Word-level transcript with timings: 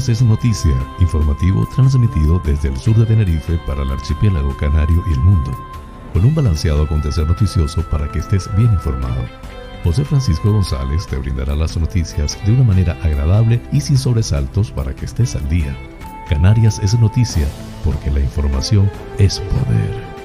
Canarias 0.00 0.22
es 0.22 0.26
noticia, 0.26 0.96
informativo 0.98 1.68
transmitido 1.76 2.40
desde 2.42 2.68
el 2.68 2.76
sur 2.78 2.96
de 2.96 3.04
Tenerife 3.04 3.60
para 3.66 3.82
el 3.82 3.90
archipiélago 3.90 4.56
canario 4.56 5.04
y 5.06 5.12
el 5.12 5.20
mundo, 5.20 5.50
con 6.14 6.24
un 6.24 6.34
balanceado 6.34 6.84
acontecer 6.84 7.26
noticioso 7.26 7.82
para 7.90 8.10
que 8.10 8.20
estés 8.20 8.48
bien 8.56 8.72
informado. 8.72 9.22
José 9.84 10.06
Francisco 10.06 10.52
González 10.52 11.06
te 11.06 11.18
brindará 11.18 11.54
las 11.54 11.76
noticias 11.76 12.38
de 12.46 12.52
una 12.52 12.64
manera 12.64 12.98
agradable 13.02 13.60
y 13.72 13.82
sin 13.82 13.98
sobresaltos 13.98 14.70
para 14.70 14.96
que 14.96 15.04
estés 15.04 15.36
al 15.36 15.46
día. 15.50 15.76
Canarias 16.30 16.80
es 16.82 16.98
noticia 16.98 17.46
porque 17.84 18.10
la 18.10 18.20
información 18.20 18.90
es 19.18 19.38
poder. 19.40 20.20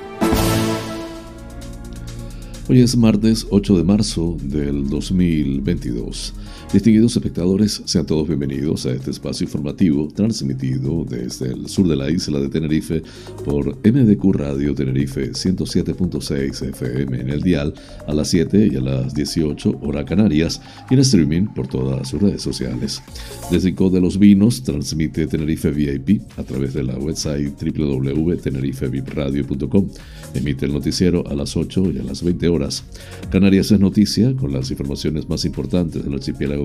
Hoy 2.70 2.81
es 2.81 2.95
martes 2.95 3.45
8 3.49 3.77
de 3.77 3.84
marzo 3.84 4.38
del 4.41 4.88
2022. 4.88 6.34
Distinguidos 6.75 7.15
espectadores, 7.15 7.81
sean 7.85 8.05
todos 8.05 8.27
bienvenidos 8.27 8.85
a 8.85 8.91
este 8.91 9.11
espacio 9.11 9.45
informativo 9.45 10.09
transmitido 10.13 11.05
desde 11.05 11.53
el 11.53 11.70
sur 11.70 11.88
de 11.88 11.95
la 11.95 12.11
isla 12.11 12.41
de 12.41 12.49
Tenerife 12.49 13.02
por 13.45 13.77
MDQ 13.77 14.33
Radio 14.33 14.75
Tenerife 14.75 15.31
107.6 15.31 16.69
FM 16.71 17.21
en 17.21 17.30
el 17.30 17.41
dial 17.41 17.73
a 18.05 18.13
las 18.13 18.27
7 18.27 18.71
y 18.73 18.75
a 18.75 18.81
las 18.81 19.13
18 19.13 19.80
hora 19.83 20.03
canarias 20.03 20.61
y 20.89 20.95
en 20.95 20.99
streaming 20.99 21.45
por 21.45 21.67
todas 21.67 22.09
sus 22.09 22.21
redes 22.21 22.41
sociales. 22.41 23.02
Desde 23.49 23.69
el 23.69 23.75
de 23.75 24.02
los 24.02 24.19
Vinos 24.19 24.61
transmite 24.61 25.27
Tenerife 25.27 25.71
VIP 25.71 26.23
a 26.35 26.44
través 26.44 26.73
de 26.73 26.83
la 26.83 26.97
website 26.97 27.53
www.tenerifevipradio.com. 27.57 29.88
Emite 30.33 30.66
el 30.66 30.73
noticiero 30.73 31.25
a 31.25 31.35
las 31.35 31.55
8 31.55 31.94
y 31.94 31.99
a 31.99 32.03
las 32.03 32.21
20 32.21 32.49
horas. 32.49 32.83
Canarias 33.31 33.71
es 33.71 33.80
noticia 33.80 34.35
con 34.35 34.52
las 34.52 34.71
informaciones 34.71 35.30
más 35.30 35.45
importantes 35.45 36.03
del 36.03 36.16
archipiélago 36.16 36.64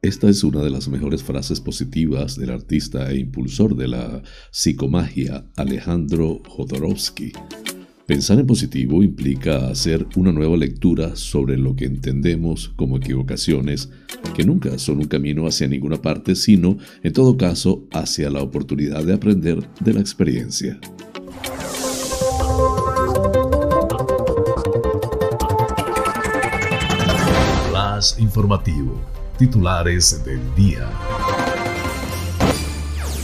esta 0.00 0.28
es 0.28 0.44
una 0.44 0.62
de 0.62 0.70
las 0.70 0.88
mejores 0.88 1.24
frases 1.24 1.60
positivas 1.60 2.36
del 2.36 2.50
artista 2.50 3.10
e 3.10 3.18
impulsor 3.18 3.74
de 3.74 3.88
la 3.88 4.22
psicomagia 4.52 5.44
Alejandro 5.56 6.40
Jodorowsky. 6.46 7.32
Pensar 8.06 8.38
en 8.38 8.46
positivo 8.46 9.02
implica 9.02 9.68
hacer 9.68 10.06
una 10.16 10.30
nueva 10.30 10.56
lectura 10.56 11.16
sobre 11.16 11.58
lo 11.58 11.74
que 11.74 11.84
entendemos 11.84 12.68
como 12.76 12.96
equivocaciones, 12.96 13.90
que 14.34 14.44
nunca 14.44 14.78
son 14.78 14.98
un 14.98 15.08
camino 15.08 15.46
hacia 15.46 15.66
ninguna 15.66 16.00
parte, 16.00 16.36
sino, 16.36 16.78
en 17.02 17.12
todo 17.12 17.36
caso, 17.36 17.86
hacia 17.92 18.30
la 18.30 18.40
oportunidad 18.40 19.04
de 19.04 19.14
aprender 19.14 19.68
de 19.80 19.94
la 19.94 20.00
experiencia. 20.00 20.80
Más 27.72 28.18
informativo 28.20 29.17
Titulares 29.38 30.24
del 30.24 30.40
día. 30.56 30.90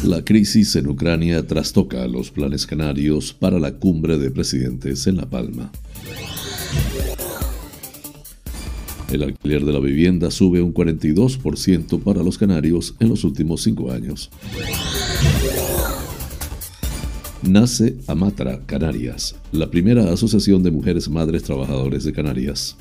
La 0.04 0.24
crisis 0.24 0.76
en 0.76 0.86
Ucrania 0.86 1.44
trastoca 1.44 2.06
los 2.06 2.30
planes 2.30 2.68
canarios 2.68 3.32
para 3.32 3.58
la 3.58 3.72
cumbre 3.72 4.16
de 4.16 4.30
presidentes 4.30 5.08
en 5.08 5.16
La 5.16 5.28
Palma. 5.28 5.72
El 9.10 9.24
alquiler 9.24 9.64
de 9.64 9.72
la 9.72 9.80
vivienda 9.80 10.30
sube 10.30 10.62
un 10.62 10.72
42% 10.72 12.00
para 12.00 12.22
los 12.22 12.38
canarios 12.38 12.94
en 13.00 13.08
los 13.08 13.24
últimos 13.24 13.62
cinco 13.62 13.90
años. 13.90 14.30
Nace 17.42 17.96
Amatra, 18.06 18.60
Canarias, 18.66 19.34
la 19.50 19.68
primera 19.68 20.12
asociación 20.12 20.62
de 20.62 20.70
mujeres 20.70 21.08
madres 21.08 21.42
trabajadores 21.42 22.04
de 22.04 22.12
Canarias. 22.12 22.76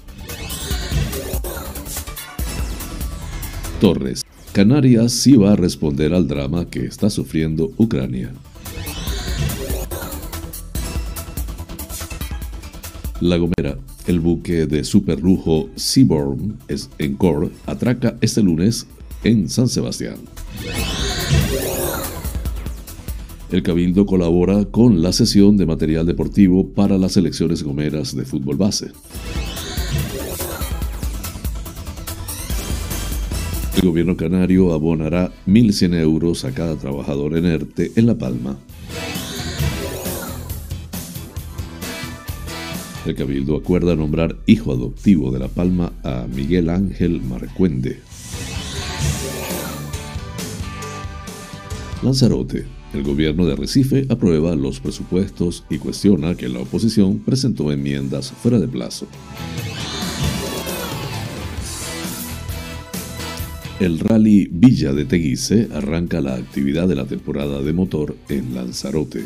Torres. 3.84 4.24
Canarias 4.54 5.12
sí 5.12 5.36
va 5.36 5.52
a 5.52 5.56
responder 5.58 6.14
al 6.14 6.26
drama 6.26 6.70
que 6.70 6.86
está 6.86 7.10
sufriendo 7.10 7.74
Ucrania. 7.76 8.32
La 13.20 13.36
Gomera, 13.36 13.78
el 14.08 14.22
buque 14.22 14.68
de 14.68 14.86
superlujo 14.86 15.70
Seaborn 15.76 16.60
Encore, 16.98 17.50
atraca 17.66 18.16
este 18.22 18.42
lunes 18.42 18.88
en 19.26 19.50
San 19.50 19.68
Sebastián. 19.68 20.16
El 23.52 23.64
Cabildo 23.64 24.06
colabora 24.06 24.64
con 24.64 25.02
la 25.02 25.12
sesión 25.12 25.58
de 25.58 25.66
material 25.66 26.06
deportivo 26.06 26.70
para 26.70 26.98
las 26.98 27.12
selecciones 27.12 27.64
gomeras 27.64 28.16
de 28.16 28.24
fútbol 28.24 28.56
base. 28.56 28.92
El 33.76 33.90
gobierno 33.90 34.16
canario 34.16 34.72
abonará 34.72 35.32
1.100 35.48 36.00
euros 36.00 36.46
a 36.46 36.54
cada 36.54 36.76
trabajador 36.76 37.36
en 37.38 37.46
ERTE 37.46 37.92
en 37.96 38.06
La 38.06 38.16
Palma. 38.16 38.58
El 43.06 43.16
Cabildo 43.16 43.58
acuerda 43.58 43.96
nombrar 43.96 44.38
hijo 44.46 44.72
adoptivo 44.72 45.32
de 45.32 45.40
La 45.40 45.48
Palma 45.48 45.92
a 46.04 46.26
Miguel 46.34 46.70
Ángel 46.70 47.22
Marcuende. 47.22 48.00
Lanzarote. 52.04 52.66
El 52.94 53.04
gobierno 53.04 53.46
de 53.48 53.56
Recife 53.56 54.06
aprueba 54.10 54.56
los 54.56 54.80
presupuestos 54.80 55.66
y 55.70 55.80
cuestiona 55.80 56.36
que 56.36 56.48
la 56.48 56.60
oposición 56.60 57.20
presentó 57.20 57.72
enmiendas 57.72 58.32
fuera 58.32 58.60
de 58.60 58.68
plazo. 58.68 59.08
El 63.80 64.00
rally 64.00 64.48
Villa 64.52 64.94
de 64.94 65.06
Teguise 65.06 65.68
arranca 65.74 66.22
la 66.22 66.36
actividad 66.36 66.88
de 66.88 66.96
la 66.96 67.06
temporada 67.06 67.62
de 67.62 67.74
motor 67.74 68.16
en 68.30 68.54
Lanzarote. 68.54 69.26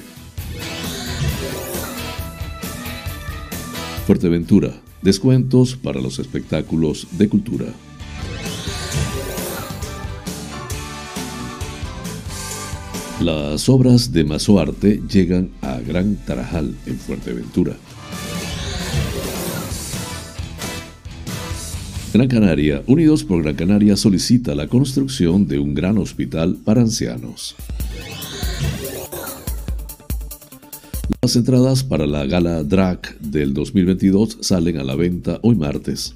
Fuerteventura, 4.05 4.71
descuentos 5.01 5.75
para 5.75 5.99
los 5.99 6.19
espectáculos 6.19 7.07
de 7.17 7.27
cultura. 7.27 7.65
Las 13.19 13.67
obras 13.67 14.13
de 14.13 14.23
Masoarte 14.23 15.01
llegan 15.11 15.49
a 15.61 15.79
Gran 15.79 16.15
Tarajal 16.25 16.73
en 16.85 16.97
Fuerteventura. 16.97 17.75
Gran 22.17 22.29
Canaria, 22.29 22.81
Unidos 22.87 23.23
por 23.23 23.43
Gran 23.43 23.53
Canaria 23.53 23.95
solicita 23.95 24.55
la 24.55 24.65
construcción 24.67 25.47
de 25.47 25.59
un 25.59 25.75
gran 25.75 25.99
hospital 25.99 26.57
para 26.65 26.81
ancianos. 26.81 27.55
Las 31.21 31.35
entradas 31.35 31.83
para 31.83 32.07
la 32.07 32.25
gala 32.25 32.63
DRAC 32.63 33.19
del 33.19 33.53
2022 33.53 34.39
salen 34.41 34.79
a 34.79 34.83
la 34.83 34.95
venta 34.95 35.39
hoy 35.43 35.57
martes. 35.57 36.15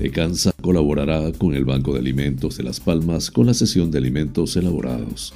Ecansa 0.00 0.50
colaborará 0.60 1.30
con 1.30 1.54
el 1.54 1.64
Banco 1.64 1.92
de 1.92 2.00
Alimentos 2.00 2.56
de 2.56 2.64
Las 2.64 2.80
Palmas 2.80 3.30
con 3.30 3.46
la 3.46 3.54
sesión 3.54 3.92
de 3.92 3.98
alimentos 3.98 4.56
elaborados. 4.56 5.32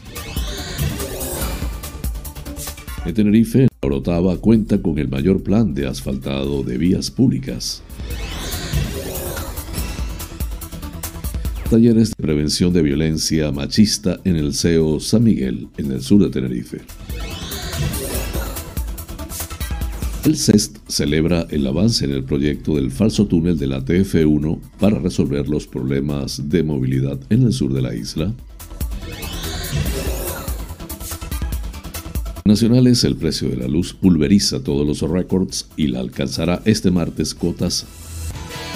En 3.08 3.14
Tenerife, 3.14 3.68
Orotava 3.80 4.36
cuenta 4.36 4.82
con 4.82 4.98
el 4.98 5.08
mayor 5.08 5.42
plan 5.42 5.72
de 5.72 5.86
asfaltado 5.86 6.62
de 6.62 6.76
vías 6.76 7.10
públicas. 7.10 7.82
Talleres 11.70 12.10
de 12.10 12.22
prevención 12.22 12.70
de 12.74 12.82
violencia 12.82 13.50
machista 13.50 14.20
en 14.24 14.36
el 14.36 14.52
CEO 14.52 15.00
San 15.00 15.24
Miguel, 15.24 15.68
en 15.78 15.90
el 15.90 16.02
sur 16.02 16.22
de 16.22 16.28
Tenerife. 16.28 16.82
El 20.26 20.36
CEST 20.36 20.76
celebra 20.86 21.46
el 21.48 21.66
avance 21.66 22.04
en 22.04 22.10
el 22.10 22.24
proyecto 22.24 22.74
del 22.74 22.90
falso 22.90 23.26
túnel 23.26 23.56
de 23.56 23.68
la 23.68 23.82
TF1 23.82 24.60
para 24.78 24.98
resolver 24.98 25.48
los 25.48 25.66
problemas 25.66 26.50
de 26.50 26.62
movilidad 26.62 27.18
en 27.30 27.44
el 27.44 27.54
sur 27.54 27.72
de 27.72 27.80
la 27.80 27.94
isla. 27.94 28.34
nacionales, 32.48 33.04
el 33.04 33.14
precio 33.14 33.48
de 33.48 33.56
la 33.56 33.68
luz 33.68 33.94
pulveriza 33.94 34.64
todos 34.64 34.86
los 34.86 35.08
récords 35.08 35.68
y 35.76 35.86
la 35.86 36.00
alcanzará 36.00 36.62
este 36.64 36.90
martes 36.90 37.34
cotas 37.34 37.86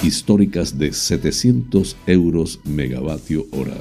históricas 0.02 0.78
de 0.78 0.92
700 0.92 1.96
euros 2.06 2.60
megavatio 2.64 3.46
hora. 3.50 3.74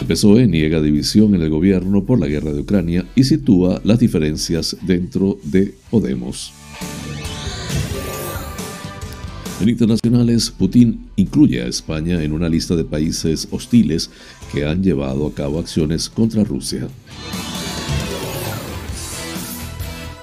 El 0.00 0.06
PSOE 0.06 0.46
niega 0.46 0.80
división 0.80 1.34
en 1.34 1.42
el 1.42 1.50
gobierno 1.50 2.04
por 2.04 2.20
la 2.20 2.26
guerra 2.26 2.52
de 2.52 2.60
Ucrania 2.60 3.06
y 3.14 3.24
sitúa 3.24 3.80
las 3.84 3.98
diferencias 3.98 4.76
dentro 4.82 5.38
de 5.42 5.74
Podemos. 5.90 6.63
En 9.60 9.68
internacionales, 9.68 10.50
Putin 10.50 11.10
incluye 11.16 11.62
a 11.62 11.66
España 11.66 12.22
en 12.22 12.32
una 12.32 12.48
lista 12.48 12.74
de 12.74 12.84
países 12.84 13.46
hostiles 13.50 14.10
que 14.52 14.66
han 14.66 14.82
llevado 14.82 15.26
a 15.26 15.34
cabo 15.34 15.60
acciones 15.60 16.08
contra 16.08 16.42
Rusia. 16.42 16.88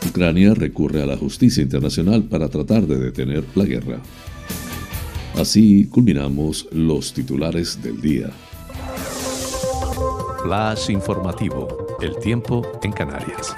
Ucrania 0.08 0.54
recurre 0.54 1.02
a 1.02 1.06
la 1.06 1.16
justicia 1.16 1.64
internacional 1.64 2.24
para 2.24 2.50
tratar 2.50 2.86
de 2.86 3.00
detener 3.00 3.46
la 3.56 3.64
guerra. 3.64 4.02
Así 5.36 5.86
culminamos 5.86 6.68
los 6.72 7.14
titulares 7.14 7.82
del 7.82 8.02
día. 8.02 8.32
Flash 10.44 10.90
informativo. 10.90 11.98
El 12.02 12.18
tiempo 12.18 12.68
en 12.84 12.92
Canarias. 12.92 13.56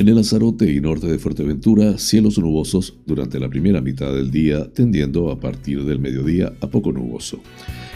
En 0.00 0.08
el 0.08 0.14
Lanzarote 0.14 0.72
y 0.72 0.80
norte 0.80 1.08
de 1.08 1.18
Fuerteventura, 1.18 1.98
cielos 1.98 2.38
nubosos 2.38 2.94
durante 3.04 3.38
la 3.38 3.50
primera 3.50 3.82
mitad 3.82 4.14
del 4.14 4.30
día, 4.30 4.66
tendiendo 4.72 5.30
a 5.30 5.38
partir 5.38 5.84
del 5.84 5.98
mediodía 5.98 6.54
a 6.62 6.68
poco 6.68 6.90
nuboso. 6.90 7.42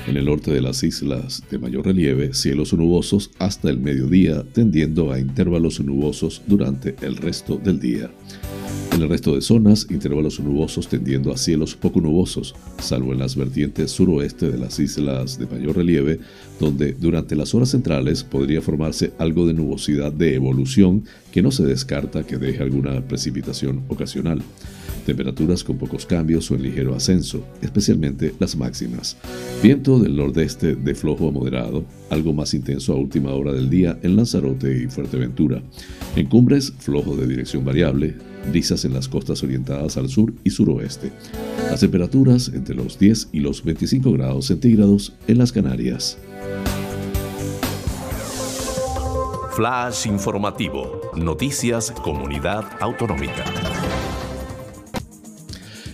En 0.06 0.18
el 0.18 0.26
norte 0.26 0.52
de 0.52 0.60
las 0.60 0.82
islas 0.82 1.42
de 1.50 1.58
mayor 1.58 1.86
relieve, 1.86 2.34
cielos 2.34 2.74
nubosos 2.74 3.30
hasta 3.38 3.70
el 3.70 3.78
mediodía, 3.78 4.44
tendiendo 4.52 5.10
a 5.10 5.18
intervalos 5.18 5.80
nubosos 5.80 6.42
durante 6.46 6.94
el 7.00 7.16
resto 7.16 7.56
del 7.56 7.80
día. 7.80 8.10
En 8.92 9.02
el 9.02 9.08
resto 9.08 9.34
de 9.34 9.40
zonas, 9.40 9.86
intervalos 9.90 10.38
nubosos 10.40 10.88
tendiendo 10.88 11.32
a 11.32 11.38
cielos 11.38 11.74
poco 11.74 12.02
nubosos, 12.02 12.54
salvo 12.78 13.12
en 13.14 13.18
las 13.18 13.34
vertientes 13.34 13.92
suroeste 13.92 14.50
de 14.50 14.58
las 14.58 14.78
islas 14.78 15.38
de 15.38 15.46
mayor 15.46 15.76
relieve, 15.76 16.20
donde 16.60 16.92
durante 16.92 17.34
las 17.34 17.54
horas 17.54 17.70
centrales 17.70 18.22
podría 18.22 18.60
formarse 18.60 19.12
algo 19.18 19.46
de 19.46 19.54
nubosidad 19.54 20.12
de 20.12 20.34
evolución 20.34 21.04
que 21.32 21.42
no 21.42 21.50
se 21.50 21.64
descarta 21.64 22.26
que 22.26 22.36
deje 22.36 22.62
alguna 22.62 23.00
precipitación 23.00 23.84
ocasional. 23.88 24.42
Temperaturas 25.06 25.62
con 25.62 25.76
pocos 25.76 26.06
cambios 26.06 26.50
o 26.50 26.54
en 26.54 26.62
ligero 26.62 26.94
ascenso, 26.94 27.44
especialmente 27.60 28.34
las 28.38 28.56
máximas. 28.56 29.16
Viento 29.62 29.98
del 29.98 30.16
nordeste 30.16 30.74
de 30.76 30.94
flojo 30.94 31.28
a 31.28 31.30
moderado, 31.30 31.84
algo 32.10 32.32
más 32.32 32.54
intenso 32.54 32.92
a 32.92 32.96
última 32.96 33.32
hora 33.32 33.52
del 33.52 33.68
día 33.68 33.98
en 34.02 34.16
Lanzarote 34.16 34.84
y 34.84 34.86
Fuerteventura. 34.86 35.62
En 36.16 36.26
cumbres, 36.26 36.72
flojo 36.78 37.16
de 37.16 37.26
dirección 37.26 37.64
variable, 37.64 38.14
brisas 38.50 38.84
en 38.84 38.94
las 38.94 39.08
costas 39.08 39.42
orientadas 39.42 39.96
al 39.96 40.08
sur 40.08 40.32
y 40.42 40.50
suroeste. 40.50 41.12
Las 41.70 41.80
temperaturas 41.80 42.50
entre 42.54 42.74
los 42.74 42.98
10 42.98 43.28
y 43.32 43.40
los 43.40 43.62
25 43.64 44.12
grados 44.12 44.46
centígrados 44.46 45.12
en 45.26 45.38
las 45.38 45.52
Canarias. 45.52 46.18
Flash 49.54 50.06
informativo. 50.08 51.00
Noticias 51.14 51.92
Comunidad 51.92 52.64
Autonómica. 52.80 53.44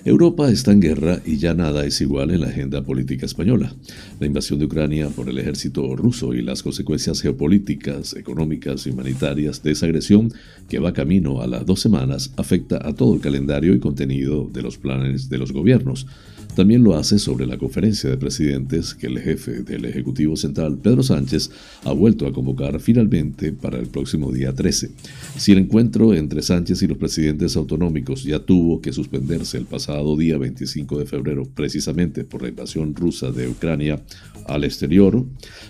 Europa 0.05 0.50
está 0.50 0.73
en 0.73 0.81
guerra 0.81 1.20
y 1.26 1.37
ya 1.37 1.52
nada 1.52 1.85
es 1.85 2.00
igual 2.00 2.31
en 2.31 2.41
la 2.41 2.47
agenda 2.47 2.82
política 2.82 3.26
española. 3.26 3.75
La 4.19 4.26
invasión 4.26 4.58
de 4.58 4.64
Ucrania 4.64 5.08
por 5.11 5.29
el 5.29 5.38
ejército 5.38 5.94
ruso 5.94 6.32
y 6.32 6.41
las 6.41 6.62
consecuencias 6.62 7.20
geopolíticas, 7.20 8.14
económicas 8.14 8.87
y 8.87 8.91
humanitarias 8.91 9.62
de 9.62 9.73
esa 9.73 9.87
agresión 9.87 10.32
que 10.70 10.79
va 10.79 10.94
camino 10.94 11.43
a 11.43 11.47
las 11.47 11.67
dos 11.67 11.81
semanas 11.81 12.32
afecta 12.37 12.81
a 12.82 12.94
todo 12.94 13.14
el 13.14 13.20
calendario 13.20 13.75
y 13.75 13.81
contenido 13.81 14.49
de 14.50 14.62
los 14.62 14.79
planes 14.79 15.29
de 15.29 15.37
los 15.37 15.52
gobiernos. 15.52 16.06
También 16.55 16.82
lo 16.82 16.97
hace 16.97 17.19
sobre 17.19 17.47
la 17.47 17.58
conferencia 17.58 18.11
de 18.11 18.17
presidentes 18.17 18.94
que 18.94 19.06
el 19.06 19.20
jefe 19.20 19.62
del 19.62 19.85
Ejecutivo 19.85 20.37
Central, 20.37 20.79
Pedro 20.79 21.02
Sánchez, 21.02 21.50
ha 21.85 21.93
vuelto 21.93 22.26
a 22.26 22.32
convocar 22.32 22.81
finalmente 22.81 23.52
para 23.52 23.79
el 23.79 23.87
próximo 23.87 24.32
día 24.32 24.52
13. 24.52 24.91
Si 25.37 25.52
el 25.52 25.58
encuentro 25.58 26.12
entre 26.12 26.43
Sánchez 26.43 26.82
y 26.82 26.88
los 26.88 26.99
presidentes 26.99 27.56
autonómicos 27.56 28.25
ya 28.25 28.41
tuvo 28.41 28.81
que 28.81 28.93
suspenderse 28.93 29.58
el 29.58 29.64
pasado 29.64 30.17
día 30.17 30.38
25 30.38 30.99
de 30.99 31.06
febrero 31.06 31.44
precisamente 31.55 32.25
por 32.25 32.43
la 32.43 32.49
invasión 32.49 32.94
rusa 32.94 33.31
de 33.31 33.49
Ucrania 33.49 34.02
al 34.47 34.64
exterior, 34.64 35.25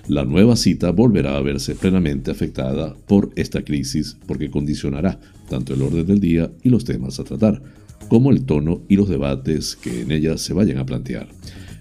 la 0.09 0.25
nueva 0.25 0.57
cita 0.57 0.91
volverá 0.91 1.37
a 1.37 1.43
verse 1.43 1.75
plenamente 1.75 2.31
afectada 2.31 2.95
por 3.07 3.31
esta 3.37 3.63
crisis 3.63 4.17
porque 4.27 4.51
condicionará 4.51 5.21
tanto 5.49 5.75
el 5.75 5.83
orden 5.83 6.07
del 6.07 6.21
día 6.21 6.51
y 6.63 6.71
los 6.71 6.85
temas 6.85 7.21
a 7.21 7.25
tratar 7.25 7.80
como 8.11 8.33
el 8.33 8.43
tono 8.43 8.83
y 8.89 8.97
los 8.97 9.09
debates 9.09 9.77
que 9.77 10.03
en 10.03 10.11
ella 10.11 10.37
se 10.37 10.53
vayan 10.53 10.79
a 10.79 10.85
plantear. 10.85 11.29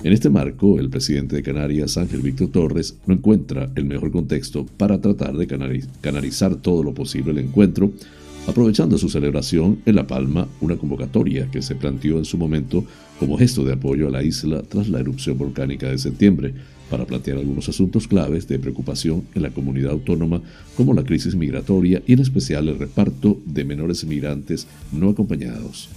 En 0.03 0.13
este 0.13 0.29
marco, 0.29 0.79
el 0.79 0.89
presidente 0.89 1.35
de 1.35 1.43
Canarias, 1.43 1.97
Ángel 1.97 2.21
Víctor 2.21 2.49
Torres, 2.49 2.95
no 3.07 3.15
encuentra 3.15 3.69
el 3.75 3.83
mejor 3.83 4.11
contexto 4.11 4.65
para 4.77 5.01
tratar 5.01 5.35
de 5.35 5.47
canalizar 6.01 6.55
todo 6.55 6.83
lo 6.83 6.93
posible 6.93 7.31
el 7.31 7.39
encuentro, 7.39 7.91
aprovechando 8.47 8.97
su 8.97 9.09
celebración 9.09 9.79
en 9.85 9.95
La 9.95 10.07
Palma, 10.07 10.47
una 10.61 10.77
convocatoria 10.77 11.49
que 11.51 11.63
se 11.63 11.75
planteó 11.75 12.19
en 12.19 12.25
su 12.25 12.37
momento 12.37 12.85
como 13.19 13.37
gesto 13.37 13.65
de 13.65 13.73
apoyo 13.73 14.07
a 14.07 14.11
la 14.11 14.23
isla 14.23 14.61
tras 14.61 14.87
la 14.87 14.99
erupción 14.99 15.37
volcánica 15.37 15.89
de 15.89 15.97
septiembre, 15.97 16.53
para 16.89 17.05
plantear 17.05 17.37
algunos 17.37 17.69
asuntos 17.69 18.07
claves 18.07 18.47
de 18.47 18.59
preocupación 18.59 19.23
en 19.35 19.41
la 19.41 19.49
comunidad 19.49 19.91
autónoma, 19.91 20.41
como 20.77 20.93
la 20.93 21.03
crisis 21.03 21.35
migratoria 21.35 22.01
y 22.07 22.13
en 22.13 22.19
especial 22.19 22.67
el 22.67 22.79
reparto 22.79 23.39
de 23.45 23.65
menores 23.65 24.05
migrantes 24.05 24.67
no 24.91 25.09
acompañados. 25.09 25.89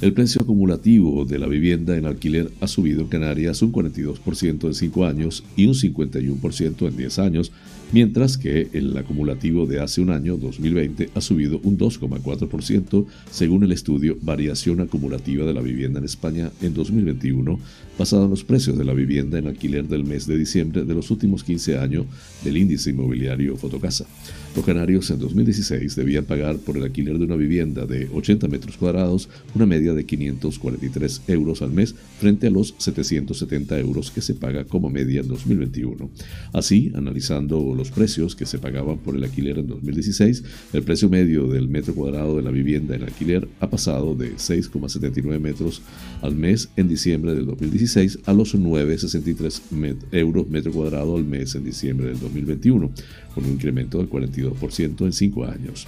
El 0.00 0.12
precio 0.12 0.40
acumulativo 0.42 1.24
de 1.24 1.40
la 1.40 1.48
vivienda 1.48 1.96
en 1.96 2.06
alquiler 2.06 2.52
ha 2.60 2.68
subido 2.68 3.00
en 3.00 3.08
Canarias 3.08 3.62
un 3.62 3.72
42% 3.72 4.68
en 4.68 4.74
5 4.74 5.04
años 5.04 5.42
y 5.56 5.66
un 5.66 5.74
51% 5.74 6.86
en 6.86 6.96
10 6.96 7.18
años, 7.18 7.50
mientras 7.90 8.38
que 8.38 8.68
el 8.74 8.96
acumulativo 8.96 9.66
de 9.66 9.80
hace 9.80 10.00
un 10.00 10.10
año, 10.10 10.36
2020, 10.36 11.10
ha 11.16 11.20
subido 11.20 11.58
un 11.64 11.76
2,4% 11.76 13.06
según 13.32 13.64
el 13.64 13.72
estudio 13.72 14.16
Variación 14.22 14.80
acumulativa 14.80 15.44
de 15.44 15.54
la 15.54 15.62
vivienda 15.62 15.98
en 15.98 16.04
España 16.04 16.52
en 16.62 16.74
2021, 16.74 17.58
basado 17.98 18.24
en 18.24 18.30
los 18.30 18.44
precios 18.44 18.78
de 18.78 18.84
la 18.84 18.94
vivienda 18.94 19.38
en 19.38 19.48
alquiler 19.48 19.88
del 19.88 20.04
mes 20.04 20.26
de 20.26 20.38
diciembre 20.38 20.84
de 20.84 20.94
los 20.94 21.10
últimos 21.10 21.42
15 21.42 21.78
años 21.78 22.06
del 22.44 22.56
índice 22.56 22.90
inmobiliario 22.90 23.56
Fotocasa. 23.56 24.06
Los 24.54 24.64
canarios 24.64 25.10
en 25.10 25.18
2016 25.18 25.96
debían 25.96 26.24
pagar 26.24 26.56
por 26.58 26.76
el 26.76 26.84
alquiler 26.84 27.18
de 27.18 27.24
una 27.24 27.36
vivienda 27.36 27.86
de 27.86 28.08
80 28.12 28.48
metros 28.48 28.76
cuadrados 28.76 29.28
una 29.54 29.66
media 29.66 29.94
de 29.94 30.06
543 30.06 31.22
euros 31.28 31.60
al 31.60 31.72
mes 31.72 31.94
frente 32.18 32.46
a 32.46 32.50
los 32.50 32.74
770 32.78 33.78
euros 33.78 34.10
que 34.10 34.20
se 34.20 34.34
paga 34.34 34.64
como 34.64 34.90
media 34.90 35.20
en 35.20 35.28
2021. 35.28 36.10
Así, 36.52 36.92
analizando 36.94 37.74
los 37.74 37.90
precios 37.90 38.36
que 38.36 38.46
se 38.46 38.58
pagaban 38.58 38.98
por 38.98 39.16
el 39.16 39.24
alquiler 39.24 39.58
en 39.58 39.66
2016, 39.66 40.44
el 40.72 40.82
precio 40.82 41.08
medio 41.08 41.46
del 41.48 41.68
metro 41.68 41.94
cuadrado 41.94 42.36
de 42.36 42.42
la 42.42 42.50
vivienda 42.50 42.94
en 42.94 43.02
alquiler 43.02 43.48
ha 43.60 43.68
pasado 43.68 44.14
de 44.14 44.34
6,79 44.36 45.40
metros 45.40 45.82
al 46.22 46.36
mes 46.36 46.70
en 46.76 46.88
diciembre 46.88 47.34
del 47.34 47.46
2016 47.46 47.87
a 47.96 48.32
los 48.34 48.54
9,63 48.54 49.96
euros 50.12 50.48
metro 50.48 50.72
cuadrado 50.72 51.16
al 51.16 51.24
mes 51.24 51.54
en 51.54 51.64
diciembre 51.64 52.08
del 52.08 52.20
2021, 52.20 52.90
con 53.34 53.44
un 53.44 53.52
incremento 53.52 53.98
del 53.98 54.10
42% 54.10 55.06
en 55.06 55.12
cinco 55.12 55.44
años. 55.44 55.86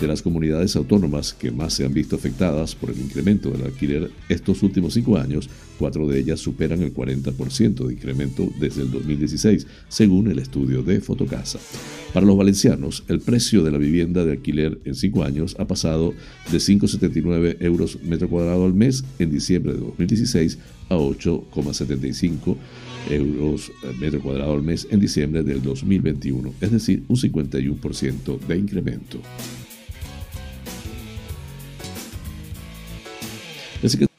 De 0.00 0.06
las 0.06 0.22
comunidades 0.22 0.76
autónomas 0.76 1.34
que 1.34 1.50
más 1.50 1.74
se 1.74 1.84
han 1.84 1.92
visto 1.92 2.16
afectadas 2.16 2.74
por 2.74 2.90
el 2.90 3.00
incremento 3.00 3.50
del 3.50 3.66
alquiler 3.66 4.10
estos 4.28 4.62
últimos 4.62 4.94
cinco 4.94 5.18
años, 5.18 5.50
cuatro 5.78 6.06
de 6.06 6.20
ellas 6.20 6.40
superan 6.40 6.80
el 6.82 6.94
40% 6.94 7.86
de 7.86 7.92
incremento 7.92 8.48
desde 8.58 8.82
el 8.82 8.90
2016, 8.90 9.66
según 9.88 10.30
el 10.30 10.38
estudio 10.38 10.82
de 10.82 11.00
Fotocasa. 11.00 11.58
Para 12.12 12.26
los 12.26 12.36
valencianos, 12.36 13.04
el 13.08 13.20
precio 13.20 13.62
de 13.64 13.70
la 13.70 13.78
vivienda 13.78 14.24
de 14.24 14.32
alquiler 14.32 14.78
en 14.84 14.94
cinco 14.94 15.24
años 15.24 15.56
ha 15.58 15.66
pasado 15.66 16.14
de 16.50 16.58
5,79 16.58 17.56
euros 17.60 17.98
metro 18.02 18.28
cuadrado 18.28 18.66
al 18.66 18.74
mes 18.74 19.02
en 19.18 19.30
diciembre 19.30 19.72
de 19.72 19.80
2016 19.80 20.58
a 20.92 20.96
8,75 20.96 22.56
euros 23.10 23.72
metro 23.98 24.20
cuadrado 24.20 24.52
al 24.52 24.62
mes 24.62 24.86
en 24.90 25.00
diciembre 25.00 25.42
del 25.42 25.62
2021, 25.62 26.54
es 26.60 26.70
decir, 26.70 27.02
un 27.08 27.16
51% 27.16 28.38
de 28.38 28.56
incremento. 28.56 29.18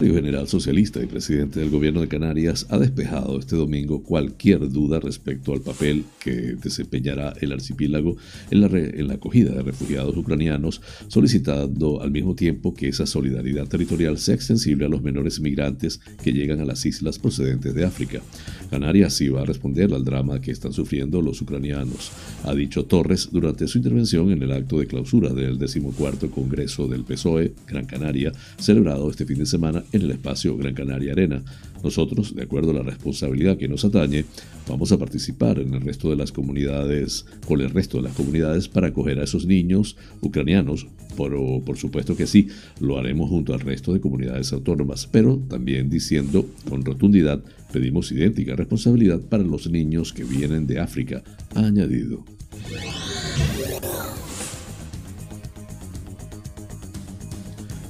Secretario 0.04 0.22
general 0.22 0.48
socialista 0.50 1.02
y 1.02 1.06
presidente 1.06 1.62
del 1.62 1.70
gobierno 1.70 2.02
de 2.02 2.10
Canarias 2.10 2.68
ha 2.70 2.78
despejado 2.78 3.40
este 3.40 3.56
domingo 3.56 4.04
cualquier 4.04 4.70
duda 4.70 5.00
respecto 5.00 5.54
al 5.54 5.62
papel 5.62 6.04
que 6.22 6.58
desempeñará 6.62 7.34
el 7.40 7.54
archipiélago 7.54 8.18
en 8.52 8.60
la, 8.60 8.68
en 8.68 9.08
la 9.08 9.14
acogida 9.14 9.52
de 9.52 9.64
refugiados 9.64 10.18
ucranianos, 10.18 10.82
solicitando 11.08 12.02
al 12.02 12.12
mismo 12.12 12.36
tiempo 12.36 12.74
que 12.74 12.90
esa 12.90 13.06
solidaridad 13.06 13.66
territorial 13.70 14.18
sea 14.18 14.36
extensible 14.36 14.86
a 14.86 14.90
los 14.90 15.02
menores 15.02 15.40
migrantes 15.40 16.02
que 16.22 16.34
llegan 16.34 16.60
a 16.60 16.66
las 16.66 16.86
islas 16.86 17.18
procedentes 17.18 17.74
de 17.74 17.86
África. 17.86 18.22
Canarias 18.70 19.14
sí 19.14 19.30
va 19.30 19.44
a 19.44 19.46
responder 19.46 19.94
al 19.94 20.04
drama 20.04 20.42
que 20.42 20.52
están 20.52 20.74
sufriendo 20.74 21.22
los 21.22 21.42
ucranianos, 21.42 22.12
ha 22.44 22.54
dicho 22.54 22.84
Torres 22.84 23.30
durante 23.32 23.70
su 23.70 23.78
intervención 23.78 24.32
en 24.32 24.44
el 24.44 24.52
acto 24.52 24.80
de 24.80 24.88
clausura 24.88 25.30
del 25.30 25.58
decimocuarto 25.58 26.30
Congreso 26.30 26.90
del 26.90 27.06
PSOE 27.06 27.54
Gran 27.68 27.86
Canaria, 27.86 28.34
celebrado 28.58 29.10
este 29.10 29.26
fin 29.26 29.38
de 29.38 29.46
semana 29.46 29.86
en 29.94 30.02
el 30.02 30.12
espacio 30.12 30.58
Gran 30.58 30.74
Canaria 30.74 31.14
Arena. 31.14 31.44
Nosotros, 31.84 32.36
de 32.36 32.44
acuerdo 32.44 32.72
a 32.72 32.76
la 32.76 32.84
responsabilidad 32.84 33.58
que 33.58 33.68
nos 33.68 33.86
atañe, 33.86 34.26
vamos 34.68 34.92
a 34.92 34.98
participar 34.98 35.60
en 35.60 35.74
el 35.74 35.82
resto 35.82 36.10
de 36.10 36.16
las 36.16 36.32
comunidades, 36.32 37.26
con 37.48 37.62
el 37.62 37.70
resto 37.70 37.98
de 37.98 38.04
las 38.04 38.16
comunidades 38.16 38.68
para 38.70 38.88
acoger 38.88 39.20
a 39.20 39.24
esos 39.24 39.46
niños 39.46 39.98
ucranianos. 40.22 40.88
Pero 41.18 41.62
por 41.64 41.78
supuesto 41.78 42.16
que 42.16 42.26
sí, 42.26 42.48
lo 42.80 42.98
haremos 42.98 43.30
junto 43.30 43.54
al 43.54 43.60
resto 43.60 43.94
de 43.94 44.00
comunidades 44.00 44.52
autónomas, 44.54 45.08
pero 45.12 45.38
también 45.50 45.90
diciendo 45.90 46.46
con 46.68 46.84
rotundidad, 46.84 47.44
pedimos 47.72 48.12
idéntica 48.12 48.56
responsabilidad 48.56 49.20
para 49.20 49.44
los 49.44 49.70
niños 49.70 50.14
que 50.14 50.24
vienen 50.24 50.66
de 50.66 50.80
África, 50.80 51.24
ha 51.54 51.66
añadido. 51.66 52.24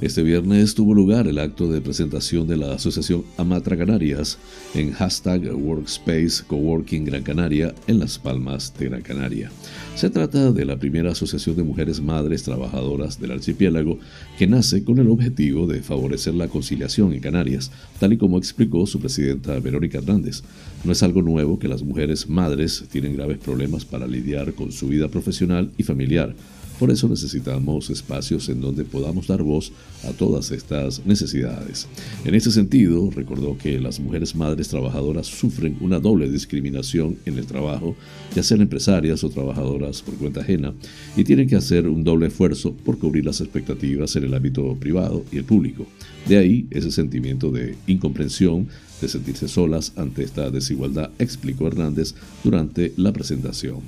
Este 0.03 0.21
viernes 0.21 0.75
tuvo 0.75 0.93
lugar 0.93 1.29
el 1.29 1.39
acto 1.39 1.71
de 1.71 1.79
presentación 1.79 2.45
de 2.45 2.57
la 2.57 2.73
Asociación 2.73 3.23
Amatra 3.37 3.77
Canarias 3.77 4.37
en 4.75 4.91
hashtag 4.91 5.55
Workspace 5.55 6.43
Coworking 6.45 7.05
Gran 7.05 7.23
Canaria 7.23 7.73
en 7.87 7.99
Las 7.99 8.19
Palmas 8.19 8.73
de 8.77 8.89
Gran 8.89 9.01
Canaria. 9.01 9.49
Se 9.95 10.09
trata 10.09 10.51
de 10.51 10.65
la 10.65 10.75
primera 10.75 11.13
asociación 11.13 11.55
de 11.55 11.63
mujeres 11.63 12.01
madres 12.01 12.43
trabajadoras 12.43 13.17
del 13.17 13.31
archipiélago 13.31 13.97
que 14.37 14.45
nace 14.45 14.83
con 14.83 14.99
el 14.99 15.07
objetivo 15.07 15.67
de 15.67 15.81
favorecer 15.81 16.33
la 16.33 16.49
conciliación 16.49 17.13
en 17.13 17.21
Canarias, 17.21 17.71
tal 17.97 18.11
y 18.11 18.17
como 18.17 18.37
explicó 18.37 18.85
su 18.85 18.99
presidenta 18.99 19.57
Verónica 19.61 19.99
Hernández. 19.99 20.43
No 20.83 20.91
es 20.91 21.01
algo 21.01 21.21
nuevo 21.21 21.59
que 21.59 21.69
las 21.69 21.81
mujeres 21.81 22.27
madres 22.27 22.83
tienen 22.91 23.15
graves 23.15 23.37
problemas 23.37 23.85
para 23.85 24.05
lidiar 24.05 24.53
con 24.53 24.73
su 24.73 24.89
vida 24.89 25.07
profesional 25.07 25.71
y 25.77 25.83
familiar 25.83 26.35
por 26.79 26.91
eso 26.91 27.07
necesitamos 27.07 27.89
espacios 27.89 28.49
en 28.49 28.61
donde 28.61 28.83
podamos 28.83 29.27
dar 29.27 29.43
voz 29.43 29.71
a 30.03 30.11
todas 30.11 30.51
estas 30.51 31.05
necesidades. 31.05 31.87
En 32.25 32.35
ese 32.35 32.51
sentido, 32.51 33.09
recordó 33.11 33.57
que 33.57 33.79
las 33.79 33.99
mujeres 33.99 34.35
madres 34.35 34.67
trabajadoras 34.67 35.27
sufren 35.27 35.77
una 35.81 35.99
doble 35.99 36.29
discriminación 36.29 37.17
en 37.25 37.37
el 37.37 37.45
trabajo, 37.45 37.95
ya 38.35 38.43
sean 38.43 38.61
empresarias 38.61 39.23
o 39.23 39.29
trabajadoras 39.29 40.01
por 40.01 40.15
cuenta 40.15 40.41
ajena, 40.41 40.73
y 41.15 41.23
tienen 41.23 41.47
que 41.47 41.55
hacer 41.55 41.87
un 41.87 42.03
doble 42.03 42.27
esfuerzo 42.27 42.73
por 42.73 42.97
cubrir 42.97 43.25
las 43.25 43.41
expectativas 43.41 44.15
en 44.15 44.25
el 44.25 44.33
ámbito 44.33 44.75
privado 44.75 45.23
y 45.31 45.37
el 45.37 45.45
público. 45.45 45.85
De 46.27 46.37
ahí 46.37 46.67
ese 46.71 46.91
sentimiento 46.91 47.51
de 47.51 47.75
incomprensión, 47.87 48.67
de 49.03 49.09
sentirse 49.09 49.47
solas 49.47 49.93
ante 49.97 50.23
esta 50.23 50.49
desigualdad, 50.49 51.11
explicó 51.19 51.67
Hernández 51.67 52.15
durante 52.43 52.93
la 52.95 53.11
presentación. 53.11 53.81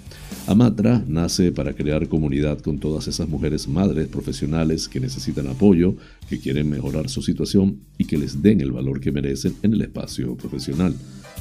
Amatra 0.45 1.03
nace 1.07 1.51
para 1.51 1.74
crear 1.74 2.07
comunidad 2.07 2.60
con 2.60 2.79
todas 2.79 3.07
esas 3.07 3.27
mujeres 3.29 3.67
madres 3.67 4.07
profesionales 4.10 4.88
que 4.88 5.00
necesitan 5.00 5.48
apoyo, 5.48 5.95
que 6.29 6.39
quieren 6.39 6.69
mejorar 6.69 7.10
su 7.10 7.22
situación 7.22 7.79
y 7.98 8.05
que 8.05 8.17
les 8.17 8.41
den 8.41 8.60
el 8.60 8.72
valor 8.72 9.00
que 9.00 9.12
merecen 9.12 9.55
en 9.63 9.74
el 9.74 9.81
espacio 9.81 10.36
profesional. 10.36 10.93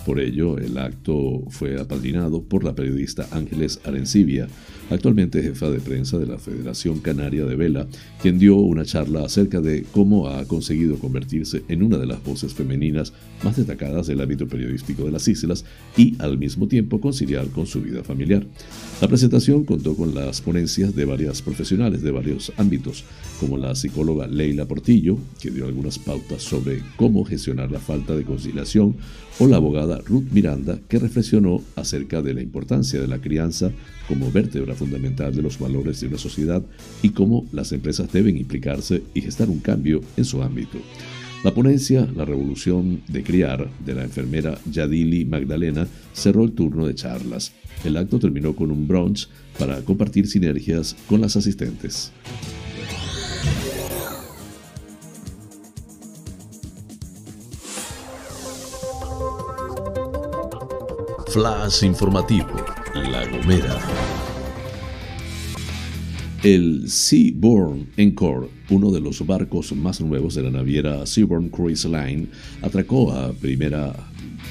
Por 0.04 0.20
ello, 0.20 0.58
el 0.58 0.76
acto 0.76 1.44
fue 1.48 1.80
apadrinado 1.80 2.42
por 2.42 2.62
la 2.62 2.74
periodista 2.74 3.26
Ángeles 3.30 3.80
Arencibia, 3.84 4.48
actualmente 4.90 5.42
jefa 5.42 5.70
de 5.70 5.80
prensa 5.80 6.18
de 6.18 6.26
la 6.26 6.38
Federación 6.38 6.98
Canaria 6.98 7.46
de 7.46 7.56
Vela, 7.56 7.86
quien 8.20 8.38
dio 8.38 8.56
una 8.56 8.84
charla 8.84 9.24
acerca 9.24 9.62
de 9.62 9.84
cómo 9.92 10.28
ha 10.28 10.44
conseguido 10.44 10.98
convertirse 10.98 11.62
en 11.68 11.82
una 11.82 11.96
de 11.96 12.04
las 12.04 12.22
voces 12.22 12.52
femeninas 12.52 13.14
más 13.42 13.56
destacadas 13.56 14.06
del 14.06 14.20
ámbito 14.20 14.46
periodístico 14.46 15.04
de 15.04 15.12
las 15.12 15.26
islas 15.26 15.64
y 15.96 16.16
al 16.18 16.36
mismo 16.36 16.68
tiempo 16.68 17.00
conciliar 17.00 17.46
con 17.48 17.66
su 17.66 17.80
vida 17.80 18.04
familiar. 18.04 18.46
La 19.00 19.08
presentación 19.08 19.64
contó 19.64 19.96
con 19.96 20.14
las 20.14 20.42
ponencias 20.42 20.94
de 20.94 21.06
varias 21.06 21.40
profesionales 21.40 22.02
de 22.02 22.10
varios 22.10 22.52
ámbitos, 22.58 23.04
como 23.44 23.58
la 23.58 23.74
psicóloga 23.74 24.26
Leila 24.26 24.64
Portillo, 24.64 25.18
que 25.38 25.50
dio 25.50 25.66
algunas 25.66 25.98
pautas 25.98 26.40
sobre 26.40 26.80
cómo 26.96 27.26
gestionar 27.26 27.70
la 27.70 27.78
falta 27.78 28.16
de 28.16 28.24
conciliación, 28.24 28.96
o 29.38 29.46
la 29.46 29.56
abogada 29.56 29.98
Ruth 29.98 30.30
Miranda, 30.32 30.80
que 30.88 30.98
reflexionó 30.98 31.60
acerca 31.76 32.22
de 32.22 32.32
la 32.32 32.40
importancia 32.40 32.98
de 32.98 33.06
la 33.06 33.18
crianza 33.18 33.70
como 34.08 34.32
vértebra 34.32 34.74
fundamental 34.74 35.34
de 35.34 35.42
los 35.42 35.58
valores 35.58 36.00
de 36.00 36.06
una 36.06 36.16
sociedad 36.16 36.62
y 37.02 37.10
cómo 37.10 37.44
las 37.52 37.72
empresas 37.72 38.10
deben 38.10 38.38
implicarse 38.38 39.02
y 39.12 39.20
gestar 39.20 39.50
un 39.50 39.58
cambio 39.58 40.00
en 40.16 40.24
su 40.24 40.42
ámbito. 40.42 40.78
La 41.44 41.52
ponencia 41.52 42.08
La 42.16 42.24
Revolución 42.24 43.02
de 43.08 43.22
Criar 43.22 43.68
de 43.84 43.94
la 43.94 44.04
enfermera 44.04 44.58
Yadili 44.72 45.26
Magdalena 45.26 45.86
cerró 46.14 46.44
el 46.44 46.52
turno 46.52 46.86
de 46.86 46.94
charlas. 46.94 47.52
El 47.84 47.98
acto 47.98 48.18
terminó 48.18 48.56
con 48.56 48.70
un 48.70 48.88
brunch 48.88 49.28
para 49.58 49.82
compartir 49.82 50.28
sinergias 50.28 50.96
con 51.06 51.20
las 51.20 51.36
asistentes. 51.36 52.10
Flash 61.34 61.82
informativo, 61.82 62.46
La 62.94 63.26
Gomera. 63.28 63.76
El 66.44 66.88
Seabourn 66.88 67.88
Encore, 67.96 68.50
uno 68.70 68.92
de 68.92 69.00
los 69.00 69.26
barcos 69.26 69.72
más 69.72 70.00
nuevos 70.00 70.36
de 70.36 70.44
la 70.44 70.52
naviera 70.52 71.04
Seabourn 71.04 71.48
Cruise 71.48 71.86
Line, 71.86 72.28
atracó 72.62 73.10
a 73.10 73.32
primera 73.32 73.92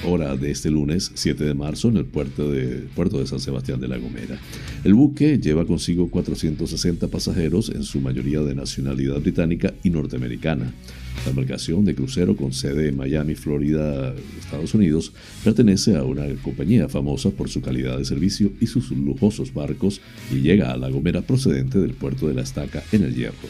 hora 0.06 0.36
de 0.36 0.52
este 0.52 0.70
lunes 0.70 1.10
7 1.14 1.46
de 1.46 1.54
marzo 1.54 1.88
en 1.88 1.96
el 1.96 2.06
puerto 2.06 2.52
de, 2.52 2.86
puerto 2.94 3.18
de 3.18 3.28
San 3.28 3.40
Sebastián 3.40 3.80
de 3.80 3.88
la 3.88 3.98
Gomera. 3.98 4.38
El 4.84 4.94
buque 4.94 5.40
lleva 5.40 5.66
consigo 5.66 6.10
460 6.10 7.08
pasajeros, 7.08 7.70
en 7.70 7.84
su 7.84 8.02
mayoría 8.02 8.42
de 8.42 8.56
nacionalidad 8.56 9.22
británica 9.22 9.74
y 9.84 9.90
norteamericana. 9.90 10.74
La 11.24 11.30
embarcación 11.30 11.86
de 11.86 11.96
crucero 11.96 12.36
con 12.36 12.52
sede 12.52 12.90
en 12.90 12.98
Miami, 12.98 13.36
Florida, 13.36 14.14
Estados 14.40 14.74
Unidos, 14.74 15.14
pertenece 15.44 15.96
a 15.96 16.04
una 16.04 16.26
compañía 16.42 16.90
famosa 16.90 17.30
por 17.30 17.50
su 17.50 17.62
calidad 17.62 17.98
de 17.98 18.06
servicio 18.06 18.52
y 18.60 18.68
sus 18.68 18.92
lujosos 18.92 19.54
barcos 19.54 20.02
y 20.32 20.42
llega 20.42 20.72
a 20.72 20.78
La 20.78 20.90
Gomera 20.90 21.22
procedente 21.22 21.80
del 21.80 21.94
puerto 21.94 22.28
de 22.28 22.34
la 22.34 22.42
Estaca 22.42 22.84
en 22.92 23.04
el 23.04 23.16
Hierro. 23.16 23.48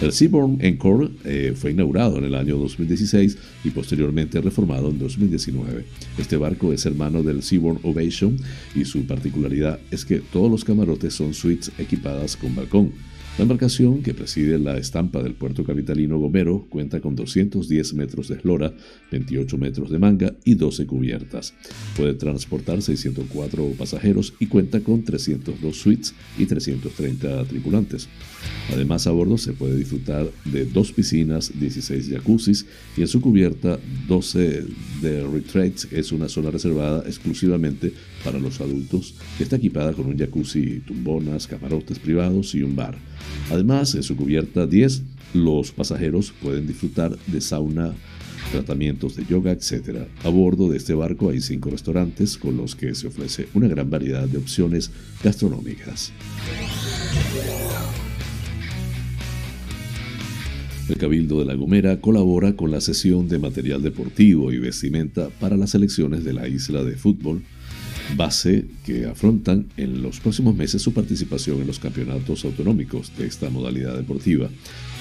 El 0.00 0.12
Seabourn 0.12 0.58
Encore 0.60 1.10
eh, 1.24 1.54
fue 1.56 1.70
inaugurado 1.70 2.18
en 2.18 2.24
el 2.24 2.34
año 2.34 2.58
2016 2.58 3.38
y 3.64 3.70
posteriormente 3.70 4.40
reformado 4.42 4.90
en 4.90 4.98
2019. 4.98 5.84
Este 6.18 6.36
barco 6.36 6.72
es 6.72 6.84
hermano 6.84 7.22
del 7.22 7.42
Seabourn 7.42 7.80
Ovation 7.82 8.36
y 8.74 8.84
su 8.84 9.06
particularidad 9.06 9.80
es 9.90 10.04
que 10.04 10.20
todos 10.20 10.50
los 10.50 10.64
camarotes 10.64 11.14
son 11.14 11.32
suites 11.32 11.72
equipadas 11.78 12.36
con 12.36 12.54
balcón. 12.54 12.92
La 13.38 13.42
embarcación, 13.42 14.02
que 14.02 14.14
preside 14.14 14.58
la 14.58 14.78
estampa 14.78 15.22
del 15.22 15.34
puerto 15.34 15.62
capitalino 15.62 16.18
Gomero, 16.18 16.66
cuenta 16.70 17.00
con 17.00 17.14
210 17.14 17.92
metros 17.92 18.28
de 18.28 18.36
eslora, 18.36 18.72
28 19.12 19.58
metros 19.58 19.90
de 19.90 19.98
manga 19.98 20.34
y 20.42 20.54
12 20.54 20.86
cubiertas. 20.86 21.52
Puede 21.98 22.14
transportar 22.14 22.80
604 22.80 23.72
pasajeros 23.76 24.32
y 24.40 24.46
cuenta 24.46 24.80
con 24.80 25.04
302 25.04 25.76
suites 25.76 26.14
y 26.38 26.46
330 26.46 27.44
tripulantes. 27.44 28.08
Además, 28.72 29.06
a 29.06 29.10
bordo 29.10 29.36
se 29.36 29.52
puede 29.52 29.76
disfrutar 29.76 30.30
de 30.46 30.64
dos 30.64 30.92
piscinas, 30.92 31.52
16 31.60 32.08
jacuzzis 32.08 32.64
y 32.96 33.02
en 33.02 33.08
su 33.08 33.20
cubierta 33.20 33.78
12 34.08 34.64
de 35.02 35.26
retreats. 35.26 35.88
Es 35.92 36.10
una 36.10 36.30
zona 36.30 36.50
reservada 36.50 37.02
exclusivamente 37.06 37.92
para 38.24 38.38
los 38.38 38.62
adultos 38.62 39.14
que 39.36 39.44
está 39.44 39.56
equipada 39.56 39.92
con 39.92 40.06
un 40.06 40.16
jacuzzi, 40.16 40.80
tumbonas, 40.80 41.46
camarotes 41.46 41.98
privados 41.98 42.54
y 42.54 42.62
un 42.62 42.74
bar. 42.74 42.96
Además, 43.50 43.94
en 43.94 44.02
su 44.02 44.16
cubierta 44.16 44.66
10, 44.66 45.02
los 45.34 45.72
pasajeros 45.72 46.32
pueden 46.42 46.66
disfrutar 46.66 47.16
de 47.26 47.40
sauna, 47.40 47.94
tratamientos 48.52 49.16
de 49.16 49.24
yoga, 49.26 49.52
etc. 49.52 50.06
A 50.24 50.28
bordo 50.28 50.68
de 50.68 50.78
este 50.78 50.94
barco 50.94 51.30
hay 51.30 51.40
cinco 51.40 51.70
restaurantes 51.70 52.36
con 52.36 52.56
los 52.56 52.74
que 52.74 52.94
se 52.94 53.08
ofrece 53.08 53.48
una 53.54 53.68
gran 53.68 53.90
variedad 53.90 54.26
de 54.26 54.38
opciones 54.38 54.90
gastronómicas. 55.22 56.12
El 60.88 60.98
Cabildo 60.98 61.40
de 61.40 61.46
La 61.46 61.54
Gomera 61.54 62.00
colabora 62.00 62.54
con 62.54 62.70
la 62.70 62.80
sesión 62.80 63.26
de 63.26 63.40
material 63.40 63.82
deportivo 63.82 64.52
y 64.52 64.58
vestimenta 64.58 65.30
para 65.40 65.56
las 65.56 65.70
selecciones 65.70 66.24
de 66.24 66.32
la 66.32 66.46
isla 66.46 66.84
de 66.84 66.94
fútbol 66.94 67.42
base 68.14 68.66
que 68.84 69.06
afrontan 69.06 69.66
en 69.76 70.02
los 70.02 70.20
próximos 70.20 70.54
meses 70.54 70.82
su 70.82 70.92
participación 70.92 71.60
en 71.60 71.66
los 71.66 71.78
campeonatos 71.78 72.44
autonómicos 72.44 73.12
de 73.16 73.26
esta 73.26 73.50
modalidad 73.50 73.96
deportiva. 73.96 74.48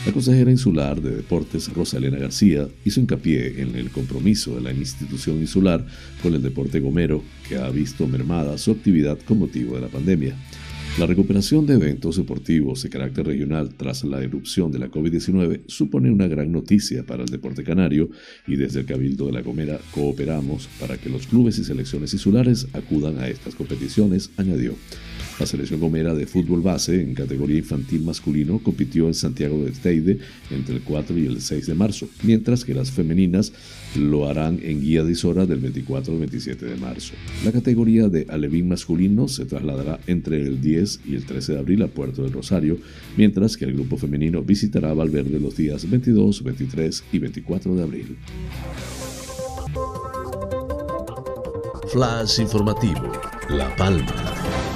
La 0.06 0.12
consejera 0.12 0.52
insular 0.52 1.02
de 1.02 1.16
Deportes, 1.16 1.74
Rosalena 1.74 2.18
García, 2.18 2.68
hizo 2.84 3.00
hincapié 3.00 3.62
en 3.62 3.76
el 3.76 3.90
compromiso 3.90 4.56
de 4.56 4.62
la 4.62 4.72
institución 4.72 5.38
insular 5.38 5.86
con 6.22 6.36
el 6.36 6.42
deporte 6.42 6.80
gomero, 6.80 7.24
que 7.50 7.58
ha 7.58 7.70
visto 7.70 8.08
mermada 8.08 8.58
su 8.58 8.72
actividad 8.72 9.18
con 9.20 9.40
motivo 9.40 9.76
de 9.76 9.82
la 9.82 9.88
pandemia. 9.88 10.36
La 10.98 11.06
recuperación 11.06 11.66
de 11.66 11.74
eventos 11.74 12.16
deportivos 12.16 12.82
de 12.82 12.90
carácter 12.90 13.26
regional 13.26 13.74
tras 13.76 14.06
la 14.06 14.24
erupción 14.24 14.72
de 14.72 14.80
la 14.80 14.88
COVID-19 14.88 15.64
supone 15.68 16.10
una 16.10 16.30
gran 16.30 16.54
noticia 16.54 17.06
para 17.06 17.24
el 17.24 17.30
deporte 17.30 17.66
canario 17.66 18.10
y 18.48 18.56
desde 18.56 18.80
el 18.80 18.86
Cabildo 18.86 19.26
de 19.26 19.34
La 19.34 19.42
Gomera 19.42 19.78
cooperamos 19.92 20.70
para 20.80 20.98
que 20.98 21.10
los 21.10 21.28
clubes 21.28 21.60
y 21.60 21.66
selecciones 21.66 22.14
insulares 22.14 22.68
acudan 22.72 23.20
a 23.20 23.28
estas 23.28 23.56
competiciones, 23.56 24.32
añadió. 24.38 24.74
La 25.38 25.46
selección 25.46 25.82
gomera 25.82 26.16
de 26.16 26.28
fútbol 26.28 26.62
base 26.62 27.02
en 27.02 27.14
categoría 27.14 27.58
infantil 27.58 28.02
masculino 28.04 28.60
compitió 28.60 29.08
en 29.08 29.16
Santiago 29.16 29.66
de 29.66 29.72
Teide 29.72 30.20
entre 30.50 30.76
el 30.76 30.82
4 30.82 31.18
y 31.18 31.26
el 31.26 31.42
6 31.42 31.68
de 31.68 31.76
marzo, 31.76 32.08
mientras 32.24 32.64
que 32.64 32.74
las 32.74 32.92
femeninas 32.92 33.52
lo 33.96 34.28
harán 34.28 34.60
en 34.62 34.82
Guía 34.82 35.04
de 35.04 35.12
Isora 35.12 35.46
del 35.46 35.60
24 35.60 36.14
al 36.14 36.20
27 36.20 36.66
de 36.66 36.76
marzo. 36.76 37.14
La 37.44 37.52
categoría 37.52 38.10
de 38.10 38.26
alevín 38.30 38.68
masculino 38.68 39.28
se 39.28 39.46
trasladará 39.46 40.00
entre 40.08 40.42
el 40.42 40.62
10 40.62 41.02
y 41.06 41.16
el 41.16 41.26
13 41.26 41.54
de 41.54 41.60
abril 41.60 41.82
a 41.84 41.88
Puerto 41.88 42.24
del 42.24 42.34
Rosario, 42.34 42.78
mientras 43.18 43.58
que 43.58 43.66
el 43.66 43.74
grupo 43.74 43.98
femenino 43.98 44.42
visitará 44.42 44.94
Valverde 44.94 45.40
los 45.40 45.56
días 45.56 45.90
22, 45.90 46.44
23 46.44 47.04
y 47.12 47.20
24 47.20 47.76
de 47.76 47.84
abril. 47.84 48.18
Flash 51.92 52.40
informativo, 52.40 53.12
La 53.50 53.74
Palma. 53.76 54.75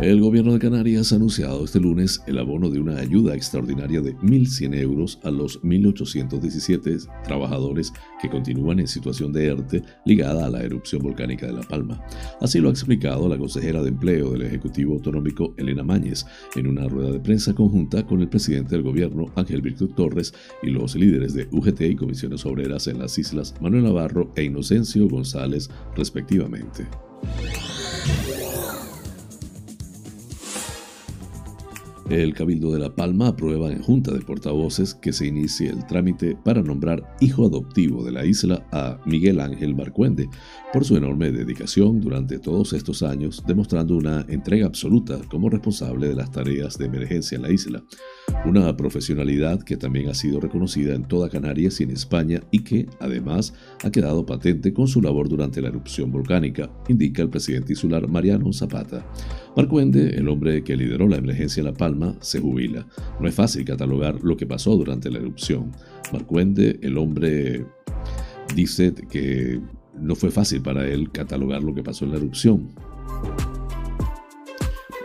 El 0.00 0.20
gobierno 0.20 0.52
de 0.52 0.58
Canarias 0.58 1.12
ha 1.12 1.16
anunciado 1.16 1.64
este 1.64 1.78
lunes 1.78 2.20
el 2.26 2.38
abono 2.38 2.68
de 2.68 2.80
una 2.80 2.98
ayuda 2.98 3.36
extraordinaria 3.36 4.00
de 4.00 4.16
1.100 4.16 4.76
euros 4.80 5.20
a 5.22 5.30
los 5.30 5.62
1.817 5.62 7.08
trabajadores 7.22 7.92
que 8.20 8.28
continúan 8.28 8.80
en 8.80 8.88
situación 8.88 9.32
de 9.32 9.46
ERTE 9.46 9.84
ligada 10.04 10.46
a 10.46 10.50
la 10.50 10.64
erupción 10.64 11.00
volcánica 11.00 11.46
de 11.46 11.52
La 11.52 11.62
Palma. 11.62 12.04
Así 12.40 12.58
lo 12.58 12.68
ha 12.68 12.72
explicado 12.72 13.28
la 13.28 13.38
consejera 13.38 13.82
de 13.82 13.90
Empleo 13.90 14.32
del 14.32 14.42
Ejecutivo 14.42 14.94
Autonómico, 14.94 15.54
Elena 15.58 15.84
Mañez, 15.84 16.26
en 16.56 16.66
una 16.66 16.88
rueda 16.88 17.12
de 17.12 17.20
prensa 17.20 17.54
conjunta 17.54 18.04
con 18.04 18.20
el 18.20 18.28
presidente 18.28 18.74
del 18.74 18.82
gobierno, 18.82 19.26
Ángel 19.36 19.62
Víctor 19.62 19.94
Torres, 19.94 20.34
y 20.64 20.70
los 20.70 20.96
líderes 20.96 21.34
de 21.34 21.48
UGT 21.52 21.82
y 21.82 21.94
comisiones 21.94 22.44
obreras 22.44 22.88
en 22.88 22.98
las 22.98 23.16
islas 23.16 23.54
Manuel 23.60 23.84
Navarro 23.84 24.32
e 24.34 24.42
Inocencio 24.42 25.08
González, 25.08 25.70
respectivamente. 25.94 26.84
El 32.10 32.34
Cabildo 32.34 32.70
de 32.70 32.78
La 32.78 32.94
Palma 32.94 33.28
aprueba 33.28 33.72
en 33.72 33.80
Junta 33.80 34.12
de 34.12 34.20
Portavoces 34.20 34.94
que 34.94 35.12
se 35.12 35.26
inicie 35.26 35.70
el 35.70 35.86
trámite 35.86 36.36
para 36.44 36.62
nombrar 36.62 37.16
hijo 37.20 37.46
adoptivo 37.46 38.04
de 38.04 38.12
la 38.12 38.26
isla 38.26 38.66
a 38.72 39.00
Miguel 39.06 39.40
Ángel 39.40 39.74
Barcuende 39.74 40.28
por 40.72 40.84
su 40.84 40.96
enorme 40.96 41.32
dedicación 41.32 42.00
durante 42.00 42.38
todos 42.38 42.74
estos 42.74 43.02
años, 43.02 43.42
demostrando 43.46 43.96
una 43.96 44.26
entrega 44.28 44.66
absoluta 44.66 45.18
como 45.30 45.48
responsable 45.48 46.08
de 46.08 46.14
las 46.14 46.30
tareas 46.30 46.76
de 46.76 46.86
emergencia 46.86 47.36
en 47.36 47.42
la 47.42 47.50
isla. 47.50 47.82
Una 48.44 48.76
profesionalidad 48.76 49.62
que 49.62 49.76
también 49.76 50.08
ha 50.10 50.14
sido 50.14 50.38
reconocida 50.38 50.94
en 50.94 51.04
toda 51.04 51.30
Canarias 51.30 51.80
y 51.80 51.84
en 51.84 51.90
España 51.90 52.42
y 52.50 52.60
que, 52.60 52.86
además, 53.00 53.54
ha 53.82 53.90
quedado 53.90 54.26
patente 54.26 54.74
con 54.74 54.86
su 54.86 55.00
labor 55.00 55.28
durante 55.28 55.62
la 55.62 55.68
erupción 55.68 56.12
volcánica, 56.12 56.70
indica 56.88 57.22
el 57.22 57.30
presidente 57.30 57.72
insular 57.72 58.06
Mariano 58.06 58.52
Zapata. 58.52 59.06
Marcuende, 59.56 60.10
el 60.10 60.28
hombre 60.28 60.62
que 60.62 60.76
lideró 60.76 61.08
la 61.08 61.16
emergencia 61.16 61.60
en 61.60 61.66
La 61.66 61.72
Palma, 61.72 62.16
se 62.20 62.40
jubila. 62.40 62.86
No 63.18 63.28
es 63.28 63.34
fácil 63.34 63.64
catalogar 63.64 64.22
lo 64.22 64.36
que 64.36 64.46
pasó 64.46 64.76
durante 64.76 65.10
la 65.10 65.18
erupción. 65.18 65.72
Marcuende, 66.12 66.78
el 66.82 66.98
hombre, 66.98 67.64
dice 68.54 68.92
que 69.10 69.60
no 69.98 70.14
fue 70.14 70.30
fácil 70.30 70.60
para 70.60 70.86
él 70.86 71.10
catalogar 71.10 71.62
lo 71.62 71.74
que 71.74 71.82
pasó 71.82 72.04
en 72.04 72.10
la 72.10 72.18
erupción 72.18 72.74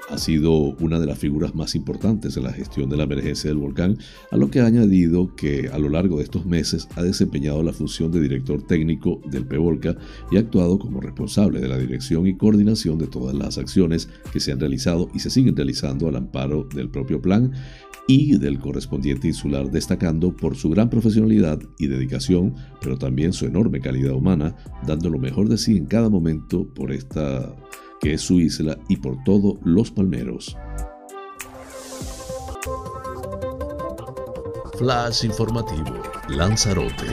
ha 0.10 0.18
sido 0.18 0.54
una 0.80 1.00
de 1.00 1.06
las 1.06 1.20
figuras 1.20 1.56
más 1.56 1.76
importantes 1.76 2.36
en 2.38 2.44
la 2.44 2.54
gestión 2.54 2.90
de 2.90 2.98
la 2.98 3.04
emergencia 3.04 3.50
del 3.50 3.60
volcán, 3.60 3.98
a 4.32 4.38
lo 4.38 4.50
que 4.50 4.60
ha 4.60 4.66
añadido 4.66 5.36
que 5.36 5.70
a 5.72 5.78
lo 5.78 5.90
largo 5.90 6.18
de 6.18 6.24
estos 6.24 6.46
meses 6.46 6.88
ha 6.96 7.04
desempeñado 7.04 7.64
la 7.64 7.74
función 7.74 8.12
de 8.12 8.22
director 8.22 8.62
técnico 8.64 9.22
del 9.26 9.46
PEVOLCA 9.46 9.96
y 10.32 10.38
ha 10.38 10.40
actuado 10.40 10.80
como 10.80 11.02
responsable 11.02 11.60
de 11.60 11.68
la 11.68 11.78
dirección 11.78 12.28
y 12.28 12.38
coordinación 12.38 12.98
de 12.98 13.08
todas 13.08 13.36
las 13.36 13.58
acciones 13.58 14.10
que 14.32 14.40
se 14.40 14.52
han 14.52 14.60
realizado 14.60 15.10
y 15.14 15.20
se 15.20 15.30
siguen 15.30 15.56
realizando 15.56 16.08
al 16.08 16.16
amparo 16.16 16.68
del 16.74 16.90
propio 16.90 17.22
plan 17.22 17.52
y 18.08 18.38
del 18.40 18.58
correspondiente 18.58 19.28
insular, 19.28 19.70
destacando 19.70 20.36
por 20.36 20.56
su 20.56 20.72
gran 20.72 20.90
profesionalidad 20.90 21.60
y 21.78 21.86
dedicación, 21.86 22.56
pero 22.82 22.98
también 22.98 23.34
su 23.34 23.46
enorme 23.46 23.82
calidad 23.82 24.14
humana, 24.14 24.56
dando 24.88 25.12
lo 25.12 25.20
mejor 25.20 25.48
de 25.48 25.60
sí 25.60 25.78
en 25.78 25.86
cada 25.86 26.10
momento 26.10 26.68
por 26.74 26.92
esta 26.92 27.56
que 28.00 28.14
es 28.14 28.22
su 28.22 28.40
isla, 28.40 28.78
y 28.88 28.98
por 28.98 29.24
todos 29.24 29.56
los 29.64 29.92
palmeros. 29.92 30.56
Flash 34.78 35.26
informativo, 35.26 36.02
Lanzarote. 36.30 37.08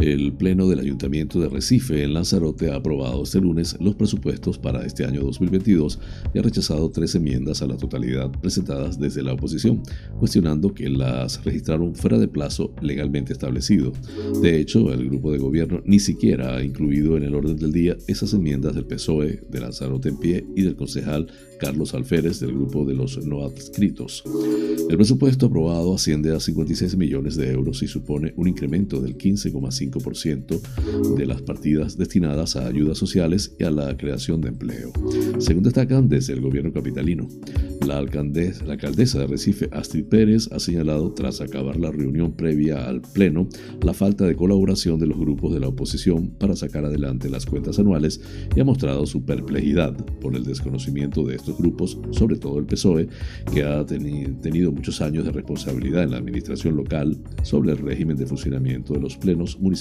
El 0.00 0.32
Pleno 0.32 0.68
del 0.68 0.78
Ayuntamiento 0.78 1.40
de 1.40 1.48
Recife 1.48 2.04
en 2.04 2.14
Lanzarote 2.14 2.70
ha 2.70 2.76
aprobado 2.76 3.24
este 3.24 3.40
lunes 3.40 3.76
los 3.80 3.96
presupuestos 3.96 4.56
para 4.56 4.86
este 4.86 5.04
año 5.04 5.22
2022 5.22 5.98
y 6.32 6.38
ha 6.38 6.42
rechazado 6.42 6.88
tres 6.90 7.16
enmiendas 7.16 7.62
a 7.62 7.66
la 7.66 7.76
totalidad 7.76 8.30
presentadas 8.30 9.00
desde 9.00 9.24
la 9.24 9.32
oposición, 9.32 9.82
cuestionando 10.20 10.72
que 10.72 10.88
las 10.88 11.44
registraron 11.44 11.96
fuera 11.96 12.16
de 12.16 12.28
plazo 12.28 12.72
legalmente 12.80 13.32
establecido. 13.32 13.92
De 14.40 14.60
hecho, 14.60 14.92
el 14.92 15.08
grupo 15.08 15.32
de 15.32 15.38
gobierno 15.38 15.82
ni 15.84 15.98
siquiera 15.98 16.56
ha 16.56 16.62
incluido 16.62 17.16
en 17.16 17.24
el 17.24 17.34
orden 17.34 17.56
del 17.56 17.72
día 17.72 17.96
esas 18.06 18.32
enmiendas 18.34 18.76
del 18.76 18.86
PSOE, 18.86 19.42
de 19.48 19.60
Lanzarote 19.60 20.10
en 20.10 20.18
pie 20.18 20.46
y 20.54 20.62
del 20.62 20.76
concejal 20.76 21.26
Carlos 21.58 21.92
Alférez 21.92 22.38
del 22.38 22.52
grupo 22.52 22.84
de 22.84 22.94
los 22.94 23.26
no 23.26 23.44
adscritos. 23.44 24.22
El 24.88 24.96
presupuesto 24.96 25.46
aprobado 25.46 25.92
asciende 25.92 26.32
a 26.34 26.38
56 26.38 26.96
millones 26.96 27.34
de 27.34 27.50
euros 27.50 27.82
y 27.82 27.88
supone 27.88 28.32
un 28.36 28.46
incremento 28.46 29.00
del 29.00 29.18
15,5% 29.18 29.87
de 29.90 31.26
las 31.26 31.42
partidas 31.42 31.96
destinadas 31.96 32.56
a 32.56 32.66
ayudas 32.66 32.98
sociales 32.98 33.54
y 33.58 33.64
a 33.64 33.70
la 33.70 33.96
creación 33.96 34.40
de 34.40 34.48
empleo, 34.48 34.92
según 35.38 35.64
destacan 35.64 36.08
desde 36.08 36.32
el 36.32 36.40
gobierno 36.40 36.72
capitalino. 36.72 37.28
La, 37.86 37.98
alcaldesa, 37.98 38.64
la 38.66 38.74
alcaldesa 38.74 39.20
de 39.20 39.26
Recife, 39.28 39.68
Astrid 39.72 40.04
Pérez, 40.04 40.50
ha 40.52 40.58
señalado 40.58 41.12
tras 41.12 41.40
acabar 41.40 41.76
la 41.76 41.90
reunión 41.90 42.32
previa 42.32 42.86
al 42.86 43.00
Pleno 43.00 43.48
la 43.82 43.94
falta 43.94 44.24
de 44.26 44.36
colaboración 44.36 44.98
de 44.98 45.06
los 45.06 45.18
grupos 45.18 45.54
de 45.54 45.60
la 45.60 45.68
oposición 45.68 46.28
para 46.38 46.56
sacar 46.56 46.84
adelante 46.84 47.30
las 47.30 47.46
cuentas 47.46 47.78
anuales 47.78 48.20
y 48.54 48.60
ha 48.60 48.64
mostrado 48.64 49.06
su 49.06 49.24
perplejidad 49.24 49.94
por 50.20 50.34
el 50.34 50.44
desconocimiento 50.44 51.24
de 51.24 51.36
estos 51.36 51.56
grupos, 51.56 51.98
sobre 52.10 52.36
todo 52.36 52.58
el 52.58 52.66
PSOE, 52.66 53.08
que 53.52 53.62
ha 53.62 53.84
tenido 53.86 54.72
muchos 54.72 55.00
años 55.00 55.24
de 55.24 55.32
responsabilidad 55.32 56.02
en 56.02 56.10
la 56.10 56.18
administración 56.18 56.76
local 56.76 57.16
sobre 57.42 57.72
el 57.72 57.78
régimen 57.78 58.16
de 58.16 58.26
funcionamiento 58.26 58.94
de 58.94 59.00
los 59.00 59.16
plenos 59.16 59.58
municipales. 59.58 59.77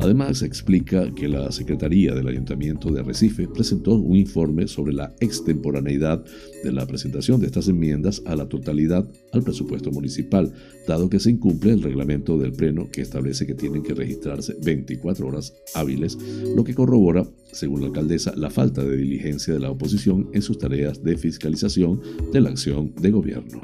Además, 0.00 0.42
explica 0.42 1.12
que 1.14 1.28
la 1.28 1.50
Secretaría 1.50 2.14
del 2.14 2.28
Ayuntamiento 2.28 2.90
de 2.90 3.00
Arrecife 3.00 3.48
presentó 3.48 3.94
un 3.94 4.16
informe 4.16 4.68
sobre 4.68 4.92
la 4.92 5.14
extemporaneidad 5.20 6.24
de 6.62 6.72
la 6.72 6.86
presentación 6.86 7.40
de 7.40 7.46
estas 7.46 7.68
enmiendas 7.68 8.22
a 8.26 8.36
la 8.36 8.48
totalidad 8.48 9.08
al 9.32 9.42
presupuesto 9.42 9.90
municipal, 9.90 10.52
dado 10.86 11.08
que 11.08 11.20
se 11.20 11.30
incumple 11.30 11.72
el 11.72 11.82
reglamento 11.82 12.38
del 12.38 12.52
Pleno 12.52 12.88
que 12.90 13.02
establece 13.02 13.46
que 13.46 13.54
tienen 13.54 13.82
que 13.82 13.94
registrarse 13.94 14.56
24 14.62 15.26
horas 15.26 15.54
hábiles, 15.74 16.18
lo 16.54 16.64
que 16.64 16.74
corrobora, 16.74 17.26
según 17.52 17.80
la 17.80 17.86
alcaldesa, 17.88 18.34
la 18.36 18.50
falta 18.50 18.84
de 18.84 18.96
diligencia 18.96 19.54
de 19.54 19.60
la 19.60 19.70
oposición 19.70 20.28
en 20.32 20.42
sus 20.42 20.58
tareas 20.58 21.02
de 21.02 21.16
fiscalización 21.16 22.00
de 22.32 22.40
la 22.40 22.50
acción 22.50 22.92
de 23.00 23.10
gobierno. 23.10 23.60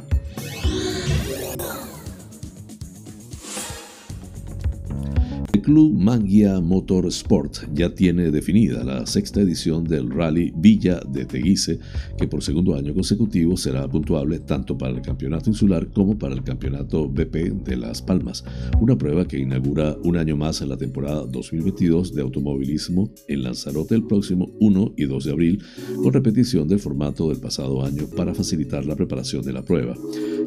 Club 5.52 5.98
Manguia 5.98 6.60
Motorsport 6.60 7.74
ya 7.74 7.94
tiene 7.94 8.30
definida 8.30 8.84
la 8.84 9.06
sexta 9.06 9.40
edición 9.40 9.84
del 9.84 10.10
Rally 10.10 10.52
Villa 10.56 11.00
de 11.08 11.24
Teguise, 11.24 11.78
que 12.16 12.28
por 12.28 12.42
segundo 12.42 12.74
año 12.74 12.94
consecutivo 12.94 13.56
será 13.56 13.88
puntuable 13.88 14.38
tanto 14.40 14.76
para 14.76 14.94
el 14.94 15.02
campeonato 15.02 15.50
insular 15.50 15.88
como 15.88 16.18
para 16.18 16.34
el 16.34 16.42
campeonato 16.42 17.08
BP 17.08 17.64
de 17.64 17.76
Las 17.76 18.02
Palmas, 18.02 18.44
una 18.80 18.96
prueba 18.96 19.26
que 19.26 19.38
inaugura 19.38 19.96
un 20.04 20.16
año 20.16 20.36
más 20.36 20.60
en 20.60 20.68
la 20.68 20.76
temporada 20.76 21.24
2022 21.26 22.14
de 22.14 22.22
automovilismo 22.22 23.10
en 23.26 23.42
Lanzarote 23.42 23.94
el 23.94 24.06
próximo 24.06 24.50
1 24.60 24.94
y 24.96 25.04
2 25.04 25.24
de 25.24 25.32
abril, 25.32 25.62
con 26.02 26.12
repetición 26.12 26.68
del 26.68 26.78
formato 26.78 27.28
del 27.28 27.40
pasado 27.40 27.84
año 27.84 28.06
para 28.16 28.34
facilitar 28.34 28.84
la 28.84 28.96
preparación 28.96 29.42
de 29.42 29.52
la 29.52 29.64
prueba. 29.64 29.94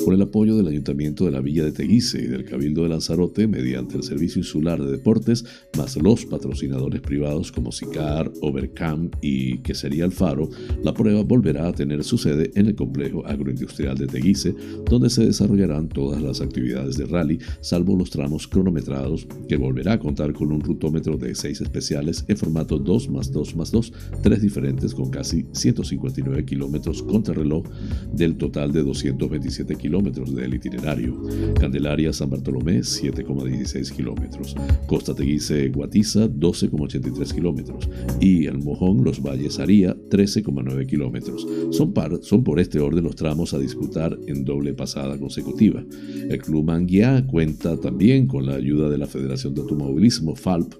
Con 0.03 0.15
el 0.15 0.21
apoyo 0.21 0.55
del 0.55 0.67
Ayuntamiento 0.67 1.25
de 1.25 1.31
la 1.31 1.41
Villa 1.41 1.63
de 1.63 1.71
Teguise 1.71 2.21
y 2.21 2.27
del 2.27 2.45
Cabildo 2.45 2.83
de 2.83 2.89
Lanzarote 2.89 3.47
mediante 3.47 3.97
el 3.97 4.03
Servicio 4.03 4.39
Insular 4.39 4.81
de 4.83 4.90
Deportes, 4.91 5.45
más 5.77 5.95
los 5.97 6.25
patrocinadores 6.25 7.01
privados 7.01 7.51
como 7.51 7.71
SICAR, 7.71 8.31
Overcam 8.41 9.09
y 9.21 9.59
que 9.59 9.73
sería 9.73 10.05
el 10.05 10.11
Faro, 10.11 10.49
la 10.83 10.93
prueba 10.93 11.23
volverá 11.23 11.67
a 11.67 11.73
tener 11.73 12.03
su 12.03 12.17
sede 12.17 12.51
en 12.55 12.67
el 12.67 12.75
complejo 12.75 13.25
agroindustrial 13.25 13.97
de 13.97 14.07
Teguise, 14.07 14.53
donde 14.89 15.09
se 15.09 15.25
desarrollarán 15.25 15.89
todas 15.89 16.21
las 16.21 16.41
actividades 16.41 16.97
de 16.97 17.05
rally, 17.05 17.39
salvo 17.61 17.95
los 17.95 18.09
tramos 18.09 18.47
cronometrados, 18.47 19.27
que 19.47 19.57
volverá 19.57 19.93
a 19.93 19.99
contar 19.99 20.33
con 20.33 20.51
un 20.51 20.61
rutómetro 20.61 21.17
de 21.17 21.33
6 21.33 21.61
especiales 21.61 22.25
en 22.27 22.37
formato 22.37 22.77
2 22.77 23.09
más 23.09 23.31
2 23.31 23.55
más 23.55 23.71
2, 23.71 23.93
tres 24.21 24.41
diferentes 24.41 24.93
con 24.93 25.09
casi 25.09 25.45
159 25.53 26.45
kilómetros 26.45 27.03
reloj 27.29 27.65
del 28.13 28.37
total 28.37 28.71
de 28.71 28.83
227 28.83 29.75
kilómetros 29.75 30.33
del 30.33 30.53
itinerario. 30.53 31.21
Candelaria 31.59 32.13
San 32.13 32.29
Bartolomé 32.29 32.79
7,16 32.79 33.91
kilómetros. 33.91 34.55
Costa 34.87 35.13
Teguise 35.15 35.69
Guatiza 35.69 36.27
12,83 36.27 37.33
kilómetros. 37.33 37.89
Y 38.19 38.45
el 38.45 38.57
Mojón 38.59 39.03
Los 39.03 39.21
Valles 39.21 39.59
Aría 39.59 39.95
13,9 39.95 40.85
kilómetros. 40.85 41.47
Son, 41.71 41.93
son 42.21 42.43
por 42.43 42.59
este 42.59 42.79
orden 42.79 43.03
los 43.03 43.15
tramos 43.15 43.53
a 43.53 43.59
disputar 43.59 44.17
en 44.27 44.43
doble 44.45 44.73
pasada 44.73 45.17
consecutiva. 45.17 45.83
El 46.29 46.37
Club 46.39 46.65
Manguia 46.65 47.25
cuenta 47.25 47.77
también 47.77 48.27
con 48.27 48.45
la 48.45 48.55
ayuda 48.55 48.89
de 48.89 48.97
la 48.97 49.07
Federación 49.07 49.53
de 49.53 49.61
Automovilismo 49.61 50.35
FALP 50.35 50.73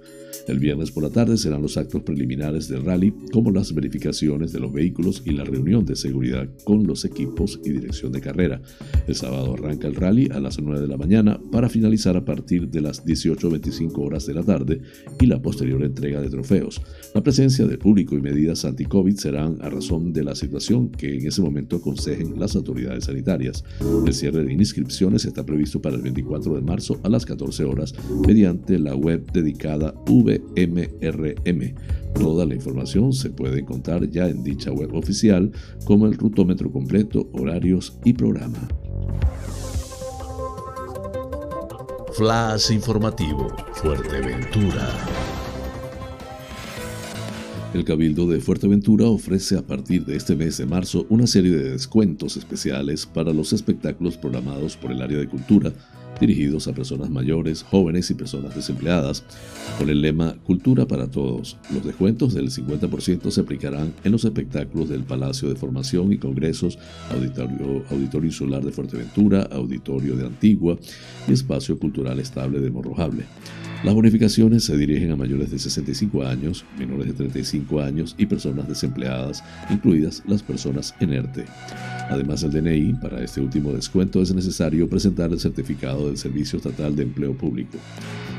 el 0.47 0.59
viernes 0.59 0.91
por 0.91 1.03
la 1.03 1.09
tarde 1.09 1.37
serán 1.37 1.61
los 1.61 1.77
actos 1.77 2.01
preliminares 2.03 2.67
del 2.67 2.83
rally, 2.83 3.13
como 3.31 3.51
las 3.51 3.73
verificaciones 3.73 4.51
de 4.51 4.59
los 4.59 4.71
vehículos 4.71 5.21
y 5.25 5.31
la 5.31 5.43
reunión 5.43 5.85
de 5.85 5.95
seguridad 5.95 6.47
con 6.63 6.85
los 6.85 7.05
equipos 7.05 7.59
y 7.63 7.71
dirección 7.71 8.11
de 8.11 8.21
carrera. 8.21 8.61
El 9.07 9.15
sábado 9.15 9.53
arranca 9.53 9.87
el 9.87 9.95
rally 9.95 10.29
a 10.31 10.39
las 10.39 10.59
9 10.59 10.81
de 10.81 10.87
la 10.87 10.97
mañana 10.97 11.39
para 11.51 11.69
finalizar 11.69 12.17
a 12.17 12.25
partir 12.25 12.69
de 12.69 12.81
las 12.81 13.05
18.25 13.05 13.97
horas 13.97 14.25
de 14.25 14.33
la 14.33 14.43
tarde 14.43 14.81
y 15.19 15.25
la 15.25 15.41
posterior 15.41 15.83
entrega 15.83 16.21
de 16.21 16.29
trofeos. 16.29 16.81
La 17.13 17.21
presencia 17.21 17.65
del 17.65 17.77
público 17.77 18.15
y 18.15 18.21
medidas 18.21 18.65
anti-COVID 18.65 19.15
serán 19.15 19.57
a 19.61 19.69
razón 19.69 20.13
de 20.13 20.23
la 20.23 20.35
situación 20.35 20.89
que 20.89 21.15
en 21.15 21.27
ese 21.27 21.41
momento 21.41 21.77
aconsejen 21.77 22.39
las 22.39 22.55
autoridades 22.55 23.05
sanitarias. 23.05 23.63
El 24.05 24.13
cierre 24.13 24.43
de 24.43 24.53
inscripciones 24.53 25.25
está 25.25 25.45
previsto 25.45 25.81
para 25.81 25.95
el 25.95 26.01
24 26.01 26.55
de 26.55 26.61
marzo 26.61 26.99
a 27.03 27.09
las 27.09 27.25
14 27.25 27.63
horas 27.63 27.93
mediante 28.27 28.79
la 28.79 28.95
web 28.95 29.31
dedicada 29.31 29.93
VMRM. 30.39 31.75
Toda 32.13 32.45
la 32.45 32.55
información 32.55 33.13
se 33.13 33.29
puede 33.29 33.59
encontrar 33.59 34.09
ya 34.09 34.27
en 34.27 34.43
dicha 34.43 34.71
web 34.71 34.93
oficial, 34.93 35.51
como 35.85 36.05
el 36.05 36.17
rutómetro 36.17 36.71
completo, 36.71 37.29
horarios 37.33 37.97
y 38.05 38.13
programa. 38.13 38.67
Flash 42.13 42.71
informativo, 42.71 43.47
Fuerteventura. 43.73 44.87
El 47.73 47.85
Cabildo 47.85 48.27
de 48.27 48.41
Fuerteventura 48.41 49.05
ofrece 49.05 49.57
a 49.57 49.61
partir 49.61 50.05
de 50.05 50.17
este 50.17 50.35
mes 50.35 50.57
de 50.57 50.65
marzo 50.65 51.05
una 51.09 51.25
serie 51.25 51.51
de 51.51 51.71
descuentos 51.71 52.35
especiales 52.35 53.05
para 53.05 53.31
los 53.31 53.53
espectáculos 53.53 54.17
programados 54.17 54.75
por 54.75 54.91
el 54.91 55.01
área 55.01 55.17
de 55.17 55.29
cultura 55.29 55.71
dirigidos 56.21 56.67
a 56.67 56.73
personas 56.73 57.09
mayores, 57.09 57.63
jóvenes 57.63 58.09
y 58.11 58.13
personas 58.13 58.55
desempleadas, 58.55 59.25
con 59.77 59.89
el 59.89 60.01
lema 60.01 60.35
Cultura 60.45 60.85
para 60.85 61.07
Todos. 61.07 61.57
Los 61.73 61.83
descuentos 61.83 62.33
del 62.33 62.49
50% 62.49 63.29
se 63.31 63.41
aplicarán 63.41 63.93
en 64.03 64.11
los 64.11 64.23
espectáculos 64.23 64.87
del 64.87 65.03
Palacio 65.03 65.49
de 65.49 65.55
Formación 65.55 66.13
y 66.13 66.17
Congresos, 66.17 66.77
Auditorio, 67.11 67.83
Auditorio 67.89 68.27
Insular 68.27 68.63
de 68.63 68.71
Fuerteventura, 68.71 69.49
Auditorio 69.51 70.15
de 70.15 70.27
Antigua 70.27 70.77
y 71.27 71.33
Espacio 71.33 71.77
Cultural 71.77 72.19
Estable 72.19 72.59
de 72.59 72.69
Morrojable. 72.69 73.25
Las 73.83 73.95
bonificaciones 73.95 74.63
se 74.65 74.77
dirigen 74.77 75.11
a 75.11 75.15
mayores 75.15 75.49
de 75.49 75.57
65 75.57 76.23
años, 76.23 76.65
menores 76.77 77.07
de 77.07 77.13
35 77.13 77.81
años 77.81 78.13
y 78.15 78.27
personas 78.27 78.67
desempleadas, 78.67 79.43
incluidas 79.71 80.21
las 80.27 80.43
personas 80.43 80.93
en 80.99 81.13
ERTE. 81.13 81.45
Además 82.07 82.41
del 82.41 82.51
DNI, 82.51 82.93
para 83.01 83.23
este 83.23 83.41
último 83.41 83.73
descuento 83.73 84.21
es 84.21 84.35
necesario 84.35 84.87
presentar 84.87 85.31
el 85.31 85.39
certificado 85.39 86.07
del 86.07 86.17
Servicio 86.17 86.57
Estatal 86.57 86.95
de 86.95 87.03
Empleo 87.03 87.35
Público. 87.35 87.79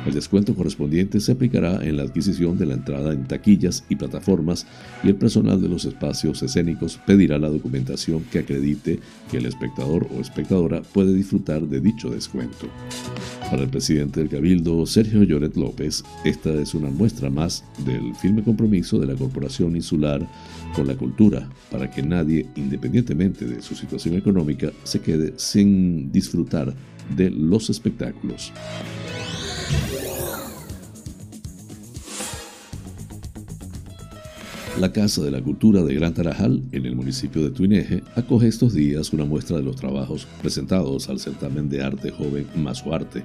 El 0.07 0.15
descuento 0.15 0.55
correspondiente 0.55 1.19
se 1.19 1.33
aplicará 1.33 1.85
en 1.85 1.97
la 1.97 2.05
adquisición 2.05 2.57
de 2.57 2.67
la 2.67 2.75
entrada 2.75 3.13
en 3.13 3.25
taquillas 3.25 3.85
y 3.89 3.97
plataformas 3.97 4.67
y 5.03 5.09
el 5.09 5.17
personal 5.17 5.61
de 5.61 5.69
los 5.69 5.85
espacios 5.85 6.43
escénicos 6.43 7.01
pedirá 7.05 7.39
la 7.39 7.49
documentación 7.49 8.25
que 8.31 8.41
acredite 8.41 9.01
que 9.33 9.39
el 9.39 9.47
espectador 9.47 10.07
o 10.15 10.21
espectadora 10.21 10.83
puede 10.83 11.15
disfrutar 11.15 11.63
de 11.63 11.81
dicho 11.81 12.11
descuento. 12.11 12.69
Para 13.51 13.63
el 13.63 13.71
presidente 13.71 14.21
del 14.21 14.29
Cabildo, 14.29 14.85
Sergio 14.85 15.23
Lloret 15.23 15.57
López, 15.57 16.05
esta 16.23 16.53
es 16.53 16.75
una 16.75 16.91
muestra 16.91 17.31
más 17.31 17.65
del 17.87 18.15
firme 18.15 18.45
compromiso 18.45 18.99
de 18.99 19.07
la 19.07 19.15
Corporación 19.15 19.75
Insular 19.75 20.29
con 20.77 20.87
la 20.87 20.97
cultura, 20.97 21.49
para 21.71 21.91
que 21.91 22.03
nadie, 22.03 22.47
independientemente 22.57 23.47
de 23.47 23.63
su 23.63 23.75
situación 23.75 24.17
económica, 24.17 24.71
se 24.85 25.01
quede 25.01 25.33
sin 25.37 26.13
disfrutar 26.13 26.75
de 27.17 27.31
los 27.31 27.71
espectáculos. 27.71 28.53
La 34.83 34.93
Casa 34.93 35.23
de 35.23 35.31
la 35.31 35.41
Cultura 35.41 35.85
de 35.85 35.95
Gran 35.95 36.13
Tarajal, 36.13 36.61
en 36.73 36.87
el 36.87 36.97
municipio 36.97 37.45
de 37.45 37.53
Tuineje, 37.53 38.03
acoge 38.17 38.49
estos 38.49 38.75
días 38.75 39.13
una 39.13 39.25
muestra 39.25 39.59
de 39.59 39.63
los 39.63 39.77
trabajos 39.77 40.27
presentados 40.41 41.09
al 41.09 41.21
certamen 41.21 41.69
de 41.69 41.85
arte 41.85 42.11
joven 42.11 42.49
Mazo 42.57 42.93
Arte. 42.93 43.23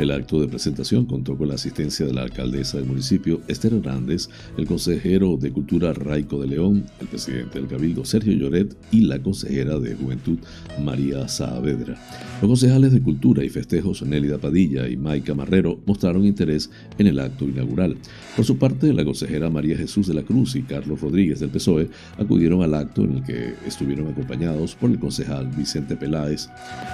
El 0.00 0.10
acto 0.10 0.40
de 0.40 0.48
presentación 0.48 1.06
contó 1.06 1.38
con 1.38 1.46
la 1.46 1.54
asistencia 1.54 2.04
de 2.04 2.12
la 2.12 2.22
alcaldesa 2.22 2.78
del 2.78 2.88
municipio, 2.88 3.40
Esther 3.46 3.74
Hernández, 3.74 4.28
el 4.56 4.66
consejero 4.66 5.36
de 5.36 5.52
Cultura 5.52 5.92
Raico 5.92 6.40
de 6.40 6.48
León, 6.48 6.84
el 7.00 7.06
presidente 7.06 7.60
del 7.60 7.68
Cabildo 7.68 8.04
Sergio 8.04 8.32
Lloret 8.32 8.76
y 8.90 9.02
la 9.02 9.22
consejera 9.22 9.78
de 9.78 9.94
Juventud 9.94 10.40
María 10.82 11.28
Saavedra. 11.28 11.94
Los 12.42 12.50
concejales 12.50 12.92
de 12.92 13.02
Cultura 13.02 13.44
y 13.44 13.50
Festejos 13.50 14.02
Nélida 14.02 14.38
Padilla 14.38 14.88
y 14.88 14.96
Maica 14.96 15.32
Marrero 15.32 15.78
mostraron 15.86 16.24
interés 16.24 16.70
en 16.98 17.06
el 17.06 17.20
acto 17.20 17.44
inaugural. 17.44 17.96
Por 18.34 18.44
su 18.44 18.58
parte, 18.58 18.92
la 18.92 19.04
consejera 19.04 19.48
María 19.48 19.76
Jesús 19.76 20.08
de 20.08 20.14
la 20.14 20.22
Cruz 20.22 20.56
y 20.56 20.62
Carlos 20.62 20.87
Rodríguez 20.96 21.40
del 21.40 21.50
PSOE 21.50 21.88
acudieron 22.18 22.62
al 22.62 22.74
acto 22.74 23.04
en 23.04 23.18
el 23.18 23.22
que 23.24 23.54
estuvieron 23.66 24.08
acompañados 24.08 24.74
por 24.74 24.90
el 24.90 24.98
concejal 24.98 25.48
Vicente 25.48 25.96
Peláez. 25.96 26.48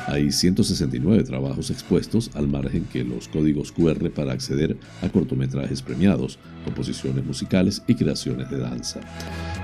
Hay 0.06 0.32
169 0.32 1.24
trabajos 1.24 1.70
expuestos 1.70 2.30
al 2.34 2.48
margen 2.48 2.84
que 2.92 3.04
los 3.04 3.28
códigos 3.28 3.72
QR 3.72 4.10
para 4.10 4.32
acceder 4.32 4.76
a 5.02 5.08
cortometrajes 5.08 5.82
premiados, 5.82 6.38
composiciones 6.64 7.24
musicales 7.24 7.82
y 7.86 7.94
creaciones 7.94 8.50
de 8.50 8.58
danza. 8.58 9.00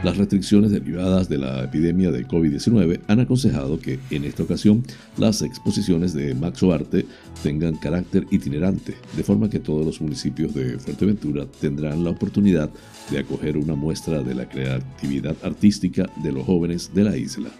Las 0.02 0.16
restricciones 0.16 0.70
derivadas 0.70 1.28
de 1.28 1.38
la 1.38 1.64
epidemia 1.64 2.10
de 2.10 2.26
COVID-19 2.26 3.00
han 3.06 3.20
aconsejado 3.20 3.78
que 3.78 3.98
en 4.10 4.24
esta 4.24 4.42
ocasión 4.42 4.82
las 5.18 5.42
exposiciones 5.42 6.14
de 6.14 6.34
Maxo 6.34 6.72
Arte 6.72 7.04
tengan 7.42 7.76
carácter 7.76 8.26
itinerante, 8.30 8.94
de 9.16 9.22
forma 9.22 9.50
que 9.50 9.58
todos 9.58 9.84
los 9.84 10.00
municipios 10.00 10.54
de 10.54 10.78
Fuerteventura 10.78 11.46
tendrán 11.60 12.04
la 12.04 12.10
oportunidad 12.10 12.70
de 13.10 13.18
acoger 13.18 13.56
una 13.56 13.74
muestra 13.74 14.22
de 14.22 14.34
la 14.34 14.48
creatividad 14.48 15.36
artística 15.42 16.08
de 16.22 16.32
los 16.32 16.44
jóvenes 16.44 16.94
de 16.94 17.04
la 17.04 17.16
isla. 17.16 17.50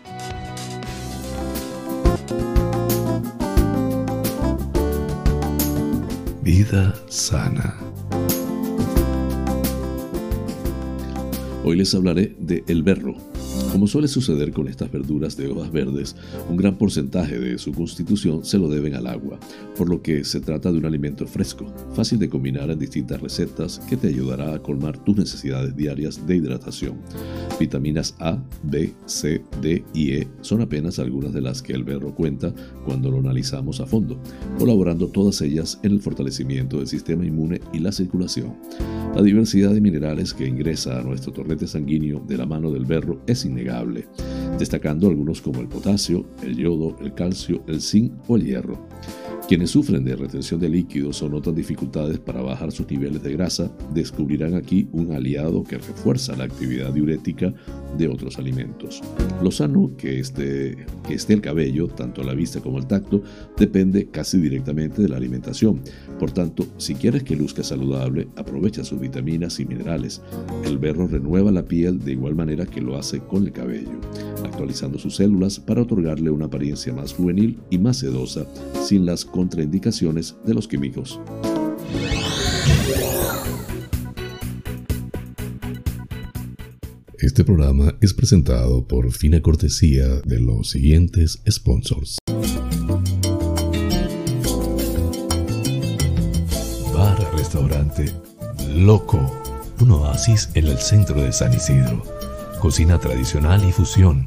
Vida 6.43 6.95
sana. 7.09 7.77
Hoy 11.65 11.77
les 11.77 11.95
hablaré 11.95 12.35
de 12.39 12.65
el 12.69 12.83
berro, 12.83 13.17
como 13.73 13.87
suele 13.87 14.09
suceder 14.09 14.53
con 14.53 14.68
estas 14.68 14.90
verduras 14.90 15.37
de 15.37 15.49
hojas 15.49 15.70
verdes, 15.73 16.16
un 16.49 16.57
gran 16.57 16.77
porcentaje 16.77 17.38
de 17.38 17.59
su 17.59 17.73
constitución 17.73 18.44
se 18.44 18.59
lo 18.59 18.68
deben 18.68 18.94
al 18.94 19.07
agua, 19.07 19.38
por 19.77 19.88
lo 19.88 20.03
que 20.03 20.25
se 20.25 20.40
trata 20.40 20.70
de 20.70 20.79
un 20.79 20.87
alimento 20.87 21.27
fresco, 21.27 21.66
fácil 21.94 22.18
de 22.18 22.29
combinar 22.29 22.70
en 22.70 22.79
distintas 22.79 23.20
recetas 23.20 23.79
que 23.88 23.96
te 23.96 24.09
ayudará 24.09 24.55
a 24.55 24.62
colmar 24.62 25.03
tus 25.05 25.16
necesidades 25.16 25.77
diarias 25.77 26.27
de 26.27 26.37
hidratación. 26.37 26.96
Vitaminas 27.59 28.14
A, 28.18 28.42
B, 28.62 28.92
C, 29.07 29.42
D 29.61 29.85
y 29.94 30.12
E 30.12 30.29
son 30.40 30.61
apenas 30.61 30.99
algunas 30.99 31.33
de 31.33 31.40
las 31.40 31.62
que 31.62 31.73
el 31.73 31.85
berro 31.85 32.14
cuenta 32.14 32.53
cuando 32.85 33.11
lo 33.11 33.18
analizamos 33.18 33.81
a 33.81 33.87
fondo, 33.87 34.20
colaborando 34.59 35.09
todas 35.09 35.40
ellas 35.42 35.79
en 35.83 35.92
el 35.92 36.01
fortalecimiento 36.01 36.79
del 36.79 36.87
sistema 36.87 37.25
inmune 37.25 37.61
y 37.73 37.79
la 37.79 37.92
circulación. 37.92 38.55
La 39.14 39.23
diversidad 39.23 39.75
de 39.75 39.81
minerales 39.81 40.33
que 40.33 40.46
ingresa 40.46 41.01
a 41.01 41.03
nuestro 41.03 41.33
torrente 41.33 41.66
sanguíneo 41.66 42.23
de 42.27 42.37
la 42.37 42.46
mano 42.46 42.70
del 42.70 42.85
berro 42.85 43.20
es 43.27 43.44
innegable 43.51 44.07
destacando 44.59 45.09
algunos 45.09 45.41
como 45.41 45.61
el 45.61 45.69
potasio, 45.69 46.27
el 46.43 46.57
yodo, 46.57 46.97
el 47.01 47.15
calcio, 47.15 47.63
el 47.67 47.81
zinc 47.81 48.13
o 48.29 48.37
el 48.37 48.45
hierro. 48.45 48.87
Quienes 49.51 49.71
sufren 49.71 50.05
de 50.05 50.15
retención 50.15 50.61
de 50.61 50.69
líquidos 50.69 51.21
o 51.25 51.29
notan 51.29 51.57
dificultades 51.57 52.21
para 52.21 52.41
bajar 52.41 52.71
sus 52.71 52.89
niveles 52.89 53.21
de 53.21 53.33
grasa 53.33 53.69
descubrirán 53.93 54.55
aquí 54.55 54.89
un 54.93 55.11
aliado 55.11 55.65
que 55.65 55.77
refuerza 55.77 56.37
la 56.37 56.45
actividad 56.45 56.93
diurética 56.93 57.53
de 57.99 58.07
otros 58.07 58.39
alimentos. 58.39 59.03
Lo 59.43 59.51
sano 59.51 59.91
que 59.99 60.21
esté, 60.21 60.87
que 61.05 61.15
esté 61.15 61.33
el 61.33 61.41
cabello, 61.41 61.89
tanto 61.89 62.23
la 62.23 62.35
vista 62.35 62.61
como 62.61 62.79
al 62.79 62.87
tacto, 62.87 63.25
depende 63.57 64.07
casi 64.07 64.39
directamente 64.39 65.03
de 65.03 65.09
la 65.09 65.17
alimentación. 65.17 65.81
Por 66.21 66.31
tanto, 66.31 66.69
si 66.77 66.95
quieres 66.95 67.25
que 67.25 67.35
luzca 67.35 67.65
saludable, 67.65 68.29
aprovecha 68.37 68.85
sus 68.85 69.01
vitaminas 69.01 69.59
y 69.59 69.65
minerales. 69.65 70.23
El 70.65 70.79
berro 70.79 71.09
renueva 71.09 71.51
la 71.51 71.65
piel 71.65 71.99
de 71.99 72.13
igual 72.13 72.37
manera 72.37 72.67
que 72.67 72.81
lo 72.81 72.97
hace 72.97 73.19
con 73.19 73.45
el 73.45 73.53
cabello, 73.53 73.99
actualizando 74.45 74.97
sus 75.01 75.17
células 75.17 75.59
para 75.59 75.83
otorgarle 75.83 76.31
una 76.31 76.45
apariencia 76.45 76.93
más 76.93 77.15
juvenil 77.15 77.59
y 77.69 77.79
más 77.79 77.97
sedosa, 77.97 78.47
sin 78.81 79.07
las 79.07 79.25
contraindicaciones 79.40 80.37
de 80.44 80.53
los 80.53 80.68
químicos. 80.68 81.18
Este 87.18 87.42
programa 87.42 87.96
es 88.03 88.12
presentado 88.12 88.87
por 88.87 89.11
fina 89.12 89.40
cortesía 89.40 90.20
de 90.26 90.40
los 90.40 90.68
siguientes 90.68 91.40
sponsors. 91.50 92.18
Bar 96.92 97.35
Restaurante 97.35 98.12
Loco, 98.76 99.42
un 99.81 99.90
oasis 99.92 100.50
en 100.53 100.66
el 100.66 100.76
centro 100.76 101.22
de 101.22 101.33
San 101.33 101.55
Isidro. 101.55 102.03
Cocina 102.61 102.98
tradicional 102.98 103.66
y 103.66 103.72
fusión, 103.72 104.26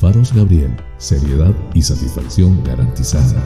Faros 0.00 0.32
Gabriel, 0.32 0.74
seriedad 0.96 1.54
y 1.74 1.82
satisfacción 1.82 2.64
garantizada. 2.64 3.42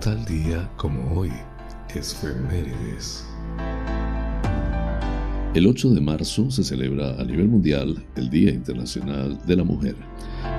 Tal 0.00 0.24
día 0.24 0.68
como 0.76 1.14
hoy, 1.14 1.30
es 1.94 2.16
Femérides. 2.16 3.24
El 5.52 5.66
8 5.66 5.90
de 5.90 6.00
marzo 6.00 6.48
se 6.48 6.62
celebra 6.62 7.20
a 7.20 7.24
nivel 7.24 7.48
mundial 7.48 8.00
el 8.14 8.30
Día 8.30 8.52
Internacional 8.52 9.36
de 9.48 9.56
la 9.56 9.64
Mujer. 9.64 9.96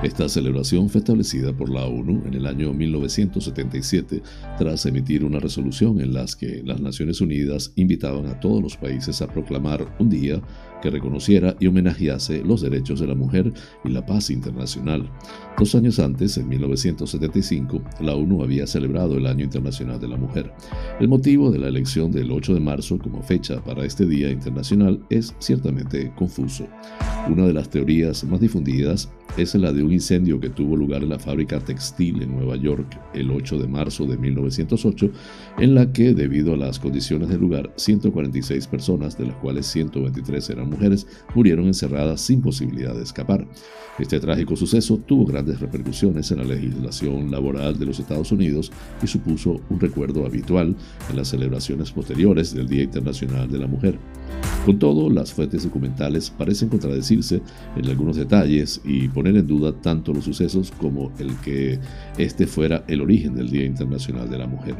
Esta 0.02 0.28
celebración 0.28 0.90
fue 0.90 0.98
establecida 0.98 1.56
por 1.56 1.70
la 1.70 1.86
ONU 1.86 2.22
en 2.26 2.34
el 2.34 2.44
año 2.44 2.74
1977 2.74 4.22
tras 4.58 4.84
emitir 4.84 5.24
una 5.24 5.40
resolución 5.40 5.98
en 5.98 6.12
la 6.12 6.26
que 6.38 6.62
las 6.62 6.78
Naciones 6.78 7.22
Unidas 7.22 7.72
invitaban 7.76 8.26
a 8.26 8.38
todos 8.38 8.62
los 8.62 8.76
países 8.76 9.22
a 9.22 9.28
proclamar 9.28 9.96
un 9.98 10.10
día 10.10 10.42
que 10.82 10.90
reconociera 10.90 11.56
y 11.60 11.68
homenajease 11.68 12.42
los 12.44 12.60
derechos 12.60 13.00
de 13.00 13.06
la 13.06 13.14
mujer 13.14 13.52
y 13.84 13.88
la 13.88 14.04
paz 14.04 14.28
internacional. 14.30 15.08
Dos 15.58 15.74
años 15.74 15.98
antes, 15.98 16.36
en 16.36 16.48
1975, 16.48 17.82
la 18.00 18.14
ONU 18.14 18.42
había 18.42 18.66
celebrado 18.66 19.16
el 19.16 19.26
Año 19.26 19.44
Internacional 19.44 20.00
de 20.00 20.08
la 20.08 20.16
Mujer. 20.16 20.52
El 21.00 21.08
motivo 21.08 21.50
de 21.50 21.58
la 21.58 21.68
elección 21.68 22.10
del 22.10 22.30
8 22.30 22.54
de 22.54 22.60
marzo 22.60 22.98
como 22.98 23.22
fecha 23.22 23.62
para 23.64 23.84
este 23.84 24.06
Día 24.06 24.30
Internacional 24.30 25.00
es 25.08 25.34
ciertamente 25.38 26.12
confuso. 26.16 26.66
Una 27.28 27.46
de 27.46 27.52
las 27.52 27.70
teorías 27.70 28.24
más 28.24 28.40
difundidas 28.40 29.08
es 29.36 29.54
la 29.54 29.72
de 29.72 29.82
un 29.82 29.92
incendio 29.92 30.38
que 30.38 30.50
tuvo 30.50 30.76
lugar 30.76 31.02
en 31.02 31.08
la 31.08 31.18
fábrica 31.18 31.58
textil 31.58 32.22
en 32.22 32.32
Nueva 32.32 32.56
York 32.56 32.98
el 33.14 33.30
8 33.30 33.58
de 33.58 33.66
marzo 33.66 34.06
de 34.06 34.18
1908, 34.18 35.10
en 35.58 35.74
la 35.74 35.90
que, 35.92 36.12
debido 36.12 36.52
a 36.52 36.56
las 36.56 36.78
condiciones 36.78 37.30
del 37.30 37.40
lugar, 37.40 37.72
146 37.76 38.66
personas, 38.66 39.16
de 39.16 39.26
las 39.26 39.36
cuales 39.36 39.66
123 39.66 40.50
eran 40.50 40.68
mujeres, 40.68 41.06
murieron 41.34 41.66
encerradas 41.66 42.20
sin 42.20 42.42
posibilidad 42.42 42.94
de 42.94 43.04
escapar. 43.04 43.46
Este 43.98 44.20
trágico 44.20 44.56
suceso 44.56 44.98
tuvo 44.98 45.26
grandes 45.26 45.60
repercusiones 45.60 46.30
en 46.30 46.38
la 46.38 46.44
legislación 46.44 47.30
laboral 47.30 47.78
de 47.78 47.86
los 47.86 47.98
Estados 47.98 48.32
Unidos 48.32 48.72
y 49.02 49.06
supuso 49.06 49.60
un 49.68 49.80
recuerdo 49.80 50.24
habitual 50.24 50.74
en 51.10 51.16
las 51.16 51.28
celebraciones 51.28 51.90
posteriores 51.92 52.54
del 52.54 52.68
Día 52.68 52.82
Internacional 52.82 53.50
de 53.50 53.58
la 53.58 53.66
Mujer. 53.66 53.98
Con 54.64 54.78
todo, 54.78 55.10
las 55.10 55.32
fuentes 55.32 55.64
documentales 55.64 56.30
parecen 56.30 56.68
contradecirse 56.68 57.42
en 57.76 57.86
algunos 57.86 58.16
detalles 58.16 58.80
y 58.84 59.08
poner 59.22 59.36
en 59.36 59.46
duda 59.46 59.72
tanto 59.80 60.12
los 60.12 60.24
sucesos 60.24 60.72
como 60.72 61.12
el 61.20 61.36
que 61.44 61.78
este 62.18 62.44
fuera 62.44 62.82
el 62.88 63.00
origen 63.00 63.36
del 63.36 63.50
Día 63.50 63.64
Internacional 63.64 64.28
de 64.28 64.36
la 64.36 64.48
Mujer. 64.48 64.74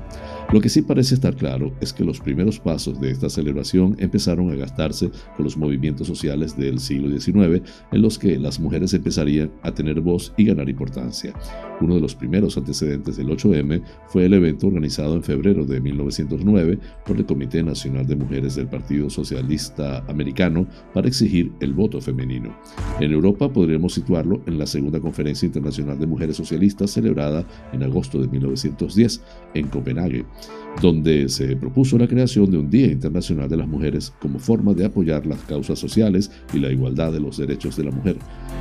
Lo 0.52 0.60
que 0.60 0.68
sí 0.68 0.82
parece 0.82 1.14
estar 1.14 1.36
claro 1.36 1.72
es 1.80 1.92
que 1.92 2.04
los 2.04 2.18
primeros 2.18 2.58
pasos 2.58 3.00
de 3.00 3.12
esta 3.12 3.30
celebración 3.30 3.94
empezaron 4.00 4.50
a 4.50 4.56
gastarse 4.56 5.12
con 5.36 5.44
los 5.44 5.56
movimientos 5.56 6.08
sociales 6.08 6.56
del 6.56 6.80
siglo 6.80 7.08
XIX, 7.08 7.62
en 7.92 8.02
los 8.02 8.18
que 8.18 8.36
las 8.36 8.58
mujeres 8.58 8.92
empezarían 8.94 9.52
a 9.62 9.72
tener 9.72 10.00
voz 10.00 10.34
y 10.36 10.46
ganar 10.46 10.68
importancia. 10.68 11.32
Uno 11.80 11.94
de 11.94 12.00
los 12.00 12.16
primeros 12.16 12.56
antecedentes 12.56 13.16
del 13.16 13.28
8M 13.28 13.80
fue 14.08 14.24
el 14.24 14.34
evento 14.34 14.66
organizado 14.66 15.14
en 15.14 15.22
febrero 15.22 15.64
de 15.64 15.80
1909 15.80 16.78
por 17.06 17.16
el 17.16 17.26
Comité 17.26 17.62
Nacional 17.62 18.06
de 18.06 18.16
Mujeres 18.16 18.56
del 18.56 18.66
Partido 18.66 19.08
Socialista 19.08 20.04
Americano 20.08 20.66
para 20.92 21.06
exigir 21.06 21.52
el 21.60 21.72
voto 21.74 22.00
femenino. 22.00 22.54
En 23.00 23.12
Europa 23.12 23.52
podríamos 23.52 23.94
situarlo 23.94 24.31
en 24.46 24.58
la 24.58 24.66
Segunda 24.66 25.00
Conferencia 25.00 25.46
Internacional 25.46 25.98
de 25.98 26.06
Mujeres 26.06 26.36
Socialistas 26.36 26.90
celebrada 26.90 27.46
en 27.72 27.82
agosto 27.82 28.20
de 28.20 28.28
1910 28.28 29.22
en 29.54 29.68
Copenhague 29.68 30.24
donde 30.80 31.28
se 31.28 31.54
propuso 31.56 31.98
la 31.98 32.08
creación 32.08 32.50
de 32.50 32.58
un 32.58 32.70
Día 32.70 32.86
Internacional 32.86 33.48
de 33.48 33.56
las 33.56 33.68
Mujeres 33.68 34.12
como 34.20 34.38
forma 34.38 34.72
de 34.72 34.86
apoyar 34.86 35.26
las 35.26 35.40
causas 35.40 35.78
sociales 35.78 36.30
y 36.54 36.58
la 36.58 36.70
igualdad 36.70 37.12
de 37.12 37.20
los 37.20 37.36
derechos 37.36 37.76
de 37.76 37.84
la 37.84 37.90
mujer. 37.90 38.16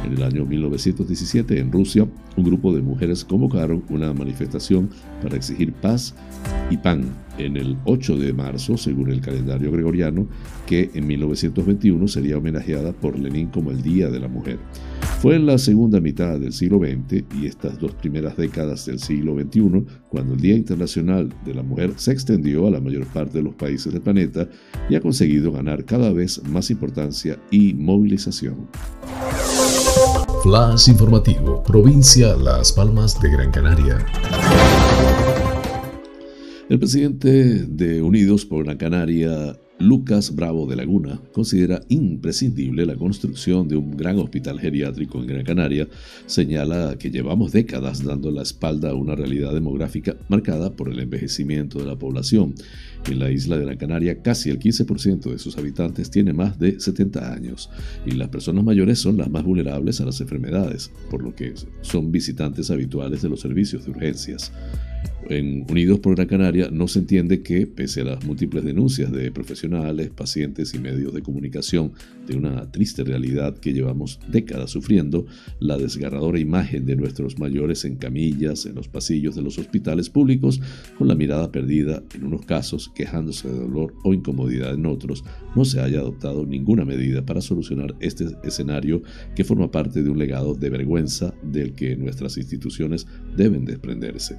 En 0.05 0.13
el 0.13 0.23
año 0.23 0.45
1917, 0.45 1.59
en 1.59 1.71
Rusia, 1.71 2.07
un 2.35 2.43
grupo 2.43 2.73
de 2.73 2.81
mujeres 2.81 3.23
convocaron 3.23 3.83
una 3.89 4.13
manifestación 4.13 4.89
para 5.21 5.35
exigir 5.35 5.73
paz 5.73 6.13
y 6.69 6.77
pan 6.77 7.05
en 7.45 7.57
el 7.57 7.77
8 7.85 8.17
de 8.17 8.33
marzo, 8.33 8.77
según 8.77 9.11
el 9.11 9.21
calendario 9.21 9.71
gregoriano, 9.71 10.27
que 10.65 10.91
en 10.93 11.07
1921 11.07 12.07
sería 12.07 12.37
homenajeada 12.37 12.93
por 12.93 13.17
Lenin 13.17 13.47
como 13.47 13.71
el 13.71 13.81
Día 13.81 14.09
de 14.09 14.19
la 14.19 14.27
Mujer. 14.27 14.59
Fue 15.21 15.35
en 15.35 15.45
la 15.45 15.57
segunda 15.57 16.01
mitad 16.01 16.39
del 16.39 16.51
siglo 16.51 16.79
XX 16.79 17.23
y 17.39 17.45
estas 17.45 17.79
dos 17.79 17.93
primeras 17.93 18.37
décadas 18.37 18.85
del 18.85 18.99
siglo 18.99 19.35
XXI 19.39 19.85
cuando 20.09 20.33
el 20.33 20.39
Día 20.39 20.55
Internacional 20.55 21.31
de 21.45 21.53
la 21.53 21.63
Mujer 21.63 21.93
se 21.97 22.11
extendió 22.11 22.67
a 22.67 22.71
la 22.71 22.81
mayor 22.81 23.05
parte 23.05 23.37
de 23.37 23.43
los 23.43 23.53
países 23.53 23.93
del 23.93 24.01
planeta 24.01 24.47
y 24.89 24.95
ha 24.95 25.01
conseguido 25.01 25.51
ganar 25.51 25.85
cada 25.85 26.11
vez 26.11 26.41
más 26.45 26.71
importancia 26.71 27.37
y 27.51 27.73
movilización. 27.75 28.67
Flash 30.43 30.89
informativo, 30.89 31.61
provincia 31.61 32.35
Las 32.35 32.71
Palmas 32.71 33.21
de 33.21 33.29
Gran 33.29 33.51
Canaria. 33.51 34.03
El 36.71 36.79
presidente 36.79 37.65
de 37.65 38.01
Unidos 38.01 38.45
por 38.45 38.63
Gran 38.63 38.77
Canaria, 38.77 39.59
Lucas 39.77 40.33
Bravo 40.33 40.65
de 40.67 40.77
Laguna 40.77 41.19
considera 41.33 41.81
imprescindible 41.89 42.85
la 42.85 42.95
construcción 42.95 43.67
de 43.67 43.75
un 43.75 43.97
gran 43.97 44.17
hospital 44.19 44.57
geriátrico 44.57 45.19
en 45.19 45.27
Gran 45.27 45.43
Canaria, 45.43 45.89
señala 46.27 46.95
que 46.97 47.11
llevamos 47.11 47.51
décadas 47.51 48.05
dando 48.05 48.31
la 48.31 48.43
espalda 48.43 48.91
a 48.91 48.95
una 48.95 49.15
realidad 49.15 49.53
demográfica 49.53 50.15
marcada 50.29 50.73
por 50.73 50.87
el 50.87 50.99
envejecimiento 50.99 51.77
de 51.77 51.87
la 51.87 51.97
población. 51.97 52.55
En 53.09 53.19
la 53.19 53.31
isla 53.31 53.57
de 53.57 53.65
Gran 53.65 53.77
Canaria 53.77 54.21
casi 54.21 54.49
el 54.49 54.59
15% 54.59 55.31
de 55.31 55.39
sus 55.39 55.57
habitantes 55.57 56.11
tiene 56.11 56.33
más 56.33 56.59
de 56.59 56.79
70 56.79 57.33
años 57.33 57.69
y 58.05 58.11
las 58.11 58.29
personas 58.29 58.63
mayores 58.63 58.99
son 58.99 59.17
las 59.17 59.29
más 59.29 59.43
vulnerables 59.43 59.99
a 60.01 60.05
las 60.05 60.21
enfermedades, 60.21 60.91
por 61.09 61.23
lo 61.23 61.33
que 61.35 61.53
son 61.81 62.11
visitantes 62.11 62.69
habituales 62.69 63.21
de 63.21 63.29
los 63.29 63.41
servicios 63.41 63.85
de 63.85 63.91
urgencias. 63.91 64.51
En 65.29 65.65
Unidos 65.69 65.99
por 65.99 66.15
Gran 66.15 66.27
Canaria 66.27 66.69
no 66.71 66.87
se 66.87 66.99
entiende 66.99 67.41
que, 67.41 67.65
pese 67.67 68.01
a 68.01 68.05
las 68.05 68.25
múltiples 68.25 68.63
denuncias 68.63 69.11
de 69.11 69.31
profesionales, 69.31 70.09
pacientes 70.09 70.73
y 70.73 70.79
medios 70.79 71.13
de 71.13 71.21
comunicación 71.21 71.93
de 72.31 72.37
una 72.37 72.71
triste 72.71 73.03
realidad 73.03 73.57
que 73.57 73.73
llevamos 73.73 74.19
décadas 74.29 74.71
sufriendo, 74.71 75.25
la 75.59 75.77
desgarradora 75.77 76.39
imagen 76.39 76.85
de 76.85 76.95
nuestros 76.95 77.37
mayores 77.39 77.85
en 77.85 77.95
camillas, 77.95 78.65
en 78.65 78.75
los 78.75 78.87
pasillos 78.87 79.35
de 79.35 79.41
los 79.41 79.57
hospitales 79.57 80.09
públicos, 80.09 80.61
con 80.97 81.07
la 81.07 81.15
mirada 81.15 81.51
perdida 81.51 82.03
en 82.15 82.25
unos 82.25 82.45
casos, 82.45 82.89
quejándose 82.95 83.49
de 83.49 83.59
dolor 83.59 83.93
o 84.03 84.13
incomodidad 84.13 84.73
en 84.73 84.85
otros, 84.85 85.23
no 85.55 85.65
se 85.65 85.79
haya 85.81 85.99
adoptado 85.99 86.45
ninguna 86.45 86.85
medida 86.85 87.25
para 87.25 87.41
solucionar 87.41 87.95
este 87.99 88.25
escenario 88.43 89.01
que 89.35 89.43
forma 89.43 89.71
parte 89.71 90.01
de 90.03 90.09
un 90.09 90.17
legado 90.17 90.55
de 90.55 90.69
vergüenza 90.69 91.33
del 91.43 91.73
que 91.73 91.95
nuestras 91.95 92.37
instituciones 92.37 93.07
deben 93.35 93.65
desprenderse. 93.65 94.37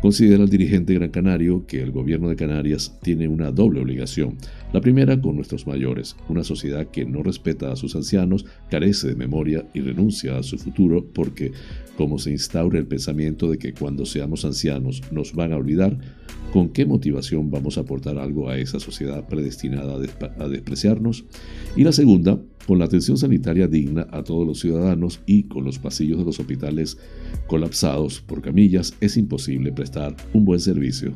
Considera 0.00 0.42
el 0.42 0.48
dirigente 0.48 0.94
gran 0.94 1.10
canario 1.10 1.66
que 1.66 1.82
el 1.82 1.90
gobierno 1.90 2.28
de 2.28 2.36
Canarias 2.36 2.98
tiene 3.02 3.28
una 3.28 3.50
doble 3.50 3.80
obligación. 3.80 4.36
La 4.72 4.80
primera 4.80 5.20
con 5.20 5.36
nuestros 5.36 5.66
mayores, 5.66 6.16
una 6.28 6.44
sociedad 6.44 6.88
que 6.88 7.04
no 7.04 7.22
respeta 7.34 7.72
a 7.72 7.76
sus 7.76 7.96
ancianos, 7.96 8.46
carece 8.70 9.08
de 9.08 9.16
memoria 9.16 9.66
y 9.74 9.80
renuncia 9.80 10.38
a 10.38 10.42
su 10.42 10.56
futuro 10.56 11.04
porque, 11.12 11.52
como 11.96 12.18
se 12.18 12.30
instaura 12.30 12.78
el 12.78 12.86
pensamiento 12.86 13.50
de 13.50 13.58
que 13.58 13.74
cuando 13.74 14.06
seamos 14.06 14.44
ancianos 14.44 15.02
nos 15.10 15.34
van 15.34 15.52
a 15.52 15.56
olvidar, 15.56 15.98
¿con 16.52 16.68
qué 16.68 16.86
motivación 16.86 17.50
vamos 17.50 17.76
a 17.76 17.80
aportar 17.80 18.18
algo 18.18 18.48
a 18.48 18.56
esa 18.56 18.78
sociedad 18.78 19.26
predestinada 19.26 19.98
a, 20.38 20.48
despreciarnos? 20.48 21.24
Y 21.76 21.82
la 21.82 21.92
segunda, 21.92 22.40
con 22.66 22.78
la 22.78 22.84
atención 22.84 23.18
sanitaria 23.18 23.66
digna 23.66 24.06
a 24.12 24.22
todos 24.22 24.46
los 24.46 24.60
ciudadanos 24.60 25.20
y 25.26 25.44
con 25.44 25.64
los 25.64 25.80
pasillos 25.80 26.18
de 26.18 26.24
los 26.24 26.38
hospitales 26.38 26.98
colapsados 27.48 28.20
por 28.20 28.42
camillas, 28.42 28.94
es 29.00 29.16
imposible 29.16 29.72
prestar 29.72 30.16
un 30.32 30.44
buen 30.44 30.60
servicio. 30.60 31.14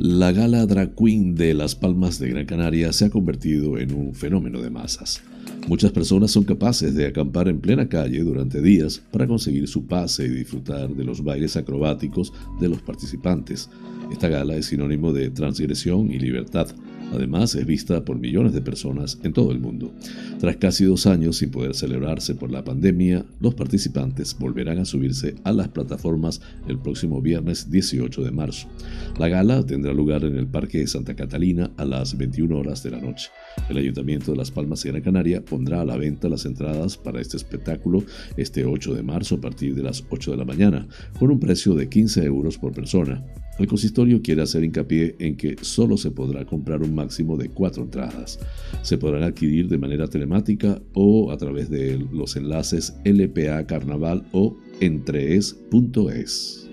La 0.00 0.30
gala 0.30 0.64
drag 0.64 0.94
queen 0.94 1.34
de 1.34 1.54
Las 1.54 1.74
Palmas 1.74 2.20
de 2.20 2.28
Gran 2.28 2.46
Canaria 2.46 2.92
se 2.92 3.06
ha 3.06 3.10
convertido 3.10 3.78
en 3.78 3.92
un 3.92 4.14
fenómeno 4.14 4.62
de 4.62 4.70
masas. 4.70 5.20
Muchas 5.66 5.90
personas 5.90 6.30
son 6.30 6.44
capaces 6.44 6.94
de 6.94 7.08
acampar 7.08 7.48
en 7.48 7.58
plena 7.58 7.88
calle 7.88 8.20
durante 8.20 8.62
días 8.62 9.02
para 9.10 9.26
conseguir 9.26 9.66
su 9.66 9.86
pase 9.86 10.26
y 10.26 10.28
disfrutar 10.28 10.88
de 10.94 11.02
los 11.02 11.24
bailes 11.24 11.56
acrobáticos 11.56 12.32
de 12.60 12.68
los 12.68 12.80
participantes. 12.80 13.70
Esta 14.12 14.28
gala 14.28 14.54
es 14.54 14.66
sinónimo 14.66 15.12
de 15.12 15.30
transgresión 15.30 16.12
y 16.12 16.20
libertad, 16.20 16.68
Además, 17.12 17.54
es 17.54 17.66
vista 17.66 18.04
por 18.04 18.18
millones 18.18 18.52
de 18.52 18.60
personas 18.60 19.18
en 19.22 19.32
todo 19.32 19.52
el 19.52 19.60
mundo. 19.60 19.92
Tras 20.38 20.56
casi 20.56 20.84
dos 20.84 21.06
años 21.06 21.36
sin 21.38 21.50
poder 21.50 21.74
celebrarse 21.74 22.34
por 22.34 22.50
la 22.50 22.64
pandemia, 22.64 23.24
los 23.40 23.54
participantes 23.54 24.36
volverán 24.38 24.78
a 24.78 24.84
subirse 24.84 25.34
a 25.44 25.52
las 25.52 25.68
plataformas 25.68 26.40
el 26.68 26.78
próximo 26.78 27.20
viernes 27.20 27.70
18 27.70 28.22
de 28.22 28.30
marzo. 28.30 28.68
La 29.18 29.28
gala 29.28 29.64
tendrá 29.64 29.92
lugar 29.92 30.24
en 30.24 30.36
el 30.36 30.46
Parque 30.46 30.78
de 30.78 30.86
Santa 30.86 31.14
Catalina 31.14 31.70
a 31.76 31.84
las 31.84 32.16
21 32.16 32.56
horas 32.56 32.82
de 32.82 32.90
la 32.90 33.00
noche. 33.00 33.30
El 33.68 33.78
Ayuntamiento 33.78 34.32
de 34.32 34.38
Las 34.38 34.50
Palmas 34.50 34.84
y 34.84 34.88
Gran 34.88 35.02
Canaria 35.02 35.44
pondrá 35.44 35.80
a 35.80 35.84
la 35.84 35.96
venta 35.96 36.28
las 36.28 36.44
entradas 36.44 36.96
para 36.96 37.20
este 37.20 37.36
espectáculo 37.36 38.04
este 38.36 38.64
8 38.64 38.94
de 38.94 39.02
marzo 39.02 39.36
a 39.36 39.40
partir 39.40 39.74
de 39.74 39.82
las 39.82 40.04
8 40.10 40.32
de 40.32 40.36
la 40.36 40.44
mañana, 40.44 40.86
con 41.18 41.30
un 41.30 41.40
precio 41.40 41.74
de 41.74 41.88
15 41.88 42.24
euros 42.24 42.58
por 42.58 42.72
persona. 42.72 43.24
El 43.58 43.66
consistorio 43.66 44.22
quiere 44.22 44.42
hacer 44.42 44.62
hincapié 44.62 45.16
en 45.18 45.36
que 45.36 45.56
solo 45.62 45.96
se 45.96 46.12
podrá 46.12 46.44
comprar 46.44 46.82
un 46.82 46.94
máximo 46.94 47.36
de 47.36 47.48
cuatro 47.48 47.82
entradas. 47.82 48.38
Se 48.82 48.98
podrán 48.98 49.24
adquirir 49.24 49.68
de 49.68 49.78
manera 49.78 50.06
telemática 50.06 50.80
o 50.94 51.32
a 51.32 51.36
través 51.36 51.68
de 51.68 51.98
los 52.12 52.36
enlaces 52.36 52.94
LPA 53.04 53.66
Carnaval 53.66 54.24
o 54.32 54.56
entrees.es. 54.80 56.68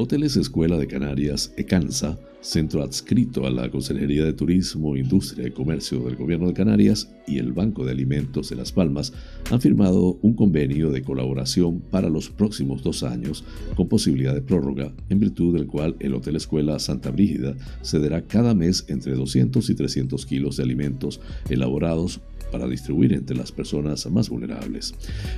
Hoteles 0.00 0.34
Escuela 0.36 0.78
de 0.78 0.86
Canarias, 0.86 1.52
ECANSA, 1.58 2.18
centro 2.40 2.82
adscrito 2.82 3.46
a 3.46 3.50
la 3.50 3.70
Consejería 3.70 4.24
de 4.24 4.32
Turismo, 4.32 4.96
Industria 4.96 5.46
y 5.46 5.50
Comercio 5.50 6.00
del 6.00 6.16
Gobierno 6.16 6.46
de 6.46 6.54
Canarias 6.54 7.14
y 7.26 7.36
el 7.36 7.52
Banco 7.52 7.84
de 7.84 7.92
Alimentos 7.92 8.48
de 8.48 8.56
Las 8.56 8.72
Palmas, 8.72 9.12
han 9.50 9.60
firmado 9.60 10.18
un 10.22 10.32
convenio 10.32 10.90
de 10.90 11.02
colaboración 11.02 11.80
para 11.80 12.08
los 12.08 12.30
próximos 12.30 12.82
dos 12.82 13.02
años, 13.02 13.44
con 13.76 13.88
posibilidad 13.88 14.32
de 14.32 14.40
prórroga, 14.40 14.90
en 15.10 15.20
virtud 15.20 15.54
del 15.54 15.66
cual 15.66 15.96
el 16.00 16.14
Hotel 16.14 16.36
Escuela 16.36 16.78
Santa 16.78 17.10
Brígida 17.10 17.54
cederá 17.82 18.22
cada 18.22 18.54
mes 18.54 18.86
entre 18.88 19.14
200 19.14 19.68
y 19.68 19.74
300 19.74 20.24
kilos 20.24 20.56
de 20.56 20.62
alimentos 20.62 21.20
elaborados 21.50 22.20
para 22.50 22.66
distribuir 22.66 23.12
entre 23.12 23.36
las 23.36 23.52
personas 23.52 24.10
más 24.10 24.28
vulnerables. 24.28 24.94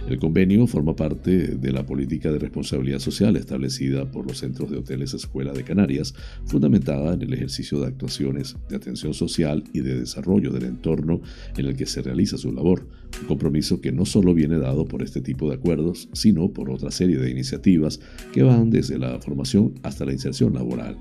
El 0.08 0.18
convenio 0.18 0.66
forma 0.66 0.96
parte 0.96 1.56
de 1.56 1.72
la 1.72 1.84
política 1.84 2.32
de 2.32 2.38
responsabilidad 2.38 2.98
social 2.98 3.36
establecida 3.36 4.10
por 4.10 4.26
los 4.26 4.38
centros 4.38 4.70
de 4.70 4.78
hoteles 4.78 5.14
Escuela 5.14 5.52
de 5.52 5.64
Canarias, 5.64 6.14
fundamentada 6.46 7.14
en 7.14 7.22
el 7.22 7.32
ejercicio 7.32 7.80
de 7.80 7.86
actuaciones 7.86 8.56
de 8.68 8.76
atención 8.76 9.14
social 9.14 9.64
y 9.72 9.80
de 9.80 10.00
desarrollo 10.00 10.50
del 10.50 10.64
entorno 10.64 11.20
en 11.56 11.66
el 11.66 11.76
que 11.76 11.86
se 11.86 12.02
realiza 12.02 12.36
su 12.38 12.52
labor, 12.52 12.86
un 13.20 13.26
compromiso 13.26 13.80
que 13.80 13.92
no 13.92 14.04
solo 14.04 14.34
viene 14.34 14.58
dado 14.58 14.86
por 14.86 15.02
este 15.02 15.20
tipo 15.20 15.48
de 15.48 15.56
acuerdos, 15.56 16.08
sino 16.12 16.52
por 16.52 16.70
otra 16.70 16.90
serie 16.90 17.18
de 17.18 17.30
iniciativas 17.30 18.00
que 18.32 18.42
van 18.42 18.70
desde 18.70 18.98
la 18.98 19.18
formación 19.20 19.74
hasta 19.82 20.04
la 20.04 20.12
inserción 20.12 20.54
laboral. 20.54 20.96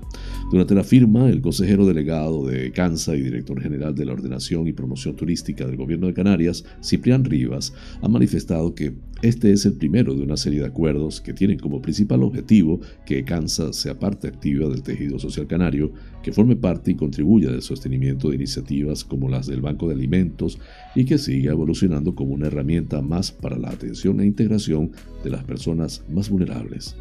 Durante 0.50 0.74
la 0.74 0.84
firma, 0.84 1.28
el 1.28 1.40
consejero 1.40 1.86
delegado 1.86 2.46
de 2.46 2.72
CANSA 2.72 3.16
y 3.16 3.22
director 3.22 3.60
general 3.60 3.94
de 3.94 4.04
la 4.04 4.12
Ordenación 4.12 4.66
y 4.68 4.72
Promoción 4.72 5.16
Turística 5.16 5.66
del 5.66 5.76
Gobierno 5.76 6.06
de 6.06 6.14
Canarias, 6.14 6.64
Ciprián 6.82 7.24
Rivas, 7.24 7.72
ha 8.00 8.08
manifestado 8.08 8.74
que 8.74 8.92
este 9.22 9.52
es 9.52 9.64
el 9.66 9.74
primero 9.74 10.14
de 10.14 10.22
una 10.22 10.36
serie 10.36 10.58
de 10.58 10.66
acuerdos 10.66 11.20
que 11.20 11.32
tienen 11.32 11.56
como 11.56 11.80
principal 11.80 12.24
objetivo 12.24 12.80
que 13.06 13.22
CANSA 13.22 13.72
sea 13.72 13.96
parte 13.96 14.26
activa 14.26 14.68
del 14.68 14.82
tejido 14.82 15.20
social 15.20 15.46
canario, 15.46 15.92
que 16.24 16.32
forme 16.32 16.56
parte 16.56 16.90
y 16.90 16.96
contribuya 16.96 17.50
al 17.50 17.62
sostenimiento 17.62 18.28
de 18.28 18.34
iniciativas 18.34 19.04
como 19.04 19.28
las 19.28 19.46
del 19.46 19.60
Banco 19.60 19.86
de 19.86 19.94
Alimentos 19.94 20.58
y 20.96 21.04
que 21.04 21.18
siga 21.18 21.52
evolucionando 21.52 22.16
como 22.16 22.34
una 22.34 22.48
herramienta 22.48 23.00
más 23.00 23.30
para 23.30 23.56
la 23.58 23.70
atención 23.70 24.20
e 24.20 24.26
integración 24.26 24.90
de 25.22 25.30
las 25.30 25.44
personas 25.44 26.02
más 26.08 26.28
vulnerables. 26.28 26.96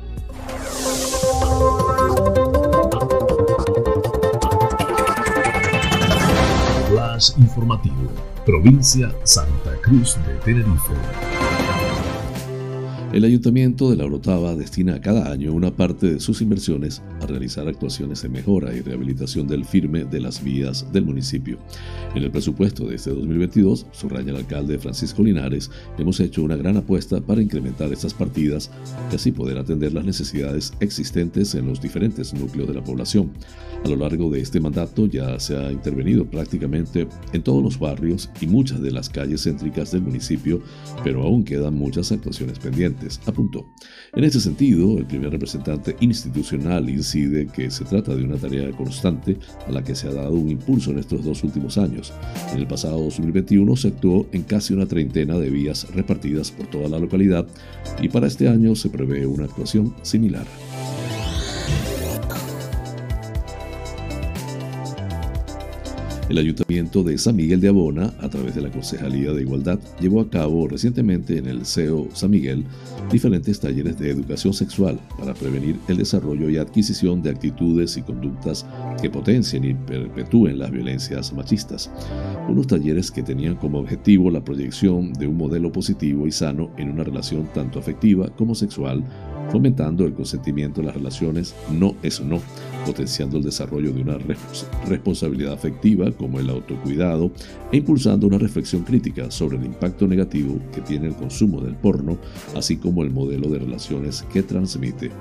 Flash 6.87 7.31
informativo, 7.39 8.11
provincia 8.45 9.11
Santa 9.23 9.75
Cruz 9.81 10.17
de 10.27 10.35
Tenerife. 10.45 11.40
El 13.13 13.25
Ayuntamiento 13.25 13.89
de 13.89 13.97
La 13.97 14.05
Orotava 14.05 14.55
destina 14.55 15.01
cada 15.01 15.29
año 15.29 15.53
una 15.53 15.75
parte 15.75 16.13
de 16.13 16.19
sus 16.21 16.41
inversiones 16.41 17.01
realizar 17.31 17.67
actuaciones 17.67 18.21
de 18.21 18.29
mejora 18.29 18.73
y 18.75 18.81
rehabilitación 18.81 19.47
del 19.47 19.65
firme 19.65 20.05
de 20.05 20.19
las 20.19 20.43
vías 20.43 20.91
del 20.91 21.05
municipio. 21.05 21.57
En 22.13 22.23
el 22.23 22.31
presupuesto 22.31 22.85
de 22.85 22.95
este 22.95 23.09
2022, 23.09 23.87
subraya 23.91 24.31
el 24.31 24.37
alcalde 24.37 24.77
Francisco 24.77 25.23
Linares, 25.23 25.71
hemos 25.97 26.19
hecho 26.19 26.43
una 26.43 26.55
gran 26.55 26.77
apuesta 26.77 27.21
para 27.21 27.41
incrementar 27.41 27.91
estas 27.91 28.13
partidas 28.13 28.69
y 29.11 29.15
así 29.15 29.31
poder 29.31 29.57
atender 29.57 29.93
las 29.93 30.05
necesidades 30.05 30.73
existentes 30.79 31.55
en 31.55 31.67
los 31.67 31.81
diferentes 31.81 32.33
núcleos 32.33 32.67
de 32.67 32.75
la 32.75 32.83
población. 32.83 33.31
A 33.83 33.87
lo 33.87 33.95
largo 33.95 34.29
de 34.29 34.41
este 34.41 34.59
mandato 34.59 35.07
ya 35.07 35.39
se 35.39 35.57
ha 35.57 35.71
intervenido 35.71 36.25
prácticamente 36.25 37.07
en 37.33 37.41
todos 37.41 37.63
los 37.63 37.79
barrios 37.79 38.29
y 38.39 38.45
muchas 38.45 38.79
de 38.79 38.91
las 38.91 39.09
calles 39.09 39.43
céntricas 39.43 39.91
del 39.91 40.03
municipio, 40.03 40.61
pero 41.03 41.23
aún 41.23 41.43
quedan 41.43 41.73
muchas 41.73 42.11
actuaciones 42.11 42.59
pendientes, 42.59 43.19
apuntó. 43.25 43.65
En 44.13 44.23
este 44.23 44.39
sentido, 44.39 44.97
el 44.97 45.07
primer 45.07 45.31
representante 45.31 45.95
institucional 45.99 46.89
incide 47.21 47.47
que 47.47 47.69
se 47.69 47.85
trata 47.85 48.15
de 48.15 48.23
una 48.23 48.37
tarea 48.37 48.71
constante 48.71 49.37
a 49.67 49.71
la 49.71 49.83
que 49.83 49.95
se 49.95 50.07
ha 50.07 50.13
dado 50.13 50.33
un 50.33 50.49
impulso 50.49 50.91
en 50.91 50.99
estos 50.99 51.23
dos 51.23 51.43
últimos 51.43 51.77
años. 51.77 52.13
En 52.53 52.59
el 52.59 52.67
pasado 52.67 53.01
2021 53.03 53.75
se 53.75 53.89
actuó 53.89 54.27
en 54.31 54.43
casi 54.43 54.73
una 54.73 54.85
treintena 54.85 55.37
de 55.37 55.49
vías 55.49 55.87
repartidas 55.93 56.51
por 56.51 56.67
toda 56.67 56.89
la 56.89 56.99
localidad 56.99 57.45
y 58.01 58.09
para 58.09 58.27
este 58.27 58.47
año 58.47 58.75
se 58.75 58.89
prevé 58.89 59.25
una 59.25 59.45
actuación 59.45 59.93
similar. 60.01 60.45
El 66.31 66.37
Ayuntamiento 66.37 67.03
de 67.03 67.17
San 67.17 67.35
Miguel 67.35 67.59
de 67.59 67.67
Abona, 67.67 68.13
a 68.21 68.29
través 68.29 68.55
de 68.55 68.61
la 68.61 68.71
Concejalía 68.71 69.33
de 69.33 69.41
Igualdad, 69.41 69.79
llevó 69.99 70.21
a 70.21 70.29
cabo 70.29 70.65
recientemente 70.65 71.37
en 71.37 71.45
el 71.45 71.65
CEO 71.65 72.07
San 72.13 72.31
Miguel 72.31 72.63
diferentes 73.11 73.59
talleres 73.59 73.99
de 73.99 74.11
educación 74.11 74.53
sexual 74.53 74.97
para 75.19 75.33
prevenir 75.33 75.75
el 75.89 75.97
desarrollo 75.97 76.49
y 76.49 76.55
adquisición 76.55 77.21
de 77.21 77.31
actitudes 77.31 77.97
y 77.97 78.01
conductas 78.01 78.65
que 79.01 79.09
potencien 79.09 79.65
y 79.65 79.73
perpetúen 79.73 80.57
las 80.57 80.71
violencias 80.71 81.33
machistas. 81.33 81.91
Unos 82.47 82.67
talleres 82.67 83.11
que 83.11 83.23
tenían 83.23 83.57
como 83.57 83.79
objetivo 83.79 84.31
la 84.31 84.41
proyección 84.41 85.11
de 85.11 85.27
un 85.27 85.35
modelo 85.35 85.69
positivo 85.73 86.27
y 86.27 86.31
sano 86.31 86.71
en 86.77 86.91
una 86.91 87.03
relación 87.03 87.49
tanto 87.53 87.77
afectiva 87.77 88.29
como 88.37 88.55
sexual 88.55 89.03
fomentando 89.51 90.05
el 90.05 90.13
consentimiento 90.13 90.79
en 90.79 90.87
las 90.87 90.95
relaciones 90.95 91.53
no 91.71 91.95
es 92.01 92.21
no, 92.21 92.41
potenciando 92.85 93.37
el 93.37 93.43
desarrollo 93.43 93.91
de 93.91 94.01
una 94.01 94.17
responsabilidad 94.87 95.53
afectiva 95.53 96.11
como 96.11 96.39
el 96.39 96.49
autocuidado 96.49 97.31
e 97.71 97.77
impulsando 97.77 98.27
una 98.27 98.37
reflexión 98.37 98.83
crítica 98.83 99.29
sobre 99.29 99.57
el 99.57 99.65
impacto 99.65 100.07
negativo 100.07 100.59
que 100.73 100.81
tiene 100.81 101.07
el 101.07 101.15
consumo 101.15 101.61
del 101.61 101.75
porno, 101.75 102.17
así 102.55 102.77
como 102.77 103.03
el 103.03 103.11
modelo 103.11 103.49
de 103.49 103.59
relaciones 103.59 104.23
que 104.31 104.43
transmite. 104.43 105.11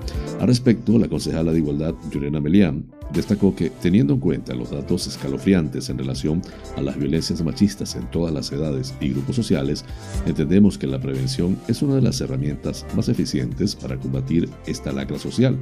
Al 0.40 0.46
respecto, 0.46 0.98
la 0.98 1.08
concejala 1.08 1.52
de 1.52 1.58
Igualdad, 1.58 1.94
Yurena 2.10 2.40
Melián, 2.40 2.84
destacó 3.12 3.54
que, 3.54 3.70
teniendo 3.70 4.14
en 4.14 4.20
cuenta 4.20 4.54
los 4.54 4.70
datos 4.70 5.06
escalofriantes 5.06 5.88
en 5.88 5.98
relación 5.98 6.42
a 6.76 6.80
las 6.80 6.96
violencias 6.96 7.42
machistas 7.42 7.96
en 7.96 8.10
todas 8.10 8.32
las 8.32 8.52
edades 8.52 8.94
y 9.00 9.10
grupos 9.10 9.36
sociales, 9.36 9.84
entendemos 10.26 10.78
que 10.78 10.86
la 10.86 11.00
prevención 11.00 11.58
es 11.68 11.82
una 11.82 11.96
de 11.96 12.02
las 12.02 12.20
herramientas 12.20 12.86
más 12.94 13.08
eficientes 13.08 13.74
para 13.74 13.96
combatir 13.96 14.48
esta 14.66 14.92
lacra 14.92 15.18
social. 15.18 15.58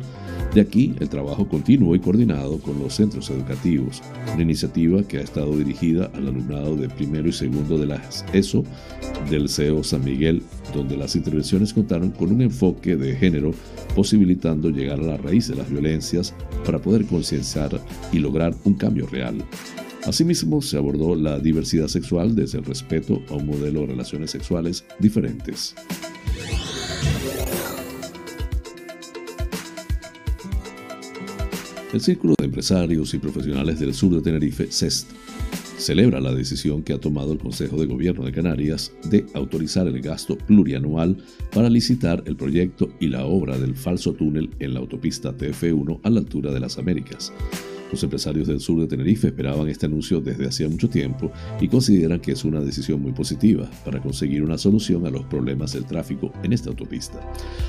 De 0.55 0.61
aquí 0.61 0.95
el 1.01 1.09
trabajo 1.09 1.49
continuo 1.49 1.95
y 1.95 2.01
coordinado 2.01 2.59
con 2.59 2.79
los 2.79 2.95
centros 2.95 3.31
educativos, 3.31 4.03
una 4.33 4.43
iniciativa 4.43 5.03
que 5.03 5.19
ha 5.19 5.23
estado 5.23 5.57
dirigida 5.57 6.11
al 6.15 6.29
alumnado 6.29 6.77
de 6.77 6.89
primero 6.89 7.29
y 7.29 7.33
segundo 7.33 7.79
de 7.79 7.87
las 7.87 8.25
ESO 8.33 8.65
del 9.31 9.49
CEO 9.49 9.83
San 9.85 10.05
Miguel, 10.05 10.43
donde 10.75 10.97
las 10.97 11.17
intervenciones 11.17 11.73
contaron 11.73 12.11
con 12.11 12.33
un 12.33 12.43
enfoque 12.43 12.97
de 12.97 13.17
género, 13.17 13.53
posibilitando 13.95 14.71
llegar 14.71 15.01
a 15.01 15.03
la 15.03 15.17
raíz 15.17 15.49
de 15.49 15.57
las 15.57 15.71
violencias 15.71 16.35
para 16.65 16.79
poder 16.79 17.05
concienciar 17.07 17.38
y 18.13 18.19
lograr 18.19 18.55
un 18.65 18.75
cambio 18.75 19.07
real. 19.07 19.45
Asimismo, 20.05 20.63
se 20.63 20.77
abordó 20.77 21.15
la 21.15 21.39
diversidad 21.39 21.89
sexual 21.89 22.35
desde 22.35 22.59
el 22.59 22.65
respeto 22.65 23.23
a 23.29 23.35
un 23.35 23.47
modelo 23.47 23.81
de 23.81 23.89
relaciones 23.89 24.31
sexuales 24.31 24.85
diferentes. 24.99 25.75
El 31.93 32.01
Círculo 32.01 32.35
de 32.39 32.45
Empresarios 32.45 33.15
y 33.15 33.19
Profesionales 33.19 33.81
del 33.81 33.95
Sur 33.95 34.15
de 34.15 34.21
Tenerife, 34.21 34.69
CEST, 34.71 35.11
celebra 35.79 36.21
la 36.21 36.35
decisión 36.35 36.83
que 36.83 36.93
ha 36.93 36.99
tomado 36.99 37.33
el 37.33 37.39
Consejo 37.39 37.79
de 37.79 37.87
Gobierno 37.87 38.25
de 38.25 38.33
Canarias 38.33 38.93
de 39.09 39.25
autorizar 39.35 39.87
el 39.87 40.01
gasto 40.01 40.37
plurianual 40.37 41.17
para 41.53 41.71
licitar 41.71 42.23
el 42.27 42.37
proyecto 42.37 42.91
y 43.01 43.09
la 43.09 43.25
obra 43.25 43.59
del 43.59 43.75
falso 43.75 44.13
túnel 44.13 44.51
en 44.59 44.75
la 44.75 44.81
autopista 44.81 45.37
TF1 45.37 46.01
a 46.03 46.11
la 46.11 46.21
altura 46.21 46.53
de 46.53 46.61
las 46.61 46.79
Américas. 46.79 47.33
Los 47.91 48.03
empresarios 48.03 48.47
del 48.47 48.61
sur 48.61 48.81
de 48.81 48.87
Tenerife 48.87 49.29
esperaban 49.29 49.69
este 49.69 49.87
anuncio 49.87 50.21
desde 50.21 50.47
hacía 50.47 50.69
mucho 50.69 50.89
tiempo 50.89 51.33
y 51.61 51.69
consideran 51.69 52.21
que 52.21 52.33
es 52.33 52.45
una 52.45 52.61
decisión 52.61 53.01
muy 53.01 53.13
positiva 53.13 53.69
para 53.85 54.01
conseguir 54.01 54.43
una 54.43 54.59
solución 54.59 55.07
a 55.07 55.11
los 55.11 55.25
problemas 55.25 55.73
del 55.73 55.87
tráfico 55.87 56.33
en 56.43 56.53
esta 56.53 56.71
autopista. 56.71 57.19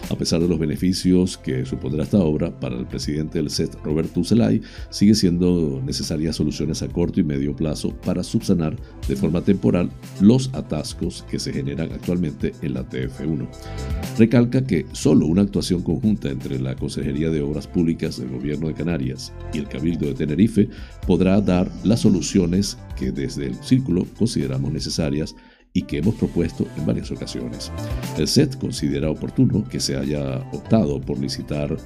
A 0.09 0.15
pesar 0.15 0.41
de 0.41 0.47
los 0.47 0.59
beneficios 0.59 1.38
que 1.38 1.65
supondrá 1.65 2.03
esta 2.03 2.20
obra, 2.20 2.59
para 2.59 2.78
el 2.78 2.86
presidente 2.86 3.38
del 3.38 3.49
SET, 3.49 3.76
Roberto 3.84 4.20
Ucelay, 4.20 4.61
sigue 4.89 5.15
siendo 5.15 5.82
necesarias 5.86 6.36
soluciones 6.36 6.82
a 6.82 6.89
corto 6.89 7.20
y 7.20 7.24
medio 7.24 7.55
plazo 7.55 7.95
para 8.05 8.24
subsanar 8.24 8.76
de 9.07 9.15
forma 9.15 9.41
temporal 9.41 9.89
los 10.20 10.49
atascos 10.53 11.26
que 11.30 11.39
se 11.39 11.53
generan 11.53 11.91
actualmente 11.91 12.53
en 12.61 12.74
la 12.74 12.88
TF1. 12.88 13.47
Recalca 14.17 14.65
que 14.65 14.86
solo 14.91 15.26
una 15.28 15.43
actuación 15.43 15.82
conjunta 15.82 16.30
entre 16.30 16.59
la 16.59 16.76
Consejería 16.76 17.30
de 17.30 17.41
Obras 17.41 17.67
Públicas 17.67 18.20
del 18.20 18.30
Gobierno 18.30 18.67
de 18.67 18.74
Canarias 18.74 19.32
y 19.53 19.59
el 19.59 19.67
Cabildo 19.67 20.09
de 20.10 20.16
Tenerife 20.16 20.70
podrá 21.07 21.39
dar 21.41 21.72
las 21.84 22.01
soluciones 22.01 22.78
que 22.97 23.12
desde 23.12 23.47
el 23.47 23.55
círculo 23.55 24.05
consideramos 24.18 24.72
necesarias 24.72 25.36
y 25.74 25.84
que 25.84 25.99
hemos 25.99 26.16
propuesto 26.16 26.68
en 26.78 26.86
varias 26.86 27.12
ocasiones. 27.12 27.72
El 28.18 28.28
SET 28.28 28.57
considera 28.57 29.10
oportuno 29.10 29.68
que 29.70 29.80
se 29.80 29.95
haya 29.95 30.39
optado 30.51 30.99
por 30.99 31.20
licitar 31.20 31.78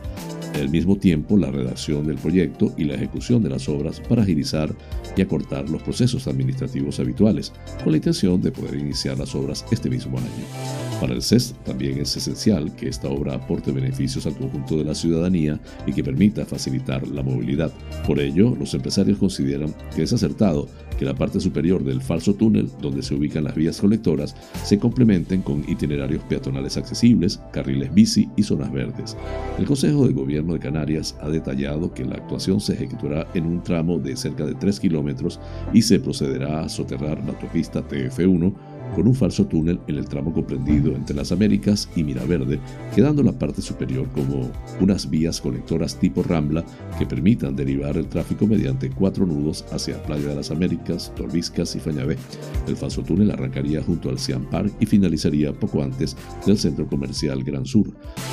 al 0.56 0.70
mismo 0.70 0.98
tiempo 0.98 1.38
la 1.38 1.52
redacción 1.52 2.06
del 2.06 2.18
proyecto 2.18 2.74
y 2.78 2.86
la 2.86 2.96
ejecución 2.96 3.44
de 3.44 3.50
las 3.50 3.68
obras 3.68 4.00
para 4.00 4.24
agilizar 4.24 4.74
y 5.18 5.22
acortar 5.22 5.70
los 5.70 5.82
procesos 5.82 6.28
administrativos 6.28 7.00
habituales, 7.00 7.52
con 7.84 7.92
la 7.92 7.98
intención 7.98 8.42
de 8.42 8.52
poder 8.52 8.76
iniciar 8.76 9.18
las 9.18 9.36
obras 9.36 9.66
este 9.72 9.90
mismo 9.90 10.18
año. 10.18 10.83
Para 11.04 11.16
el 11.16 11.22
CES 11.22 11.54
también 11.66 11.98
es 11.98 12.16
esencial 12.16 12.74
que 12.78 12.88
esta 12.88 13.10
obra 13.10 13.34
aporte 13.34 13.74
beneficios 13.74 14.26
al 14.26 14.38
conjunto 14.38 14.78
de 14.78 14.86
la 14.86 14.96
ciudadanía 14.96 15.60
y 15.86 15.92
que 15.92 16.02
permita 16.02 16.46
facilitar 16.46 17.06
la 17.06 17.22
movilidad. 17.22 17.74
Por 18.08 18.22
ello, 18.22 18.56
los 18.58 18.74
empresarios 18.74 19.18
consideran 19.18 19.76
que 19.94 20.04
es 20.04 20.14
acertado 20.14 20.70
que 20.98 21.04
la 21.04 21.14
parte 21.14 21.42
superior 21.42 21.84
del 21.84 22.02
falso 22.02 22.36
túnel, 22.36 22.70
donde 22.82 23.04
se 23.04 23.16
ubican 23.16 23.44
las 23.44 23.56
vías 23.56 23.82
colectoras, 23.82 24.34
se 24.64 24.80
complementen 24.80 25.42
con 25.42 25.70
itinerarios 25.70 26.24
peatonales 26.24 26.78
accesibles, 26.78 27.42
carriles 27.52 27.94
bici 27.94 28.30
y 28.38 28.44
zonas 28.44 28.72
verdes. 28.72 29.18
El 29.60 29.66
Consejo 29.66 30.08
de 30.08 30.14
Gobierno 30.14 30.54
de 30.54 30.60
Canarias 30.60 31.18
ha 31.22 31.28
detallado 31.28 31.94
que 31.94 32.06
la 32.06 32.16
actuación 32.16 32.62
se 32.62 32.76
ejecutará 32.76 33.28
en 33.34 33.46
un 33.46 33.62
tramo 33.62 34.00
de 34.00 34.16
cerca 34.16 34.46
de 34.46 34.56
3 34.56 34.80
kilómetros 34.80 35.38
y 35.74 35.82
se 35.82 36.00
procederá 36.00 36.62
a 36.62 36.70
soterrar 36.70 37.22
la 37.26 37.32
autopista 37.32 37.86
TF1 37.86 38.54
con 38.96 39.08
un 39.08 39.16
falso 39.16 39.46
túnel 39.46 39.80
en 39.88 39.98
el 39.98 40.08
tramo 40.08 40.34
comprendido 40.34 40.96
entre 40.96 41.16
las 41.16 41.32
Américas 41.32 41.90
y 41.96 42.04
Miraverde, 42.04 42.60
quedando 42.96 43.24
la 43.24 43.32
parte 43.32 43.62
superior 43.62 44.08
como 44.10 44.52
unas 44.80 45.10
vías 45.10 45.42
colectoras 45.42 46.00
tipo 46.00 46.24
Rambla 46.24 46.64
que 46.98 47.06
permitan 47.06 47.56
derivar 47.56 47.98
el 47.98 48.08
tráfico 48.08 48.48
mediante 48.48 48.90
cuatro 48.90 49.26
nudos 49.26 49.66
hacia 49.72 50.02
Playa 50.04 50.30
de 50.30 50.36
las 50.36 50.52
Américas, 50.52 51.12
Torbiscas 51.16 51.76
y 51.76 51.80
Fañabé. 51.80 52.18
El 52.68 52.76
falso 52.76 53.02
túnel 53.02 53.32
arrancaría 53.32 53.82
junto 53.82 54.10
al 54.10 54.20
Siam 54.20 54.46
Park 54.50 54.72
y 54.80 54.86
finalizaría 54.86 55.54
poco 55.54 55.82
antes 55.84 56.16
del 56.46 56.58
centro 56.58 56.88
comercial 56.88 57.44
Gran 57.44 57.66
Sur. 57.66 57.88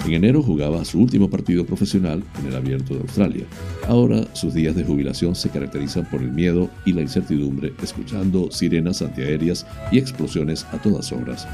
En 0.07 0.12
enero 0.12 0.42
jugaba 0.42 0.84
su 0.84 1.01
último 1.01 1.28
partido 1.28 1.64
profesional 1.64 2.22
en 2.40 2.47
el 2.47 2.57
Abierto 2.57 2.94
de 2.94 3.01
Australia. 3.01 3.44
Ahora 3.88 4.26
sus 4.37 4.55
días 4.55 4.76
de 4.76 4.84
jubilación 4.84 5.34
se 5.34 5.51
caracterizan 5.51 6.05
por 6.05 6.22
el 6.22 6.30
miedo 6.30 6.70
y 6.84 6.93
la 6.93 7.03
incertidumbre, 7.03 7.72
escuchando 7.82 8.51
sirenas 8.51 9.03
antiaéreas 9.03 9.66
y 9.91 9.99
explosiones 9.99 10.64
a 10.72 10.78
todas 10.78 11.11
horas. 11.12 11.49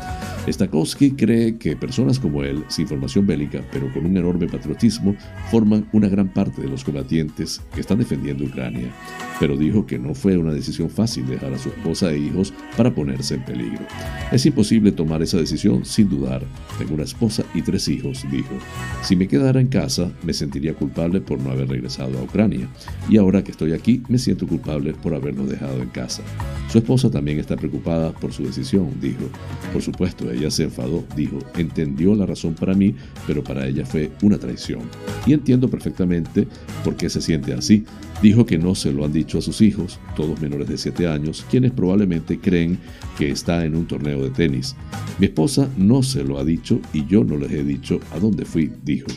Stakowski 0.49 1.13
cree 1.13 1.57
que 1.57 1.77
personas 1.77 2.19
como 2.19 2.43
él, 2.43 2.65
sin 2.69 2.87
formación 2.87 3.27
bélica, 3.27 3.63
pero 3.73 3.93
con 3.93 4.07
un 4.07 4.17
enorme 4.17 4.47
patriotismo, 4.47 5.17
forman 5.51 5.87
una 5.93 6.09
gran 6.09 6.29
parte 6.29 6.63
de 6.63 6.69
los 6.69 6.85
combatientes 6.85 7.61
que 7.75 7.81
están 7.81 7.99
defendiendo 7.99 8.45
Ucrania. 8.45 8.93
Pero 9.41 9.57
dijo 9.57 9.87
que 9.87 9.99
no 9.99 10.15
fue 10.15 10.37
una 10.37 10.53
decisión 10.53 10.91
fácil 10.91 11.27
dejar 11.27 11.53
a 11.53 11.59
su 11.59 11.69
esposa 11.69 12.11
e 12.11 12.19
hijos 12.19 12.53
para 12.77 12.95
ponerse 12.95 13.35
en 13.35 13.45
peligro. 13.45 13.85
Es 14.31 14.45
imposible 14.47 14.93
tomar 14.93 15.23
esa 15.23 15.39
decisión 15.39 15.85
sin 15.85 16.09
dudar. 16.09 16.43
Tengo 16.79 16.95
una 16.95 17.05
esposa 17.05 17.45
y 17.55 17.63
tres 17.63 17.89
hijos, 17.89 18.25
dijo. 18.31 18.55
Si 19.03 19.17
me 19.17 19.29
quedara 19.29 19.61
en 19.61 19.69
casa, 19.69 20.11
me 20.23 20.33
sentiría 20.33 20.75
culpable 20.75 21.21
por 21.21 21.41
no 21.41 21.51
haber 21.51 21.69
regresado 21.69 22.19
a 22.19 22.23
Ucrania. 22.23 22.69
Y 23.09 23.17
ahora 23.17 23.43
que 23.43 23.51
estoy 23.51 23.73
aquí, 23.73 24.03
me 24.09 24.19
siento 24.19 24.47
culpable 24.47 24.93
por 24.95 25.15
haberlo 25.15 25.47
dejado 25.47 25.83
en 25.83 25.89
casa. 25.89 26.23
Su 26.71 26.79
esposa 26.79 27.11
también 27.11 27.39
está 27.39 27.57
preocupada 27.57 28.13
por 28.13 28.33
su 28.33 28.45
decisión, 28.45 28.89
dijo. 29.01 29.25
Por 29.73 29.83
supuesto, 29.83 30.31
ella 30.31 30.51
se 30.51 30.65
enfadó, 30.65 31.05
dijo. 31.17 31.39
Entendió 31.57 32.15
la 32.15 32.27
razón 32.27 32.55
para 32.55 32.75
mí, 32.75 32.95
pero 33.27 33.45
para 33.45 33.67
ella 33.67 33.85
fue 33.85 34.11
una 34.23 34.39
traición. 34.39 34.83
Y 35.27 35.33
entiendo 35.33 35.69
perfectamente 35.69 36.47
por 36.85 36.97
qué 36.97 37.09
se 37.09 37.21
siente 37.21 37.53
así. 37.53 37.85
Dijo 38.23 38.47
que 38.47 38.57
no 38.57 38.75
se 38.75 38.93
lo 38.93 39.05
han 39.05 39.13
dicho 39.13 39.39
a 39.39 39.43
sus 39.43 39.61
hijos, 39.61 39.99
todos 40.15 40.41
menores 40.41 40.69
de 40.69 40.79
7 40.79 41.09
años, 41.09 41.45
quienes 41.51 41.73
probablemente 41.73 42.39
creen 42.39 42.79
que 43.19 43.31
está 43.31 43.65
en 43.65 43.75
un 43.75 43.87
torneo 43.87 44.23
de 44.23 44.31
tenis. 44.31 44.77
Mi 45.19 45.27
esposa 45.27 45.69
no 45.77 46.03
se 46.05 46.23
lo 46.23 46.39
ha 46.39 46.45
dicho 46.45 46.81
y 46.93 47.05
yo 47.07 47.25
no 47.25 47.37
les 47.37 47.51
he 47.51 47.65
dicho 47.65 47.99
a 48.13 48.21
dónde 48.21 48.45
fui, 48.45 48.73
dijo. 48.85 49.09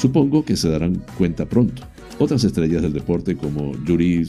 Supongo 0.00 0.44
que 0.44 0.56
se 0.56 0.70
darán 0.70 1.02
cuenta 1.16 1.46
pronto. 1.46 1.82
Otras 2.18 2.44
estrellas 2.44 2.82
del 2.82 2.92
deporte 2.92 3.36
como 3.36 3.72
Yuri 3.84 4.26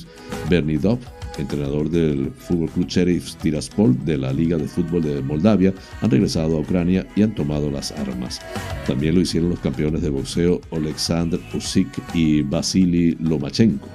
Bernidov, 0.50 1.00
entrenador 1.38 1.90
del 1.90 2.32
Fútbol 2.32 2.70
Club 2.72 2.88
Sheriff 2.88 3.36
Tiraspol 3.36 4.04
de 4.06 4.18
la 4.18 4.34
Liga 4.34 4.58
de 4.58 4.68
Fútbol 4.68 5.04
de 5.04 5.22
Moldavia, 5.22 5.74
han 6.02 6.10
regresado 6.10 6.58
a 6.58 6.62
Ucrania 6.62 7.06
y 7.16 7.22
han 7.22 7.36
tomado 7.36 7.70
las 7.70 7.92
armas. 7.92 8.42
También 8.88 9.16
lo 9.16 9.22
hicieron 9.22 9.50
los 9.50 9.60
campeones 9.60 10.02
de 10.02 10.10
boxeo 10.10 10.62
Oleksandr 10.72 11.40
Usyk 11.54 11.88
y 12.14 12.42
Vasily 12.42 13.18
Lomachenko. 13.20 13.88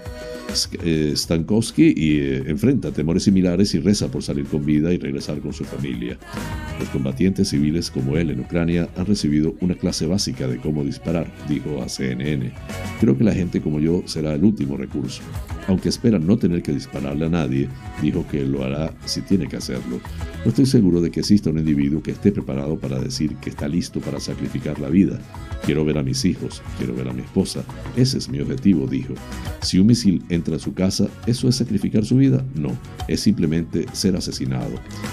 Eh, 0.82 1.12
Stankowski 1.14 1.94
y 1.96 2.18
eh, 2.18 2.42
enfrenta 2.46 2.90
temores 2.90 3.22
similares 3.22 3.72
y 3.74 3.78
reza 3.78 4.10
por 4.10 4.22
salir 4.22 4.46
con 4.46 4.64
vida 4.64 4.92
y 4.92 4.98
regresar 4.98 5.38
con 5.38 5.52
su 5.52 5.64
familia. 5.64 6.18
Los 6.78 6.88
combatientes 6.88 7.48
civiles 7.50 7.90
como 7.90 8.16
él 8.16 8.30
en 8.30 8.40
Ucrania 8.40 8.88
han 8.96 9.06
recibido 9.06 9.54
una 9.60 9.76
clase 9.76 10.06
básica 10.06 10.48
de 10.48 10.56
cómo 10.58 10.82
disparar, 10.84 11.30
dijo 11.48 11.82
a 11.82 11.88
CNN. 11.88 12.52
Creo 13.00 13.16
que 13.16 13.24
la 13.24 13.32
gente 13.32 13.60
como 13.60 13.78
yo 13.78 14.02
será 14.06 14.34
el 14.34 14.42
último 14.42 14.76
recurso. 14.76 15.22
Aunque 15.68 15.88
espera 15.88 16.18
no 16.18 16.36
tener 16.36 16.62
que 16.62 16.72
dispararle 16.72 17.26
a 17.26 17.30
nadie, 17.30 17.68
dijo 18.02 18.26
que 18.26 18.44
lo 18.44 18.64
hará 18.64 18.92
si 19.04 19.20
tiene 19.20 19.46
que 19.46 19.56
hacerlo. 19.56 20.00
No 20.44 20.48
estoy 20.50 20.66
seguro 20.66 21.00
de 21.00 21.10
que 21.10 21.20
exista 21.20 21.50
un 21.50 21.58
individuo 21.58 22.02
que 22.02 22.10
esté 22.10 22.32
preparado 22.32 22.76
para 22.76 22.98
decir 22.98 23.36
que 23.36 23.50
está 23.50 23.68
listo 23.68 24.00
para 24.00 24.18
sacrificar 24.18 24.80
la 24.80 24.88
vida. 24.88 25.20
Quiero 25.64 25.84
ver 25.84 25.98
a 25.98 26.02
mis 26.02 26.24
hijos, 26.24 26.62
quiero 26.78 26.94
ver 26.94 27.08
a 27.08 27.12
mi 27.12 27.22
esposa. 27.22 27.62
Ese 27.96 28.18
es 28.18 28.28
mi 28.28 28.40
objetivo, 28.40 28.86
dijo. 28.86 29.14
Si 29.62 29.78
un 29.78 29.88
misil 29.88 30.22
entra 30.30 30.56
a 30.56 30.58
su 30.58 30.72
casa, 30.72 31.08
¿eso 31.26 31.48
es 31.48 31.56
sacrificar 31.56 32.04
su 32.04 32.16
vida? 32.16 32.44
No, 32.54 32.76
es 33.08 33.20
simplemente 33.20 33.86
ser 33.92 34.16
asesinado. 34.16 34.72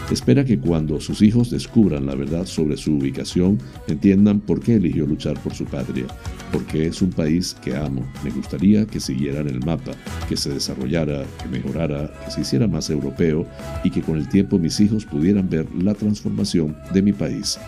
Espera 0.10 0.46
que 0.46 0.58
cuando 0.58 1.02
sus 1.02 1.22
hijos 1.22 1.52
descubran 1.52 2.06
la 2.06 2.16
verdad 2.16 2.46
sobre 2.46 2.78
su 2.78 2.94
ubicación, 2.98 3.60
entiendan 3.88 4.40
por 4.40 4.62
qué 4.62 4.76
eligió 4.76 5.06
luchar 5.06 5.38
por 5.42 5.54
su 5.54 5.66
patria. 5.66 6.06
Porque 6.52 6.88
es 6.88 7.02
un 7.02 7.10
país 7.10 7.56
que 7.62 7.76
amo. 7.76 8.08
Me 8.24 8.32
gustaría 8.32 8.86
que 8.86 9.02
siguiera 9.02 9.42
en 9.42 9.50
el 9.50 9.60
mapa, 9.66 9.92
que 10.30 10.38
se 10.38 10.50
desarrollara, 10.50 11.26
que 11.42 11.50
mejorara, 11.50 12.12
que 12.24 12.32
se 12.32 12.42
hiciera 12.42 12.68
más 12.68 12.90
europeo 12.90 13.46
y 13.84 13.90
que 13.90 14.02
con 14.02 14.18
el 14.18 14.30
tiempo 14.30 14.58
mis 14.58 14.80
hijos 14.80 15.06
pudieran 15.06 15.50
ver 15.50 15.68
la 15.76 15.94
transformación 15.94 16.78
de 16.94 17.02
mi 17.02 17.12
país. 17.12 17.60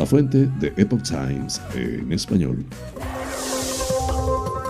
La 0.00 0.06
fuente 0.06 0.48
de 0.58 0.72
Epoch 0.78 1.02
Times 1.02 1.60
en 1.74 2.10
español. 2.10 2.64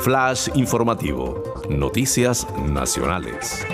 Flash 0.00 0.48
informativo. 0.56 1.54
Noticias 1.70 2.44
nacionales. 2.66 3.64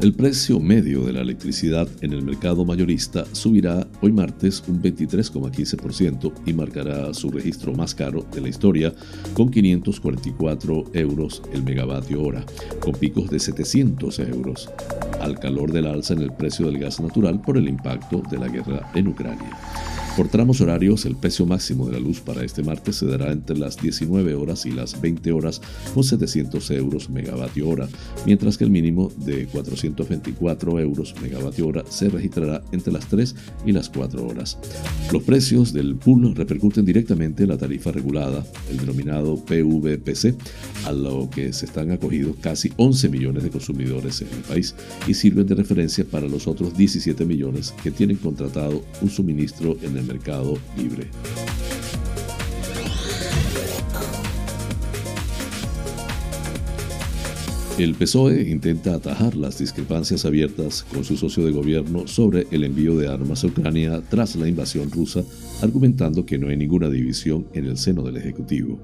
El 0.00 0.14
precio 0.14 0.60
medio 0.60 1.04
de 1.04 1.12
la 1.12 1.22
electricidad 1.22 1.88
en 2.02 2.12
el 2.12 2.22
mercado 2.22 2.64
mayorista 2.64 3.24
subirá 3.32 3.84
hoy 4.00 4.12
martes 4.12 4.62
un 4.68 4.80
23,15% 4.80 6.32
y 6.46 6.52
marcará 6.52 7.12
su 7.12 7.32
registro 7.32 7.72
más 7.72 7.96
caro 7.96 8.24
de 8.32 8.40
la 8.40 8.48
historia 8.48 8.94
con 9.34 9.50
544 9.50 10.84
euros 10.92 11.42
el 11.52 11.64
megavatio 11.64 12.22
hora, 12.22 12.46
con 12.78 12.92
picos 12.92 13.28
de 13.28 13.40
700 13.40 14.20
euros, 14.20 14.70
al 15.20 15.36
calor 15.40 15.72
del 15.72 15.88
alza 15.88 16.14
en 16.14 16.22
el 16.22 16.32
precio 16.32 16.66
del 16.66 16.78
gas 16.78 17.00
natural 17.00 17.40
por 17.40 17.56
el 17.56 17.68
impacto 17.68 18.22
de 18.30 18.38
la 18.38 18.46
guerra 18.46 18.88
en 18.94 19.08
Ucrania. 19.08 19.50
Por 20.18 20.26
tramos 20.26 20.60
horarios, 20.60 21.06
el 21.06 21.14
precio 21.14 21.46
máximo 21.46 21.86
de 21.86 21.92
la 21.92 22.00
luz 22.00 22.18
para 22.18 22.44
este 22.44 22.64
martes 22.64 22.96
se 22.96 23.06
dará 23.06 23.30
entre 23.30 23.56
las 23.56 23.76
19 23.76 24.34
horas 24.34 24.66
y 24.66 24.72
las 24.72 25.00
20 25.00 25.30
horas 25.30 25.60
con 25.94 26.02
700 26.02 26.72
euros 26.72 27.08
megavatio 27.08 27.68
hora, 27.68 27.88
mientras 28.26 28.58
que 28.58 28.64
el 28.64 28.70
mínimo 28.70 29.12
de 29.18 29.46
424 29.46 30.80
euros 30.80 31.14
megavatio 31.22 31.68
hora 31.68 31.84
se 31.88 32.08
registrará 32.08 32.64
entre 32.72 32.92
las 32.92 33.06
3 33.06 33.36
y 33.64 33.70
las 33.70 33.90
4 33.90 34.26
horas. 34.26 34.58
Los 35.12 35.22
precios 35.22 35.72
del 35.72 35.94
pool 35.94 36.34
repercuten 36.34 36.84
directamente 36.84 37.44
en 37.44 37.50
la 37.50 37.56
tarifa 37.56 37.92
regulada, 37.92 38.44
el 38.72 38.78
denominado 38.78 39.36
PVPC, 39.36 40.34
a 40.84 40.90
lo 40.90 41.30
que 41.30 41.52
se 41.52 41.66
están 41.66 41.92
acogidos 41.92 42.34
casi 42.40 42.72
11 42.76 43.08
millones 43.08 43.44
de 43.44 43.50
consumidores 43.50 44.20
en 44.22 44.28
el 44.32 44.40
país 44.40 44.74
y 45.06 45.14
sirven 45.14 45.46
de 45.46 45.54
referencia 45.54 46.04
para 46.04 46.26
los 46.26 46.48
otros 46.48 46.76
17 46.76 47.24
millones 47.24 47.72
que 47.84 47.92
tienen 47.92 48.16
contratado 48.16 48.82
un 49.00 49.10
suministro 49.10 49.76
en 49.80 49.96
el 49.96 50.07
mercado 50.08 50.58
libre. 50.76 51.08
El 57.78 57.94
PSOE 57.94 58.42
intenta 58.50 58.94
atajar 58.94 59.36
las 59.36 59.58
discrepancias 59.58 60.24
abiertas 60.24 60.84
con 60.92 61.04
su 61.04 61.16
socio 61.16 61.44
de 61.44 61.52
gobierno 61.52 62.08
sobre 62.08 62.48
el 62.50 62.64
envío 62.64 62.96
de 62.96 63.06
armas 63.06 63.44
a 63.44 63.46
Ucrania 63.46 64.02
tras 64.10 64.34
la 64.34 64.48
invasión 64.48 64.90
rusa 64.90 65.22
argumentando 65.62 66.24
que 66.24 66.38
no 66.38 66.48
hay 66.48 66.56
ninguna 66.56 66.88
división 66.88 67.48
en 67.52 67.66
el 67.66 67.76
seno 67.76 68.02
del 68.02 68.16
Ejecutivo. 68.16 68.78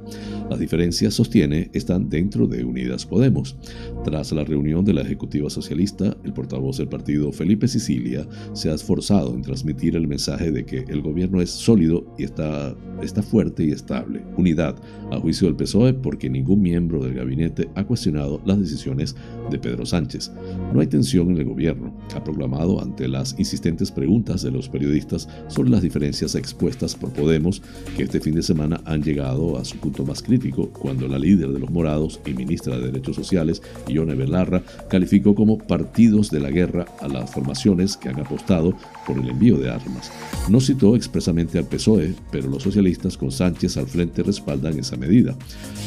Las 0.51 0.59
diferencias, 0.59 1.15
sostiene, 1.15 1.71
están 1.73 2.09
dentro 2.09 2.47
de 2.47 2.65
Unidas 2.65 3.07
Podemos. 3.07 3.57
Tras 4.05 4.33
la 4.33 4.45
reunión 4.45 4.85
de 4.85 4.93
la 4.93 5.03
Ejecutiva 5.03 5.49
Socialista, 5.51 6.17
el 6.25 6.33
portavoz 6.33 6.79
del 6.79 6.89
partido, 6.89 7.33
Felipe 7.33 7.69
Sicilia, 7.69 8.27
se 8.53 8.71
ha 8.71 8.75
esforzado 8.75 9.35
en 9.35 9.43
transmitir 9.43 9.97
el 9.97 10.09
mensaje 10.09 10.51
de 10.51 10.65
que 10.65 10.85
el 10.89 11.01
gobierno 11.01 11.41
es 11.41 11.51
sólido 11.51 12.05
y 12.19 12.25
está, 12.25 12.75
está 13.03 13.23
fuerte 13.23 13.65
y 13.65 13.71
estable. 13.71 14.23
Unidad, 14.37 14.77
a 15.13 15.21
juicio 15.21 15.47
del 15.47 15.57
PSOE, 15.57 15.95
porque 15.95 16.29
ningún 16.29 16.61
miembro 16.61 17.03
del 17.03 17.15
gabinete 17.15 17.69
ha 17.75 17.85
cuestionado 17.85 18.43
las 18.45 18.59
decisiones 18.59 19.15
de 19.51 19.59
Pedro 19.59 19.87
Sánchez. 19.87 20.33
No 20.73 20.81
hay 20.81 20.89
tensión 20.89 21.31
en 21.31 21.39
el 21.39 21.45
gobierno, 21.45 21.97
ha 22.15 22.25
proclamado 22.25 22.83
ante 22.83 23.07
las 23.07 23.39
insistentes 23.39 23.93
preguntas 23.93 24.43
de 24.43 24.51
los 24.51 24.69
periodistas 24.69 25.29
sobre 25.49 25.71
las 25.71 25.83
diferencias 25.83 26.35
expuestas 26.35 26.64
por 26.99 27.13
Podemos, 27.13 27.61
que 27.95 28.05
este 28.05 28.21
fin 28.21 28.35
de 28.35 28.43
semana 28.43 28.81
han 28.87 29.03
llegado 29.03 29.59
a 29.59 29.65
su 29.65 29.77
punto 29.77 30.05
más 30.05 30.23
crítico 30.23 30.71
cuando 30.71 31.07
la 31.07 31.19
líder 31.19 31.51
de 31.51 31.59
los 31.59 31.71
morados 31.71 32.21
y 32.25 32.33
ministra 32.33 32.79
de 32.79 32.87
Derechos 32.87 33.17
Sociales, 33.17 33.61
Ione 33.87 34.15
Belarra, 34.15 34.63
calificó 34.89 35.35
como 35.35 35.59
partidos 35.59 36.31
de 36.31 36.41
la 36.41 36.51
guerra 36.51 36.87
a 37.01 37.09
las 37.09 37.31
formaciones 37.31 37.99
que 37.99 38.09
han 38.09 38.19
apostado 38.19 38.75
por 39.07 39.19
el 39.19 39.29
envío 39.29 39.59
de 39.59 39.71
armas. 39.71 40.11
No 40.49 40.59
citó 40.59 40.97
expresamente 40.97 41.59
al 41.59 41.67
PSOE, 41.67 42.15
pero 42.33 42.49
los 42.49 42.63
socialistas 42.63 43.19
con 43.19 43.31
Sánchez 43.31 43.77
al 43.77 43.87
frente 43.87 44.23
respaldan 44.23 44.79
esa 44.79 44.97
medida. 44.97 45.37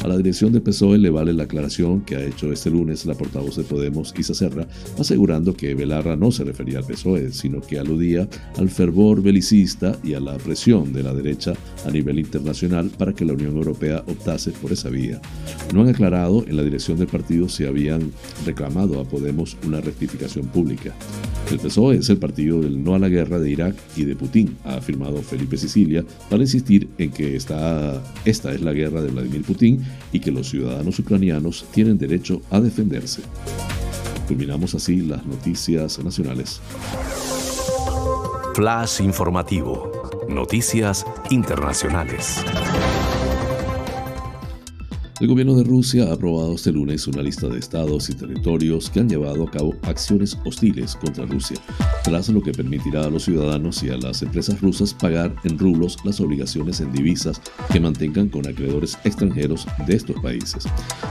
A 0.04 0.08
la 0.08 0.16
dirección 0.16 0.52
del 0.52 0.62
PSOE 0.62 0.98
le 0.98 1.10
vale 1.10 1.32
la 1.32 1.44
aclaración 1.44 2.02
que 2.02 2.14
ha 2.14 2.24
hecho 2.24 2.52
este 2.52 2.70
lunes 2.70 3.04
la 3.04 3.14
portavoz 3.14 3.56
de 3.56 3.64
Podemos, 3.64 4.14
Isa 4.16 4.34
Serra, 4.34 4.68
asegurando 4.96 5.54
que 5.54 5.74
Belarra 5.74 6.14
no 6.14 6.30
se 6.30 6.44
refería 6.44 6.78
al 6.78 6.86
PSOE, 6.86 7.32
sino 7.32 7.60
que 7.60 7.80
aludía 7.80 8.28
al 8.56 8.68
fervor 8.68 9.22
belicista 9.22 9.98
y 10.04 10.14
a 10.14 10.20
la 10.20 10.36
presión 10.36 10.67
de 10.68 11.02
la 11.02 11.14
derecha 11.14 11.54
a 11.86 11.90
nivel 11.90 12.18
internacional 12.18 12.90
para 12.90 13.14
que 13.14 13.24
la 13.24 13.32
Unión 13.32 13.56
Europea 13.56 14.04
optase 14.06 14.50
por 14.50 14.70
esa 14.70 14.90
vía. 14.90 15.18
No 15.72 15.80
han 15.80 15.88
aclarado 15.88 16.44
en 16.46 16.56
la 16.58 16.62
dirección 16.62 16.98
del 16.98 17.08
partido 17.08 17.48
si 17.48 17.64
habían 17.64 18.12
reclamado 18.44 19.00
a 19.00 19.04
Podemos 19.04 19.56
una 19.66 19.80
rectificación 19.80 20.46
pública. 20.48 20.94
El 21.50 21.58
PSOE 21.58 21.96
es 21.96 22.10
el 22.10 22.18
partido 22.18 22.60
del 22.60 22.84
no 22.84 22.94
a 22.94 22.98
la 22.98 23.08
guerra 23.08 23.38
de 23.38 23.50
Irak 23.50 23.76
y 23.96 24.04
de 24.04 24.14
Putin, 24.14 24.58
ha 24.64 24.74
afirmado 24.74 25.22
Felipe 25.22 25.56
Sicilia, 25.56 26.04
para 26.28 26.42
insistir 26.42 26.86
en 26.98 27.10
que 27.12 27.34
esta, 27.34 28.02
esta 28.26 28.52
es 28.52 28.60
la 28.60 28.74
guerra 28.74 29.00
de 29.00 29.10
Vladimir 29.10 29.44
Putin 29.44 29.82
y 30.12 30.20
que 30.20 30.30
los 30.30 30.50
ciudadanos 30.50 30.98
ucranianos 30.98 31.64
tienen 31.72 31.96
derecho 31.96 32.42
a 32.50 32.60
defenderse. 32.60 33.22
Culminamos 34.26 34.74
así 34.74 35.00
las 35.00 35.24
noticias 35.24 35.98
nacionales. 36.04 36.60
Flash 38.54 39.00
informativo. 39.00 39.97
Noticias 40.28 41.04
Internacionales. 41.30 42.44
El 45.20 45.26
gobierno 45.26 45.56
de 45.56 45.64
Rusia 45.64 46.04
ha 46.08 46.12
aprobado 46.12 46.54
este 46.54 46.70
lunes 46.70 47.08
una 47.08 47.22
lista 47.22 47.48
de 47.48 47.58
estados 47.58 48.08
y 48.08 48.14
territorios 48.14 48.88
que 48.88 49.00
han 49.00 49.08
llevado 49.08 49.42
a 49.42 49.50
cabo 49.50 49.74
acciones 49.82 50.38
hostiles 50.44 50.94
contra 50.94 51.26
Rusia, 51.26 51.56
tras 52.04 52.28
lo 52.28 52.40
que 52.40 52.52
permitirá 52.52 53.04
a 53.04 53.10
los 53.10 53.24
ciudadanos 53.24 53.82
y 53.82 53.90
a 53.90 53.96
las 53.96 54.22
empresas 54.22 54.60
rusas 54.60 54.94
pagar 54.94 55.34
en 55.42 55.58
rublos 55.58 55.96
las 56.04 56.20
obligaciones 56.20 56.80
en 56.80 56.92
divisas 56.92 57.42
que 57.72 57.80
mantengan 57.80 58.28
con 58.28 58.46
acreedores 58.46 58.96
extranjeros 59.02 59.66
de 59.88 59.96
estos 59.96 60.14
países. 60.20 60.66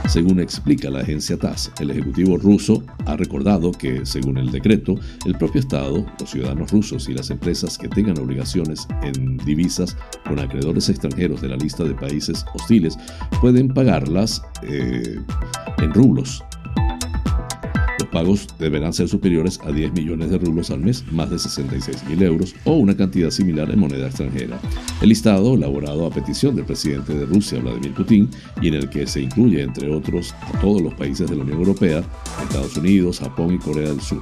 Según 0.08 0.40
explica 0.40 0.88
la 0.88 1.00
agencia 1.00 1.36
TASS, 1.36 1.70
el 1.78 1.90
Ejecutivo 1.90 2.38
ruso 2.38 2.82
ha 3.04 3.14
recordado 3.14 3.72
que, 3.72 4.06
según 4.06 4.38
el 4.38 4.50
decreto, 4.50 4.94
el 5.26 5.36
propio 5.36 5.60
Estado, 5.60 6.06
los 6.18 6.30
ciudadanos 6.30 6.72
rusos 6.72 7.10
y 7.10 7.12
las 7.12 7.28
empresas 7.28 7.76
que 7.76 7.88
tengan 7.88 8.18
obligaciones 8.18 8.88
en 9.02 9.36
divisas 9.44 9.98
con 10.26 10.38
acreedores 10.38 10.88
extranjeros 10.88 11.42
de 11.42 11.48
la 11.48 11.56
lista 11.56 11.84
de 11.84 11.94
países 11.94 12.42
hostiles 12.54 12.96
pueden 13.42 13.68
pagar 13.68 13.97
eh, 14.62 15.20
en 15.78 15.94
rublos. 15.94 16.44
Pagos 18.12 18.46
deberán 18.58 18.92
ser 18.92 19.08
superiores 19.08 19.60
a 19.64 19.72
10 19.72 19.92
millones 19.92 20.30
de 20.30 20.38
rublos 20.38 20.70
al 20.70 20.80
mes, 20.80 21.04
más 21.12 21.30
de 21.30 21.38
66 21.38 22.04
mil 22.08 22.22
euros, 22.22 22.54
o 22.64 22.72
una 22.72 22.96
cantidad 22.96 23.30
similar 23.30 23.70
en 23.70 23.78
moneda 23.78 24.06
extranjera. 24.06 24.58
El 25.02 25.10
listado, 25.10 25.54
elaborado 25.54 26.06
a 26.06 26.10
petición 26.10 26.56
del 26.56 26.64
presidente 26.64 27.14
de 27.14 27.26
Rusia, 27.26 27.60
Vladimir 27.60 27.94
Putin, 27.94 28.30
y 28.62 28.68
en 28.68 28.74
el 28.74 28.88
que 28.88 29.06
se 29.06 29.20
incluye, 29.20 29.62
entre 29.62 29.90
otros, 29.92 30.34
a 30.40 30.58
todos 30.60 30.80
los 30.80 30.94
países 30.94 31.28
de 31.28 31.36
la 31.36 31.42
Unión 31.42 31.58
Europea, 31.58 32.02
Estados 32.42 32.76
Unidos, 32.76 33.20
Japón 33.20 33.54
y 33.54 33.58
Corea 33.58 33.88
del 33.88 34.00
Sur. 34.00 34.20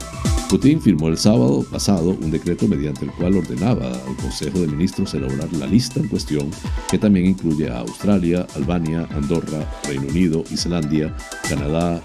Putin 0.49 0.81
firmó 0.81 1.09
el 1.09 1.19
sábado 1.19 1.65
pasado 1.71 2.11
un 2.11 2.31
decreto 2.31 2.69
mediante 2.69 3.05
el 3.05 3.11
cual 3.13 3.37
ordenaba 3.37 3.89
al 3.89 4.17
Consejo 4.17 4.61
de 4.61 4.69
Ministros 4.69 5.13
elaborar 5.15 5.53
la 5.55 5.67
lista 5.67 5.99
en 5.99 6.09
cuestión, 6.09 6.51
que 6.89 6.99
también 6.99 7.27
incluye 7.27 7.69
a 7.69 7.81
Australia, 7.81 8.47
Albania, 8.55 9.09
Andorra, 9.11 9.69
Reino 9.89 10.07
Unido, 10.09 10.45
Islandia, 10.51 11.17
Canadá, 11.49 12.01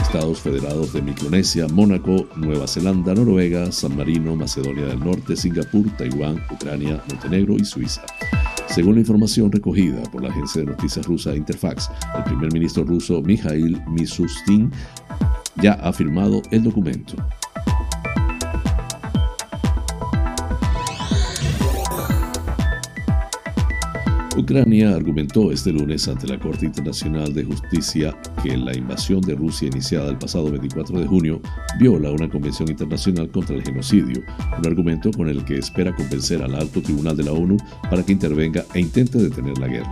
Estados 0.00 0.40
Federados 0.40 0.92
de 0.92 1.02
Micronesia, 1.02 1.66
Mónaco, 1.68 2.26
Nueva 2.36 2.66
Zelanda, 2.66 3.14
Noruega, 3.14 3.70
San 3.72 3.96
Marino, 3.96 4.34
Macedonia 4.36 4.86
del 4.86 5.00
Norte, 5.00 5.36
Singapur, 5.36 5.86
Taiwán, 5.96 6.42
Ucrania, 6.50 7.02
Montenegro 7.08 7.54
y 7.54 7.64
Suiza. 7.64 8.02
Según 8.68 8.94
la 8.94 9.00
información 9.00 9.50
recogida 9.50 10.02
por 10.10 10.22
la 10.22 10.30
agencia 10.30 10.62
de 10.62 10.68
noticias 10.68 11.06
rusa 11.06 11.34
Interfax, 11.34 11.90
el 12.16 12.24
primer 12.24 12.52
ministro 12.52 12.84
ruso 12.84 13.20
Mikhail 13.20 13.80
Mishustin 13.88 14.70
ya 15.56 15.72
ha 15.74 15.92
firmado 15.92 16.42
el 16.50 16.62
documento. 16.62 17.16
Ucrania 24.38 24.94
argumentó 24.94 25.50
este 25.50 25.72
lunes 25.72 26.06
ante 26.06 26.28
la 26.28 26.38
Corte 26.38 26.64
Internacional 26.64 27.34
de 27.34 27.42
Justicia 27.42 28.16
que 28.40 28.56
la 28.56 28.76
invasión 28.76 29.20
de 29.20 29.34
Rusia 29.34 29.66
iniciada 29.66 30.10
el 30.10 30.16
pasado 30.16 30.48
24 30.52 31.00
de 31.00 31.06
junio 31.08 31.40
viola 31.80 32.12
una 32.12 32.30
convención 32.30 32.70
internacional 32.70 33.28
contra 33.30 33.56
el 33.56 33.64
genocidio, 33.64 34.22
un 34.56 34.66
argumento 34.66 35.10
con 35.10 35.28
el 35.28 35.44
que 35.44 35.58
espera 35.58 35.94
convencer 35.94 36.40
al 36.40 36.54
alto 36.54 36.80
tribunal 36.80 37.16
de 37.16 37.24
la 37.24 37.32
ONU 37.32 37.56
para 37.90 38.04
que 38.04 38.12
intervenga 38.12 38.64
e 38.74 38.80
intente 38.80 39.18
detener 39.18 39.58
la 39.58 39.66
guerra. 39.66 39.90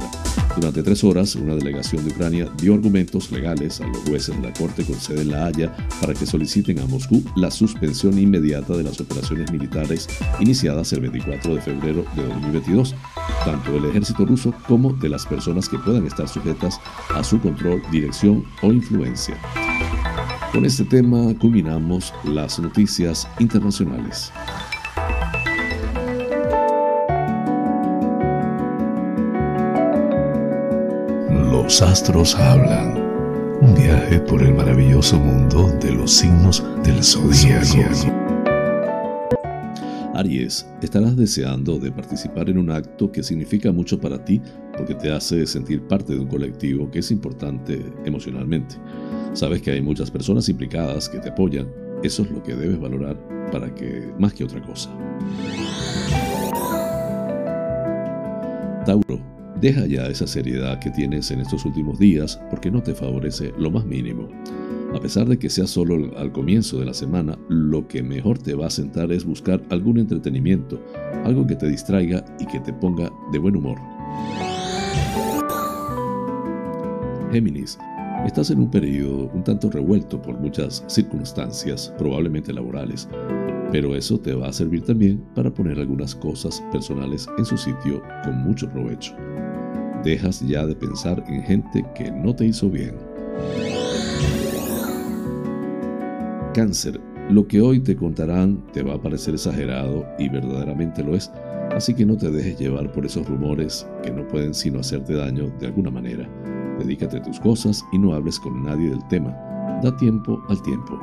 Durante 0.55 0.83
tres 0.83 1.05
horas, 1.05 1.35
una 1.35 1.55
delegación 1.55 2.05
de 2.05 2.15
Ucrania 2.15 2.49
dio 2.57 2.75
argumentos 2.75 3.31
legales 3.31 3.81
a 3.81 3.87
los 3.89 3.99
jueces 4.09 4.35
de 4.37 4.49
la 4.49 4.55
Corte 4.55 4.85
con 4.85 4.99
sede 4.99 5.23
en 5.23 5.33
La 5.33 5.47
Haya 5.47 5.77
para 6.01 6.15
que 6.15 6.25
soliciten 6.25 6.79
a 6.79 6.87
Moscú 6.87 7.23
la 7.35 7.51
suspensión 7.51 8.19
inmediata 8.19 8.75
de 8.75 8.85
las 8.85 8.99
operaciones 8.99 9.53
militares 9.53 10.09
iniciadas 10.41 10.93
el 10.95 11.01
24 11.01 11.57
de 11.57 11.61
febrero 11.61 12.07
de 12.15 12.23
2022, 12.23 12.95
tanto 13.45 13.73
del 13.73 13.85
ejército 13.87 14.25
ruso 14.25 14.36
como 14.67 14.93
de 14.93 15.09
las 15.09 15.27
personas 15.27 15.69
que 15.69 15.79
puedan 15.79 16.07
estar 16.07 16.29
sujetas 16.29 16.81
a 17.15 17.25
su 17.25 17.41
control, 17.41 17.83
dirección 17.91 18.45
o 18.63 18.73
influencia. 18.73 19.37
Con 20.53 20.65
este 20.65 20.85
tema 20.85 21.35
culminamos 21.39 22.15
las 22.25 22.59
noticias 22.59 23.29
internacionales. 23.39 24.33
Los 31.51 31.83
astros 31.83 32.35
hablan. 32.35 32.97
Un 33.61 33.75
viaje 33.75 34.21
por 34.21 34.43
el 34.43 34.55
maravilloso 34.55 35.19
mundo 35.19 35.69
de 35.81 35.93
los 35.93 36.13
signos 36.13 36.63
del 36.85 37.03
zodiaco. 37.03 38.26
Aries, 40.17 40.67
estarás 40.81 41.15
deseando 41.15 41.79
de 41.79 41.93
participar 41.93 42.49
en 42.49 42.57
un 42.57 42.71
acto 42.71 43.13
que 43.13 43.23
significa 43.23 43.71
mucho 43.71 44.01
para 44.01 44.25
ti 44.25 44.41
porque 44.75 44.95
te 44.95 45.13
hace 45.13 45.47
sentir 45.47 45.83
parte 45.83 46.15
de 46.15 46.21
un 46.21 46.29
colectivo 46.29 46.91
que 46.91 47.01
es 47.01 47.11
importante 47.11 47.85
emocionalmente. 48.05 48.77
Sabes 49.35 49.61
que 49.61 49.73
hay 49.73 49.83
muchas 49.83 50.11
personas 50.11 50.49
implicadas 50.49 51.11
que 51.11 51.19
te 51.19 51.29
apoyan. 51.29 51.71
Eso 52.03 52.23
es 52.23 52.31
lo 52.31 52.43
que 52.43 52.55
debes 52.55 52.81
valorar 52.81 53.17
para 53.53 53.75
que 53.75 54.11
más 54.19 54.33
que 54.33 54.45
otra 54.45 54.63
cosa. 54.63 54.91
Tauro, 58.87 59.21
deja 59.61 59.87
ya 59.87 60.07
esa 60.07 60.27
seriedad 60.27 60.79
que 60.79 60.91
tienes 60.91 61.31
en 61.31 61.41
estos 61.41 61.65
últimos 61.67 61.99
días 61.99 62.41
porque 62.49 62.71
no 62.71 62.83
te 62.83 62.95
favorece 62.95 63.53
lo 63.59 63.71
más 63.71 63.85
mínimo. 63.85 64.29
A 64.95 65.01
pesar 65.01 65.27
de 65.27 65.39
que 65.39 65.51
sea 65.51 65.67
solo 65.67 66.17
al 66.17 66.33
comienzo 66.33 66.79
de 66.79 66.87
la 66.87 66.95
semana, 66.95 67.39
lo 67.49 67.87
que 67.87 68.03
mejor 68.03 68.39
te 68.39 68.55
va 68.55 68.67
a 68.67 68.71
sentar 68.71 69.13
es 69.13 69.25
buscar 69.25 69.63
algún 69.71 69.99
entretenimiento, 69.99 70.81
algo 71.25 71.47
que 71.47 71.57
te 71.57 71.69
distraiga 71.69 72.25
y 72.39 72.47
que 72.47 72.61
te 72.61 72.73
ponga 72.73 73.11
de 73.33 73.39
buen 73.39 73.57
humor. 73.57 73.79
Géminis, 77.31 77.79
estás 78.25 78.51
en 78.51 78.61
un 78.61 78.71
periodo 78.71 79.31
un 79.35 79.45
tanto 79.45 79.71
revuelto 79.71 80.23
por 80.23 80.39
muchas 80.39 80.85
circunstancias, 80.87 81.93
probablemente 81.99 82.53
laborales, 82.53 83.09
pero 83.73 83.95
eso 83.95 84.19
te 84.19 84.33
va 84.33 84.49
a 84.49 84.53
servir 84.53 84.83
también 84.83 85.23
para 85.35 85.53
poner 85.53 85.79
algunas 85.79 86.15
cosas 86.15 86.63
personales 86.73 87.29
en 87.37 87.45
su 87.45 87.59
sitio 87.59 88.03
con 88.25 88.39
mucho 88.39 88.71
provecho. 88.71 89.15
Dejas 90.05 90.41
ya 90.47 90.67
de 90.67 90.77
pensar 90.77 91.23
en 91.27 91.43
gente 91.43 91.85
que 91.95 92.11
no 92.11 92.35
te 92.35 92.47
hizo 92.47 92.71
bien. 92.71 92.95
Cáncer, 96.57 96.99
lo 97.29 97.47
que 97.47 97.61
hoy 97.61 97.81
te 97.81 97.95
contarán 97.95 98.67
te 98.73 98.83
va 98.83 98.95
a 98.95 99.03
parecer 99.03 99.35
exagerado 99.35 100.07
y 100.19 100.31
verdaderamente 100.31 101.05
lo 101.05 101.15
es, 101.15 101.31
así 101.75 101.93
que 101.93 102.07
no 102.07 102.17
te 102.17 102.31
dejes 102.31 102.59
llevar 102.59 102.91
por 102.93 103.05
esos 103.05 103.29
rumores 103.29 103.87
que 104.03 104.11
no 104.11 104.27
pueden 104.27 104.55
sino 104.55 104.81
hacerte 104.81 105.13
daño 105.13 105.53
de 105.61 105.67
alguna 105.67 105.91
manera. 105.91 106.27
Dedícate 106.79 107.19
a 107.19 107.23
tus 107.23 107.39
cosas 107.41 107.85
y 107.93 107.99
no 107.99 108.15
hables 108.15 108.41
con 108.41 108.65
nadie 108.65 108.89
del 108.89 109.07
tema. 109.09 109.37
Da 109.83 109.95
tiempo 109.99 110.43
al 110.49 110.63
tiempo. 110.63 110.99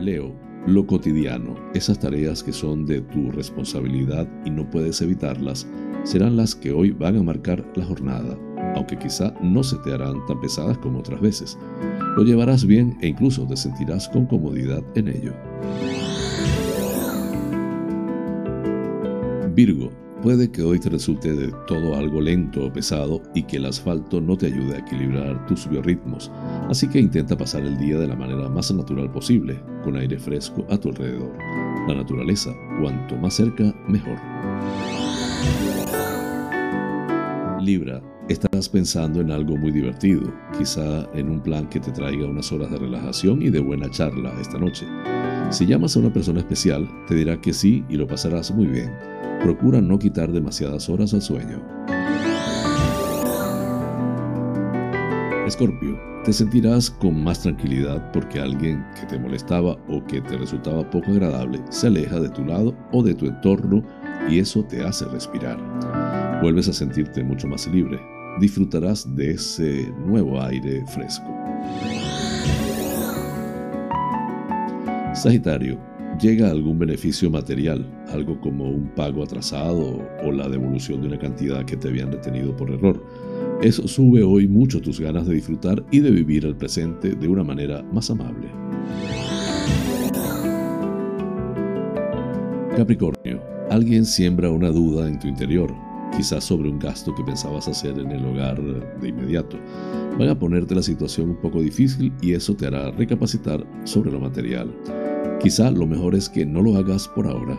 Leo, 0.00 0.34
lo 0.66 0.84
cotidiano, 0.88 1.54
esas 1.72 2.00
tareas 2.00 2.42
que 2.42 2.52
son 2.52 2.84
de 2.84 3.00
tu 3.00 3.30
responsabilidad 3.30 4.26
y 4.44 4.50
no 4.50 4.68
puedes 4.68 5.00
evitarlas, 5.02 5.68
serán 6.02 6.36
las 6.36 6.56
que 6.56 6.72
hoy 6.72 6.90
van 6.90 7.16
a 7.16 7.22
marcar 7.22 7.64
la 7.76 7.84
jornada, 7.84 8.36
aunque 8.78 8.96
quizá 8.96 9.34
no 9.42 9.62
se 9.62 9.76
te 9.78 9.92
harán 9.92 10.24
tan 10.26 10.40
pesadas 10.40 10.78
como 10.78 11.00
otras 11.00 11.20
veces. 11.20 11.58
Lo 12.16 12.22
llevarás 12.22 12.64
bien 12.64 12.96
e 13.00 13.08
incluso 13.08 13.46
te 13.46 13.56
sentirás 13.56 14.08
con 14.08 14.26
comodidad 14.26 14.82
en 14.94 15.08
ello. 15.08 15.32
Virgo, 19.54 19.90
puede 20.22 20.50
que 20.50 20.62
hoy 20.62 20.78
te 20.78 20.88
resulte 20.88 21.34
de 21.34 21.52
todo 21.66 21.96
algo 21.96 22.20
lento 22.20 22.66
o 22.66 22.72
pesado 22.72 23.20
y 23.34 23.42
que 23.42 23.56
el 23.56 23.66
asfalto 23.66 24.20
no 24.20 24.36
te 24.36 24.46
ayude 24.46 24.76
a 24.76 24.78
equilibrar 24.78 25.44
tus 25.46 25.68
biorritmos, 25.68 26.30
así 26.68 26.88
que 26.88 27.00
intenta 27.00 27.36
pasar 27.36 27.62
el 27.62 27.76
día 27.76 27.98
de 27.98 28.06
la 28.06 28.14
manera 28.14 28.48
más 28.48 28.72
natural 28.72 29.10
posible, 29.10 29.60
con 29.82 29.96
aire 29.96 30.18
fresco 30.18 30.64
a 30.70 30.78
tu 30.78 30.90
alrededor. 30.90 31.36
La 31.88 31.94
naturaleza, 31.94 32.52
cuanto 32.80 33.16
más 33.16 33.34
cerca, 33.34 33.74
mejor. 33.88 34.18
Libra, 37.60 38.00
estás 38.28 38.68
pensando 38.68 39.20
en 39.20 39.30
algo 39.30 39.56
muy 39.56 39.70
divertido, 39.70 40.32
quizá 40.56 41.08
en 41.14 41.30
un 41.30 41.40
plan 41.40 41.68
que 41.68 41.80
te 41.80 41.90
traiga 41.90 42.26
unas 42.26 42.52
horas 42.52 42.70
de 42.70 42.78
relajación 42.78 43.42
y 43.42 43.50
de 43.50 43.60
buena 43.60 43.90
charla 43.90 44.32
esta 44.40 44.58
noche. 44.58 44.86
Si 45.50 45.66
llamas 45.66 45.96
a 45.96 46.00
una 46.00 46.12
persona 46.12 46.40
especial, 46.40 46.88
te 47.06 47.14
dirá 47.14 47.40
que 47.40 47.52
sí 47.52 47.84
y 47.88 47.96
lo 47.96 48.06
pasarás 48.06 48.50
muy 48.50 48.66
bien. 48.66 48.92
Procura 49.42 49.80
no 49.80 49.98
quitar 49.98 50.30
demasiadas 50.30 50.88
horas 50.88 51.14
al 51.14 51.22
sueño. 51.22 51.62
Escorpio, 55.46 55.98
te 56.24 56.32
sentirás 56.34 56.90
con 56.90 57.24
más 57.24 57.40
tranquilidad 57.40 58.12
porque 58.12 58.38
alguien 58.38 58.84
que 59.00 59.06
te 59.06 59.18
molestaba 59.18 59.78
o 59.88 60.04
que 60.04 60.20
te 60.20 60.36
resultaba 60.36 60.88
poco 60.90 61.12
agradable 61.12 61.60
se 61.70 61.86
aleja 61.86 62.20
de 62.20 62.28
tu 62.28 62.44
lado 62.44 62.76
o 62.92 63.02
de 63.02 63.14
tu 63.14 63.24
entorno 63.26 63.82
y 64.28 64.38
eso 64.38 64.62
te 64.64 64.82
hace 64.84 65.06
respirar. 65.06 65.58
Vuelves 66.42 66.68
a 66.68 66.74
sentirte 66.74 67.24
mucho 67.24 67.48
más 67.48 67.66
libre. 67.68 67.98
Disfrutarás 68.40 69.16
de 69.16 69.32
ese 69.32 69.92
nuevo 70.06 70.40
aire 70.40 70.84
fresco. 70.86 71.26
Sagitario, 75.12 75.80
llega 76.20 76.50
algún 76.50 76.78
beneficio 76.78 77.30
material, 77.30 77.84
algo 78.12 78.40
como 78.40 78.70
un 78.70 78.88
pago 78.94 79.24
atrasado 79.24 80.06
o 80.24 80.30
la 80.30 80.48
devolución 80.48 81.00
de 81.00 81.08
una 81.08 81.18
cantidad 81.18 81.64
que 81.64 81.76
te 81.76 81.88
habían 81.88 82.12
retenido 82.12 82.56
por 82.56 82.70
error. 82.70 83.04
Eso 83.60 83.88
sube 83.88 84.22
hoy 84.22 84.46
mucho 84.46 84.80
tus 84.80 85.00
ganas 85.00 85.26
de 85.26 85.34
disfrutar 85.34 85.84
y 85.90 85.98
de 85.98 86.12
vivir 86.12 86.44
el 86.44 86.56
presente 86.56 87.16
de 87.16 87.26
una 87.26 87.42
manera 87.42 87.82
más 87.92 88.08
amable. 88.08 88.48
Capricornio, 92.76 93.42
alguien 93.70 94.04
siembra 94.04 94.50
una 94.50 94.70
duda 94.70 95.08
en 95.08 95.18
tu 95.18 95.26
interior, 95.26 95.74
quizás 96.18 96.42
sobre 96.42 96.68
un 96.68 96.80
gasto 96.80 97.14
que 97.14 97.22
pensabas 97.22 97.68
hacer 97.68 97.96
en 97.96 98.10
el 98.10 98.24
hogar 98.26 98.60
de 99.00 99.08
inmediato. 99.08 99.56
Van 100.18 100.28
a 100.28 100.36
ponerte 100.36 100.74
la 100.74 100.82
situación 100.82 101.30
un 101.30 101.36
poco 101.36 101.62
difícil 101.62 102.12
y 102.20 102.32
eso 102.32 102.56
te 102.56 102.66
hará 102.66 102.90
recapacitar 102.90 103.64
sobre 103.84 104.10
lo 104.10 104.18
material. 104.18 104.74
Quizá 105.40 105.70
lo 105.70 105.86
mejor 105.86 106.16
es 106.16 106.28
que 106.28 106.44
no 106.44 106.60
lo 106.60 106.76
hagas 106.76 107.06
por 107.06 107.28
ahora. 107.28 107.56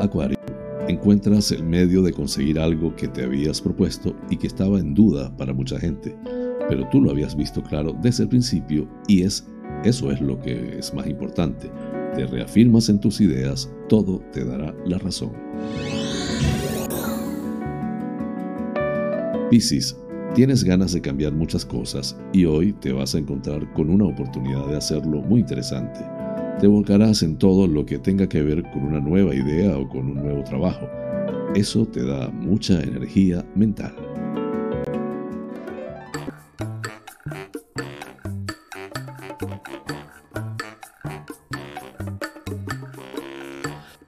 Acuario. 0.00 0.38
Encuentras 0.86 1.50
el 1.50 1.64
medio 1.64 2.00
de 2.00 2.12
conseguir 2.12 2.60
algo 2.60 2.94
que 2.94 3.08
te 3.08 3.24
habías 3.24 3.60
propuesto 3.60 4.14
y 4.30 4.36
que 4.36 4.46
estaba 4.46 4.78
en 4.78 4.94
duda 4.94 5.36
para 5.36 5.52
mucha 5.52 5.80
gente, 5.80 6.14
pero 6.68 6.88
tú 6.90 7.00
lo 7.00 7.10
habías 7.10 7.34
visto 7.34 7.64
claro 7.64 7.96
desde 8.00 8.22
el 8.22 8.28
principio 8.28 8.88
y 9.08 9.22
es 9.22 9.44
eso 9.82 10.12
es 10.12 10.20
lo 10.20 10.40
que 10.40 10.78
es 10.78 10.94
más 10.94 11.08
importante. 11.08 11.68
Te 12.14 12.26
reafirmas 12.26 12.88
en 12.88 13.00
tus 13.00 13.20
ideas, 13.20 13.70
todo 13.88 14.20
te 14.32 14.44
dará 14.44 14.74
la 14.86 14.98
razón. 14.98 15.32
Piscis, 19.50 19.96
Tienes 20.34 20.64
ganas 20.64 20.92
de 20.92 21.00
cambiar 21.00 21.32
muchas 21.32 21.64
cosas 21.64 22.18
y 22.32 22.44
hoy 22.44 22.72
te 22.72 22.90
vas 22.90 23.14
a 23.14 23.18
encontrar 23.18 23.72
con 23.72 23.88
una 23.88 24.06
oportunidad 24.06 24.66
de 24.66 24.76
hacerlo 24.76 25.22
muy 25.22 25.40
interesante. 25.40 26.00
Te 26.60 26.66
volcarás 26.66 27.22
en 27.22 27.38
todo 27.38 27.68
lo 27.68 27.86
que 27.86 28.00
tenga 28.00 28.28
que 28.28 28.42
ver 28.42 28.64
con 28.72 28.82
una 28.82 28.98
nueva 28.98 29.32
idea 29.32 29.78
o 29.78 29.88
con 29.88 30.08
un 30.08 30.16
nuevo 30.16 30.42
trabajo. 30.42 30.88
Eso 31.54 31.86
te 31.86 32.04
da 32.04 32.30
mucha 32.30 32.82
energía 32.82 33.46
mental. 33.54 33.94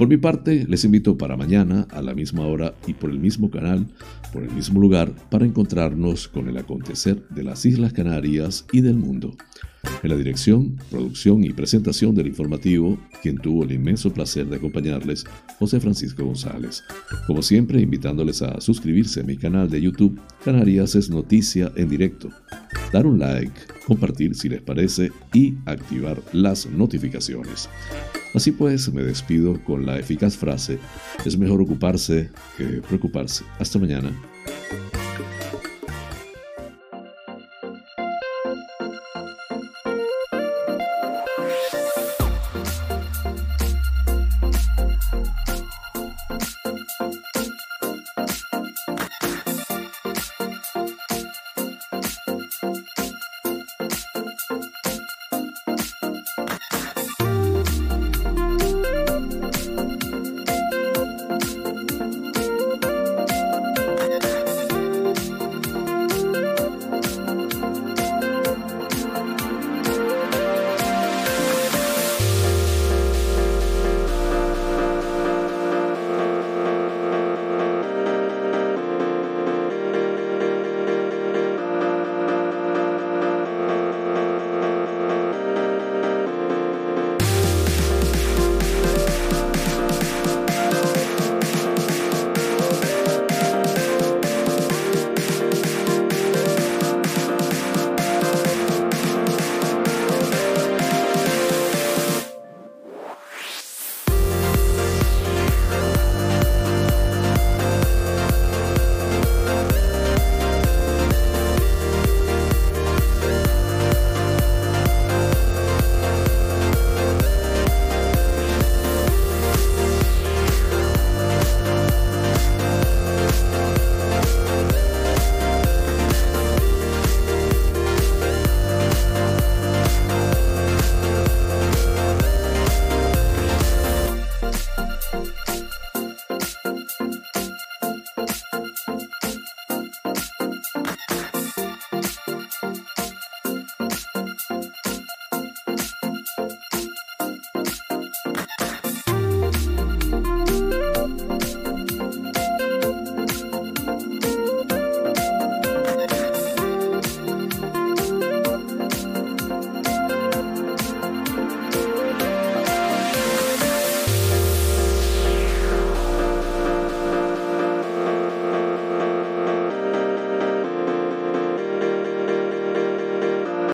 Por 0.00 0.08
mi 0.08 0.16
parte, 0.16 0.64
les 0.66 0.86
invito 0.86 1.18
para 1.18 1.36
mañana, 1.36 1.86
a 1.90 2.00
la 2.00 2.14
misma 2.14 2.46
hora 2.46 2.72
y 2.86 2.94
por 2.94 3.10
el 3.10 3.18
mismo 3.18 3.50
canal, 3.50 3.86
por 4.32 4.42
el 4.42 4.50
mismo 4.50 4.80
lugar, 4.80 5.12
para 5.28 5.44
encontrarnos 5.44 6.26
con 6.26 6.48
el 6.48 6.56
acontecer 6.56 7.22
de 7.28 7.42
las 7.42 7.66
Islas 7.66 7.92
Canarias 7.92 8.64
y 8.72 8.80
del 8.80 8.94
mundo. 8.94 9.36
En 10.02 10.08
la 10.08 10.16
dirección, 10.16 10.78
producción 10.90 11.44
y 11.44 11.52
presentación 11.52 12.14
del 12.14 12.28
informativo, 12.28 12.98
quien 13.22 13.36
tuvo 13.36 13.62
el 13.64 13.72
inmenso 13.72 14.10
placer 14.10 14.46
de 14.46 14.56
acompañarles, 14.56 15.26
José 15.58 15.80
Francisco 15.80 16.24
González. 16.24 16.82
Como 17.26 17.42
siempre, 17.42 17.82
invitándoles 17.82 18.40
a 18.40 18.58
suscribirse 18.62 19.20
a 19.20 19.24
mi 19.24 19.36
canal 19.36 19.68
de 19.68 19.82
YouTube, 19.82 20.18
Canarias 20.42 20.94
es 20.94 21.10
Noticia 21.10 21.72
en 21.76 21.90
Directo, 21.90 22.30
dar 22.90 23.06
un 23.06 23.18
like, 23.18 23.52
compartir 23.90 24.36
si 24.36 24.48
les 24.48 24.62
parece 24.62 25.10
y 25.34 25.56
activar 25.66 26.22
las 26.32 26.64
notificaciones. 26.66 27.68
Así 28.32 28.52
pues, 28.52 28.92
me 28.92 29.02
despido 29.02 29.60
con 29.64 29.84
la 29.84 29.98
eficaz 29.98 30.36
frase, 30.36 30.78
es 31.24 31.36
mejor 31.36 31.60
ocuparse 31.60 32.30
que 32.56 32.82
preocuparse. 32.86 33.42
Hasta 33.58 33.80
mañana. 33.80 34.12